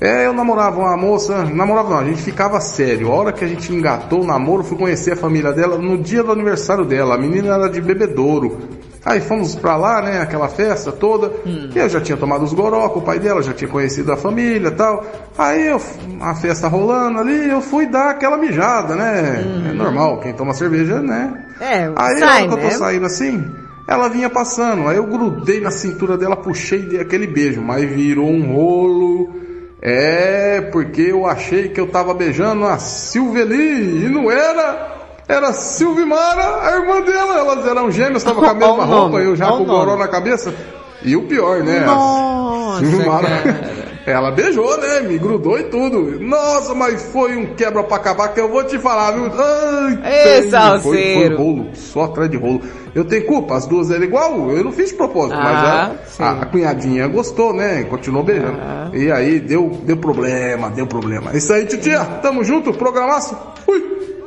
É, 0.00 0.26
eu 0.26 0.32
namorava 0.32 0.78
uma 0.78 0.96
moça, 0.96 1.44
namorava 1.44 1.90
não, 1.90 1.98
a 1.98 2.04
gente 2.04 2.20
ficava 2.20 2.60
sério. 2.60 3.10
A 3.10 3.14
hora 3.14 3.32
que 3.32 3.44
a 3.44 3.48
gente 3.48 3.72
engatou 3.72 4.22
o 4.22 4.26
namoro, 4.26 4.62
fui 4.62 4.76
conhecer 4.76 5.12
a 5.12 5.16
família 5.16 5.52
dela 5.52 5.78
no 5.78 5.96
dia 5.96 6.22
do 6.22 6.32
aniversário 6.32 6.84
dela. 6.84 7.14
A 7.14 7.18
menina 7.18 7.54
era 7.54 7.68
de 7.68 7.80
bebedouro. 7.80 8.58
Aí 9.06 9.20
fomos 9.20 9.54
pra 9.54 9.76
lá, 9.76 10.02
né, 10.02 10.20
aquela 10.20 10.48
festa 10.48 10.90
toda. 10.90 11.30
Eu 11.74 11.88
já 11.88 12.00
tinha 12.00 12.18
tomado 12.18 12.44
os 12.44 12.52
goró 12.52 12.88
com 12.88 12.98
o 12.98 13.02
pai 13.02 13.20
dela, 13.20 13.40
já 13.40 13.54
tinha 13.54 13.70
conhecido 13.70 14.12
a 14.12 14.16
família 14.16 14.68
e 14.68 14.72
tal. 14.72 15.04
Aí 15.38 15.68
eu, 15.68 15.80
a 16.20 16.34
festa 16.34 16.66
rolando 16.66 17.20
ali, 17.20 17.48
eu 17.48 17.60
fui 17.60 17.86
dar 17.86 18.10
aquela 18.10 18.36
mijada, 18.36 18.96
né? 18.96 19.44
É 19.70 19.72
normal, 19.72 20.18
quem 20.18 20.34
toma 20.34 20.52
cerveja, 20.52 21.00
né? 21.00 21.46
É, 21.60 21.84
Aí 21.84 21.92
a 21.94 22.02
hora 22.04 22.18
sai, 22.18 22.48
que 22.48 22.54
eu 22.54 22.58
tô 22.58 22.64
né? 22.64 22.70
saindo 22.70 23.06
assim, 23.06 23.44
ela 23.86 24.08
vinha 24.08 24.28
passando. 24.28 24.88
Aí 24.88 24.96
eu 24.96 25.06
grudei 25.06 25.60
na 25.60 25.70
cintura 25.70 26.18
dela, 26.18 26.36
puxei 26.36 26.80
e 26.80 26.86
dei 26.86 27.00
aquele 27.00 27.28
beijo, 27.28 27.62
mas 27.62 27.88
virou 27.88 28.28
um 28.28 28.52
rolo. 28.52 29.45
É, 29.80 30.60
porque 30.72 31.02
eu 31.02 31.26
achei 31.26 31.68
que 31.68 31.80
eu 31.80 31.86
tava 31.88 32.14
beijando 32.14 32.64
a 32.64 32.78
Silveli 32.78 34.06
e 34.06 34.08
não 34.08 34.30
era. 34.30 34.94
Era 35.28 35.52
Silvimara, 35.52 36.62
a 36.62 36.76
irmã 36.76 37.00
dela. 37.02 37.38
Elas 37.38 37.66
eram 37.66 37.90
gêmeas, 37.90 38.22
tava 38.22 38.40
com 38.40 38.46
a 38.46 38.54
mesma 38.54 38.84
roupa, 38.84 39.18
eu 39.18 39.34
já 39.36 39.48
com 39.48 39.62
o 39.62 39.66
goró 39.66 39.96
na 39.96 40.08
cabeça. 40.08 40.54
E 41.02 41.16
o 41.16 41.22
pior, 41.22 41.62
né? 41.62 41.80
Nossa, 41.80 42.80
Silvimara. 42.80 43.95
Ela 44.06 44.30
beijou, 44.30 44.78
né? 44.78 45.00
Me 45.00 45.18
grudou 45.18 45.58
e 45.58 45.64
tudo. 45.64 46.20
Nossa, 46.20 46.72
mas 46.74 47.02
foi 47.12 47.36
um 47.36 47.54
quebra 47.56 47.82
pra 47.82 47.96
acabar 47.96 48.28
que 48.28 48.40
eu 48.40 48.48
vou 48.48 48.62
te 48.62 48.78
falar, 48.78 49.10
viu? 49.12 49.24
Ai, 49.36 49.96
tem- 50.40 50.50
salseiro. 50.50 51.36
Foi, 51.36 51.36
foi 51.36 51.44
rolo, 51.44 51.66
só 51.74 52.04
atrás 52.04 52.30
de 52.30 52.36
rolo. 52.36 52.62
Eu 52.94 53.04
tenho 53.04 53.26
culpa, 53.26 53.56
as 53.56 53.66
duas 53.66 53.90
eram 53.90 54.04
igual, 54.04 54.50
eu 54.52 54.62
não 54.64 54.70
fiz 54.72 54.90
de 54.90 54.94
propósito, 54.94 55.36
Ah, 55.38 55.42
mas 55.42 56.20
a, 56.20 56.24
a, 56.24 56.42
a 56.42 56.46
cunhadinha 56.46 57.06
gostou, 57.08 57.52
né? 57.52 57.82
Continuou 57.84 58.22
beijando. 58.24 58.58
E 58.94 59.10
aí 59.10 59.40
deu, 59.40 59.68
deu 59.82 59.96
problema, 59.96 60.70
deu 60.70 60.86
problema. 60.86 61.32
É 61.32 61.36
Isso 61.38 61.52
aí, 61.52 61.66
titia, 61.66 62.04
tamo 62.22 62.44
junto, 62.44 62.72
programaço. 62.72 63.36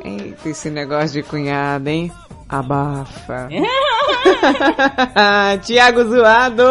Eita, 0.04 0.48
esse 0.48 0.68
negócio 0.70 1.10
de 1.10 1.22
cunhada, 1.22 1.90
hein? 1.90 2.12
Abafa. 2.48 3.48
Tiago 5.62 6.04
Zoado. 6.04 6.62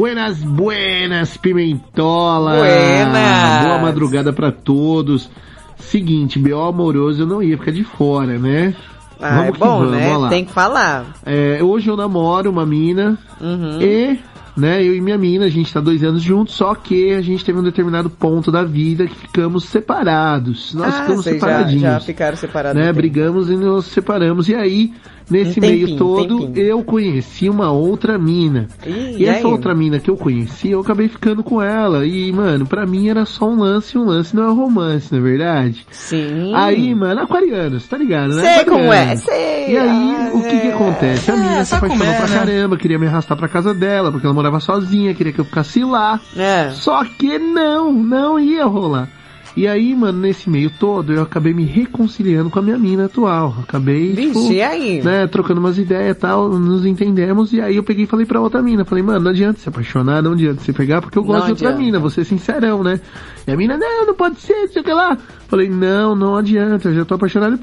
Buenas, 0.00 0.36
buenas, 0.42 1.38
Pimentola! 1.38 2.56
Buenas. 2.58 3.64
Boa 3.64 3.78
madrugada 3.78 4.30
pra 4.30 4.52
todos. 4.52 5.30
Seguinte, 5.78 6.38
B.O. 6.38 6.60
amoroso 6.66 7.22
eu 7.22 7.26
não 7.26 7.42
ia 7.42 7.56
ficar 7.56 7.70
de 7.72 7.82
fora, 7.82 8.38
né? 8.38 8.74
Ah, 9.18 9.46
é 9.46 9.52
que 9.52 9.58
bom, 9.58 9.78
vamos, 9.78 9.92
né? 9.92 10.10
vamos. 10.10 10.28
Tem 10.28 10.44
que 10.44 10.52
falar. 10.52 11.06
É, 11.24 11.62
hoje 11.62 11.88
eu 11.88 11.96
namoro 11.96 12.50
uma 12.50 12.66
mina 12.66 13.16
Uhum. 13.40 13.80
e, 13.80 14.18
né, 14.54 14.82
eu 14.86 14.94
e 14.94 15.00
minha 15.00 15.16
mina, 15.16 15.46
a 15.46 15.48
gente 15.48 15.72
tá 15.72 15.80
dois 15.80 16.04
anos 16.04 16.22
juntos, 16.22 16.54
só 16.54 16.74
que 16.74 17.14
a 17.14 17.22
gente 17.22 17.42
teve 17.42 17.58
um 17.58 17.62
determinado 17.62 18.10
ponto 18.10 18.52
da 18.52 18.64
vida 18.64 19.06
que 19.06 19.14
ficamos 19.14 19.64
separados. 19.64 20.74
Nós 20.74 20.94
ah, 20.94 21.00
ficamos 21.00 21.24
vocês 21.24 21.40
já, 21.40 21.46
separadinhos 21.46 21.82
já 21.82 22.00
ficaram 22.00 22.36
separados. 22.36 22.82
né? 22.82 22.92
Brigamos 22.92 23.48
e 23.48 23.56
nos 23.56 23.86
separamos. 23.86 24.46
E 24.50 24.54
aí, 24.54 24.92
nesse 25.30 25.58
Um 25.58 25.62
meio 25.62 25.80
tempinho, 25.80 25.98
todo, 25.98 26.40
tempinho. 26.40 26.66
eu 26.66 26.84
conheci 26.84 27.48
uma 27.48 27.70
outra 27.70 28.18
mina. 28.18 28.68
E 28.86 29.16
e 29.18 29.26
essa 29.26 29.46
aí? 29.46 29.52
outra 29.52 29.74
mina 29.74 29.98
que 29.98 30.10
eu 30.10 30.16
conheci, 30.16 30.70
eu 30.70 30.80
acabei 30.80 31.08
ficando 31.08 31.42
com 31.42 31.60
ela. 31.60 32.06
E, 32.06 32.32
mano, 32.32 32.66
pra 32.66 32.86
mim 32.86 33.08
era 33.08 33.24
só 33.24 33.48
um 33.48 33.58
lance, 33.58 33.98
um 33.98 34.04
lance 34.04 34.34
não 34.34 34.48
é 34.48 34.52
romance, 34.52 35.12
não 35.12 35.18
é 35.18 35.22
verdade? 35.22 35.86
Sim. 35.90 36.54
Aí, 36.54 36.94
mano, 36.94 37.20
aquarianos, 37.22 37.86
tá 37.86 37.96
ligado, 37.96 38.34
né? 38.34 38.54
Sei 38.54 38.64
como 38.64 38.92
é, 38.92 39.16
sei. 39.16 39.72
E 39.72 39.76
aí, 39.76 40.16
ah, 40.16 40.30
o 40.34 40.42
que 40.42 40.60
que 40.60 40.66
é. 40.68 40.72
acontece? 40.74 41.30
A 41.30 41.36
mina 41.36 41.64
se 41.64 41.74
apaixonou 41.74 42.06
é, 42.06 42.16
pra 42.16 42.28
né? 42.28 42.38
caramba, 42.38 42.76
queria 42.76 42.98
me 42.98 43.06
arrastar 43.06 43.36
pra 43.36 43.48
casa 43.48 43.74
dela, 43.74 44.10
porque 44.12 44.26
ela 44.26 44.34
morava 44.34 44.60
sozinha, 44.60 45.14
queria 45.14 45.32
que 45.32 45.40
eu 45.40 45.44
ficasse 45.44 45.82
lá. 45.84 46.20
É. 46.36 46.70
Só 46.70 47.04
que 47.04 47.38
não, 47.38 47.92
não 47.92 48.38
ia 48.38 48.64
rolar. 48.64 49.08
E 49.56 49.66
aí, 49.66 49.94
mano, 49.96 50.18
nesse 50.20 50.50
meio 50.50 50.68
todo, 50.68 51.14
eu 51.14 51.22
acabei 51.22 51.54
me 51.54 51.64
reconciliando 51.64 52.50
com 52.50 52.58
a 52.58 52.62
minha 52.62 52.76
mina 52.76 53.06
atual. 53.06 53.54
Acabei, 53.62 54.12
Vixe, 54.12 54.32
tipo, 54.38 54.52
e 54.52 54.60
aí? 54.60 55.02
né, 55.02 55.26
trocando 55.26 55.60
umas 55.60 55.78
ideias 55.78 56.14
e 56.14 56.20
tal, 56.20 56.50
nos 56.50 56.84
entendemos, 56.84 57.54
e 57.54 57.60
aí 57.62 57.76
eu 57.76 57.82
peguei 57.82 58.04
e 58.04 58.06
falei 58.06 58.26
pra 58.26 58.38
outra 58.38 58.60
mina, 58.60 58.84
falei, 58.84 59.02
mano, 59.02 59.20
não 59.20 59.30
adianta 59.30 59.58
se 59.58 59.66
apaixonar, 59.68 60.22
não 60.22 60.32
adianta 60.32 60.60
se 60.62 60.74
pegar, 60.74 61.00
porque 61.00 61.16
eu 61.18 61.22
Não 61.22 61.28
gosto 61.28 61.44
de 61.46 61.50
outra 61.52 61.68
adianta. 61.68 61.84
mina, 61.86 61.98
vou 61.98 62.10
ser 62.10 62.24
sincerão, 62.26 62.82
né? 62.82 63.00
E 63.46 63.50
a 63.50 63.56
mina, 63.56 63.78
não, 63.78 64.06
não 64.08 64.14
pode 64.14 64.38
ser, 64.40 64.52
não 64.60 64.68
sei 64.68 64.82
o 64.82 64.84
que 64.84 64.92
lá. 64.92 65.16
Falei, 65.48 65.70
não, 65.70 66.14
não 66.14 66.36
adianta, 66.36 66.88
eu 66.90 66.94
já 66.94 67.04
tô 67.06 67.14
apaixonado. 67.14 67.58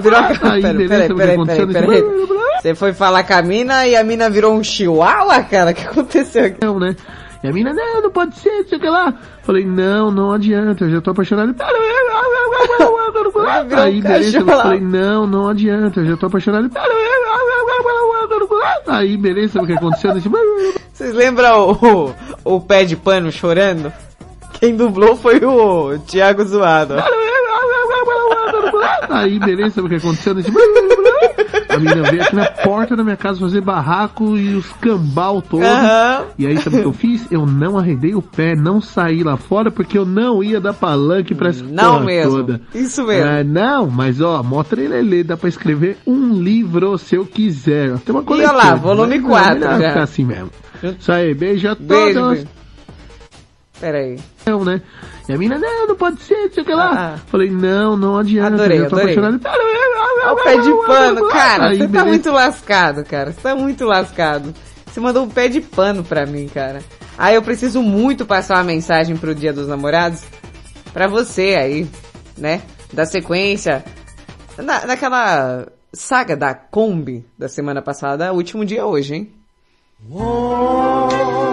Virou- 0.00 0.18
Aí, 0.42 0.62
pera, 0.62 0.74
beleza, 0.74 0.88
pera, 0.88 1.02
sabe 1.08 1.12
o 1.12 1.16
que 1.16 1.20
pera, 1.20 1.32
aconteceu 1.32 1.66
pera, 1.68 1.86
nesse- 1.86 2.02
pera. 2.02 2.60
Você 2.62 2.74
foi 2.76 2.92
falar 2.92 3.24
com 3.24 3.34
a 3.34 3.42
mina 3.42 3.86
e 3.88 3.96
a 3.96 4.04
mina 4.04 4.30
virou 4.30 4.54
um 4.54 4.62
chihuahua, 4.62 5.42
cara? 5.42 5.72
O 5.72 5.74
que 5.74 5.82
aconteceu 5.84 6.44
aqui? 6.44 6.58
Não, 6.62 6.78
né? 6.78 6.94
E 7.42 7.48
a 7.48 7.52
mina, 7.52 7.72
não, 7.72 8.02
não 8.02 8.10
pode 8.10 8.36
ser, 8.36 8.50
não 8.50 8.68
sei 8.68 8.78
o 8.78 8.80
que 8.80 8.88
lá. 8.88 9.12
Falei, 9.42 9.64
não, 9.64 10.10
não 10.10 10.32
adianta, 10.32 10.84
eu 10.84 10.90
já 10.90 11.00
tô 11.00 11.10
apaixonado. 11.10 11.54
Aí, 13.82 14.00
beleza, 14.00 14.38
eu 14.38 14.46
falei, 14.46 14.80
não, 14.80 15.26
não 15.26 15.48
adianta, 15.48 16.00
eu 16.00 16.06
já 16.06 16.16
tô 16.16 16.26
apaixonado. 16.26 16.70
Aí, 18.86 19.16
beleza, 19.16 19.60
o 19.60 19.66
que 19.66 19.72
aconteceu? 19.72 20.12
Vocês 20.92 21.14
lembram 21.14 21.70
o, 21.70 22.14
o, 22.44 22.56
o 22.56 22.60
pé 22.60 22.84
de 22.84 22.96
pano 22.96 23.32
chorando? 23.32 23.92
Quem 24.60 24.76
dublou 24.76 25.16
foi 25.16 25.44
o 25.44 25.98
Thiago 26.06 26.44
Zoado. 26.44 26.94
Aí, 29.10 29.38
beleza, 29.38 29.70
sabe 29.76 29.86
o 29.86 29.90
que 29.90 29.96
aconteceu? 29.96 30.34
Nesse... 30.34 30.50
A 31.68 31.78
menina 31.78 32.02
veio 32.10 32.22
aqui 32.22 32.36
na 32.36 32.44
porta 32.50 32.94
da 32.94 33.02
minha 33.02 33.16
casa 33.16 33.40
fazer 33.40 33.62
barraco 33.62 34.36
e 34.36 34.54
os 34.54 34.66
cambal 34.74 35.40
todos. 35.40 35.66
Aham. 35.66 36.24
E 36.38 36.46
aí, 36.46 36.58
sabe 36.58 36.76
o 36.76 36.80
que 36.80 36.86
eu 36.86 36.92
fiz? 36.92 37.26
Eu 37.30 37.46
não 37.46 37.78
arredei 37.78 38.14
o 38.14 38.20
pé, 38.20 38.54
não 38.54 38.78
saí 38.80 39.22
lá 39.22 39.38
fora 39.38 39.70
porque 39.70 39.96
eu 39.96 40.04
não 40.04 40.44
ia 40.44 40.60
dar 40.60 40.74
palanque 40.74 41.34
pra 41.34 41.48
essa 41.48 41.64
Não 41.64 42.04
mesmo. 42.04 42.30
toda. 42.30 42.60
Isso 42.74 43.02
mesmo. 43.06 43.26
Ah, 43.26 43.42
não, 43.42 43.86
mas 43.90 44.20
ó, 44.20 44.42
mostra 44.42 44.82
ele 44.82 45.24
dá 45.24 45.34
pra 45.34 45.48
escrever 45.48 45.96
um 46.06 46.34
livro 46.34 46.98
se 46.98 47.14
eu 47.16 47.24
quiser. 47.24 47.96
Tem 48.00 48.14
uma 48.14 48.22
E 48.22 48.26
coletiva. 48.26 48.52
olha 48.54 48.64
lá, 48.64 48.74
volume 48.74 49.18
Não, 49.18 49.28
4 49.30 49.54
melhor 49.54 49.80
já. 49.80 49.88
ficar 49.88 50.02
assim 50.02 50.24
mesmo. 50.26 50.50
Isso 50.98 51.10
aí, 51.12 51.32
beijo 51.32 51.68
a 51.68 51.74
Beijo, 51.74 52.20
todos. 52.20 52.32
beijo. 52.34 52.48
Peraí. 53.82 54.16
Não, 54.46 54.64
né? 54.64 54.80
E 55.28 55.32
a 55.32 55.36
mina, 55.36 55.58
não, 55.58 55.88
não 55.88 55.96
pode 55.96 56.20
ser, 56.22 56.36
não 56.36 56.52
sei 56.52 56.62
o 56.62 56.66
que 56.66 56.72
lá. 56.72 57.14
Ah. 57.16 57.18
Falei, 57.26 57.50
não, 57.50 57.96
não 57.96 58.16
adianta. 58.16 58.54
Adorei, 58.54 58.78
eu 58.78 58.88
tô 58.88 58.94
adorei. 58.94 59.18
apaixonado. 59.18 59.40
Olha 60.24 60.32
o 60.32 60.36
pé 60.36 60.56
de 60.56 60.86
pano, 60.86 61.28
cara. 61.28 61.66
Aí, 61.66 61.78
Você 61.78 61.82
tá 61.82 61.88
beleza. 61.88 62.04
muito 62.06 62.30
lascado, 62.30 63.04
cara. 63.04 63.32
Você 63.32 63.40
tá 63.40 63.56
muito 63.56 63.84
lascado. 63.84 64.54
Você 64.86 65.00
mandou 65.00 65.24
um 65.24 65.28
pé 65.28 65.48
de 65.48 65.60
pano 65.60 66.04
pra 66.04 66.24
mim, 66.24 66.46
cara. 66.46 66.80
Aí 67.18 67.34
eu 67.34 67.42
preciso 67.42 67.82
muito 67.82 68.24
passar 68.24 68.54
uma 68.58 68.62
mensagem 68.62 69.16
pro 69.16 69.34
Dia 69.34 69.52
dos 69.52 69.66
Namorados 69.66 70.22
pra 70.92 71.08
você 71.08 71.56
aí, 71.58 71.88
né? 72.38 72.62
Da 72.92 73.04
sequência. 73.04 73.84
Na, 74.56 74.86
naquela 74.86 75.66
saga 75.92 76.36
da 76.36 76.54
Kombi 76.54 77.26
da 77.36 77.48
semana 77.48 77.82
passada, 77.82 78.32
o 78.32 78.36
último 78.36 78.64
dia 78.64 78.86
hoje, 78.86 79.14
hein? 79.16 79.32
O 80.08 81.51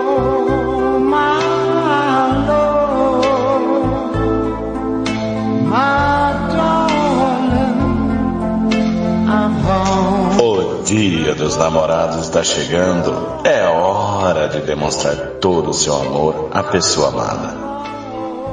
dia 10.90 11.36
dos 11.36 11.56
namorados 11.56 12.24
está 12.24 12.44
chegando. 12.44 13.42
É 13.44 13.64
hora 13.68 14.48
de 14.48 14.62
demonstrar 14.62 15.16
todo 15.40 15.70
o 15.70 15.74
seu 15.74 15.94
amor 15.94 16.50
à 16.52 16.64
pessoa 16.64 17.10
amada. 17.10 17.56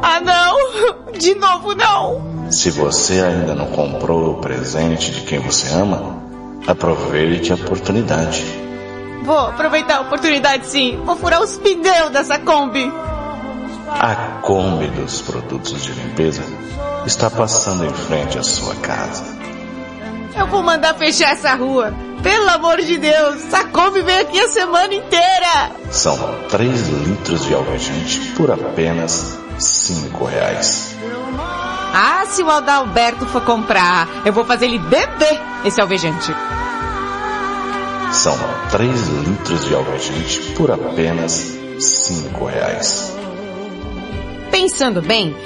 Ah, 0.03 0.21
não! 0.21 1.07
De 1.17 1.35
novo, 1.35 1.75
não! 1.75 2.51
Se 2.51 2.71
você 2.71 3.23
ainda 3.23 3.55
não 3.55 3.69
comprou 3.69 4.33
o 4.33 4.35
presente 4.35 5.11
de 5.13 5.23
quem 5.23 5.39
você 5.39 5.73
ama, 5.73 6.21
aproveite 6.67 7.53
a 7.53 7.55
oportunidade. 7.55 8.45
Vou 9.25 9.39
aproveitar 9.39 9.97
a 9.97 10.01
oportunidade 10.03 10.67
sim. 10.67 11.01
Vou 11.07 11.17
furar 11.17 11.43
os 11.43 11.57
pneus 11.57 12.11
dessa 12.11 12.39
Kombi. 12.39 12.93
A 13.89 14.41
Kombi 14.43 14.89
dos 14.89 15.23
produtos 15.23 15.83
de 15.83 15.93
limpeza 15.93 16.43
está 17.07 17.31
passando 17.31 17.87
em 17.87 17.95
frente 17.95 18.39
à 18.39 18.43
sua 18.43 18.75
casa. 18.75 19.25
Eu 20.37 20.47
vou 20.47 20.63
mandar 20.63 20.95
fechar 20.95 21.33
essa 21.33 21.55
rua. 21.55 21.93
Pelo 22.23 22.51
amor 22.51 22.79
de 22.79 22.99
Deus, 22.99 23.43
Kombi 23.73 24.03
vem 24.03 24.19
aqui 24.19 24.41
a 24.41 24.49
semana 24.49 24.95
inteira. 24.95 25.71
São 25.91 26.17
3 26.49 26.89
litros 26.89 27.45
de 27.45 27.55
alvejante 27.55 28.21
por 28.37 28.51
apenas 28.51 29.39
5 29.59 30.25
reais. 30.25 30.97
Ah, 31.95 32.25
se 32.27 32.43
o 32.43 32.51
Adalberto 32.51 33.27
for 33.27 33.43
comprar, 33.43 34.09
eu 34.25 34.33
vou 34.33 34.45
fazer 34.45 34.67
ele 34.67 34.79
beber 34.79 35.41
esse 35.65 35.81
alvejante. 35.81 36.35
São 38.13 38.37
3 38.71 39.09
litros 39.09 39.65
de 39.67 39.75
alvejante 39.75 40.41
por 40.57 40.71
apenas 40.71 41.57
5 41.79 42.45
reais. 42.45 43.17
Pensando 44.51 45.03
bem, 45.03 45.37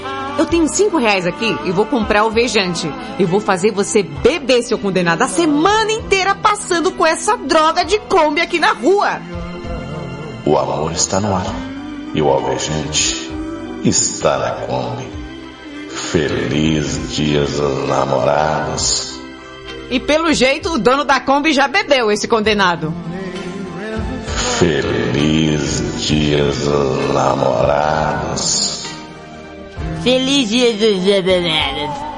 eu 0.40 0.46
tenho 0.46 0.66
cinco 0.68 0.96
reais 0.96 1.26
aqui 1.26 1.54
e 1.64 1.70
vou 1.70 1.84
comprar 1.84 2.20
alvejante. 2.20 2.90
E 3.18 3.24
vou 3.24 3.40
fazer 3.40 3.70
você 3.72 4.02
beber, 4.02 4.62
seu 4.62 4.78
condenado, 4.78 5.22
a 5.22 5.28
semana 5.28 5.92
inteira 5.92 6.34
passando 6.34 6.90
com 6.92 7.06
essa 7.06 7.36
droga 7.36 7.84
de 7.84 7.98
Kombi 8.00 8.40
aqui 8.40 8.58
na 8.58 8.72
rua. 8.72 9.20
O 10.46 10.56
amor 10.56 10.92
está 10.92 11.20
no 11.20 11.34
ar 11.34 11.44
e 12.14 12.22
o 12.22 12.28
alvejante 12.28 13.30
está 13.84 14.38
na 14.38 14.50
Kombi. 14.66 15.08
Feliz 15.90 17.14
Dias 17.14 17.58
dos 17.58 17.88
Namorados. 17.88 19.20
E 19.90 20.00
pelo 20.00 20.32
jeito, 20.32 20.70
o 20.70 20.78
dono 20.78 21.04
da 21.04 21.20
Kombi 21.20 21.52
já 21.52 21.68
bebeu 21.68 22.10
esse 22.10 22.26
condenado. 22.26 22.94
Feliz 24.58 26.00
Dias 26.06 26.58
dos 26.58 27.12
Namorados. 27.12 28.79
Feliz 30.02 30.48
dia 30.48 30.72
dos 30.72 31.04
namorados. 31.04 32.10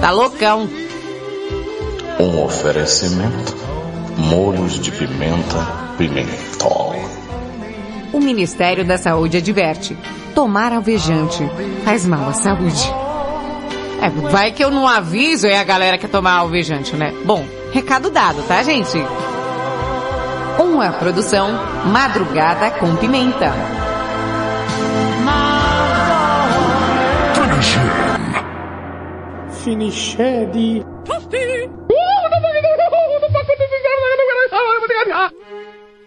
Tá 0.00 0.10
loucão. 0.10 0.68
Um 2.18 2.42
oferecimento. 2.42 3.54
Molhos 4.16 4.80
de 4.80 4.90
pimenta 4.90 5.86
pimentol. 5.98 6.94
O 8.10 8.18
Ministério 8.18 8.86
da 8.86 8.96
Saúde 8.96 9.36
adverte. 9.36 9.96
Tomar 10.34 10.72
alvejante 10.72 11.44
faz 11.84 12.06
mal 12.06 12.30
à 12.30 12.32
saúde. 12.32 12.90
É, 14.00 14.08
vai 14.30 14.52
que 14.52 14.64
eu 14.64 14.70
não 14.70 14.88
aviso 14.88 15.46
e 15.46 15.54
a 15.54 15.64
galera 15.64 15.98
quer 15.98 16.08
tomar 16.08 16.38
alvejante, 16.38 16.96
né? 16.96 17.12
Bom, 17.24 17.44
recado 17.72 18.10
dado, 18.10 18.42
tá, 18.44 18.62
gente? 18.62 18.96
Uma 20.58 20.92
produção 20.92 21.48
Madrugada 21.86 22.70
com 22.70 22.96
Pimenta. 22.96 23.52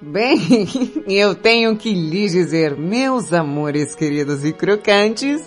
Bem, 0.02 0.68
eu 1.08 1.36
tenho 1.36 1.76
que 1.76 1.94
lhes 1.94 2.32
dizer, 2.32 2.78
meus 2.78 3.34
amores 3.34 3.94
queridos 3.96 4.46
e 4.46 4.54
crocantes. 4.54 5.42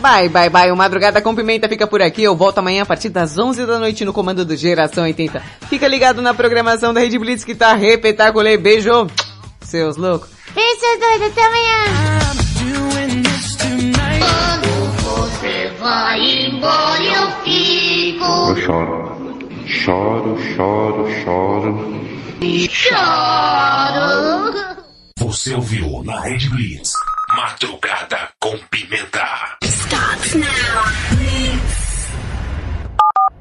Bye, 0.00 0.28
bye, 0.28 0.48
bye. 0.48 0.70
O 0.70 0.76
Madrugada 0.76 1.20
com 1.20 1.34
Pimenta 1.34 1.68
fica 1.68 1.84
por 1.84 2.00
aqui. 2.00 2.22
Eu 2.22 2.36
volto 2.36 2.58
amanhã 2.58 2.84
a 2.84 2.86
partir 2.86 3.08
das 3.08 3.36
11 3.36 3.66
da 3.66 3.80
noite 3.80 4.04
no 4.04 4.12
comando 4.12 4.44
do 4.44 4.54
Geração 4.54 5.02
80. 5.02 5.40
Fica 5.68 5.88
ligado 5.88 6.22
na 6.22 6.32
programação 6.32 6.94
da 6.94 7.00
Rede 7.00 7.18
Blitz 7.18 7.42
que 7.42 7.56
tá 7.56 7.74
repetaculê. 7.74 8.56
Beijo, 8.56 9.08
seus 9.62 9.96
loucos. 9.96 10.28
Beijo, 10.54 10.78
seus 10.78 11.00
doidos. 11.00 11.26
Até 11.26 11.44
amanhã. 11.44 12.45
Vai 15.86 16.46
embora, 16.46 17.00
eu 17.00 17.30
fico. 17.44 18.24
Eu 18.24 18.56
choro. 18.56 19.16
Choro, 19.66 20.36
choro, 20.54 21.08
choro. 21.22 21.72
Choro. 22.68 24.02
Você 25.18 25.54
ouviu 25.54 26.02
na 26.04 26.20
Red 26.20 26.48
Blitz. 26.50 26.92
Madrugada 27.36 28.28
com 28.40 28.58
Pimenta. 28.70 29.26
Starts 29.62 30.34
now. 30.34 31.85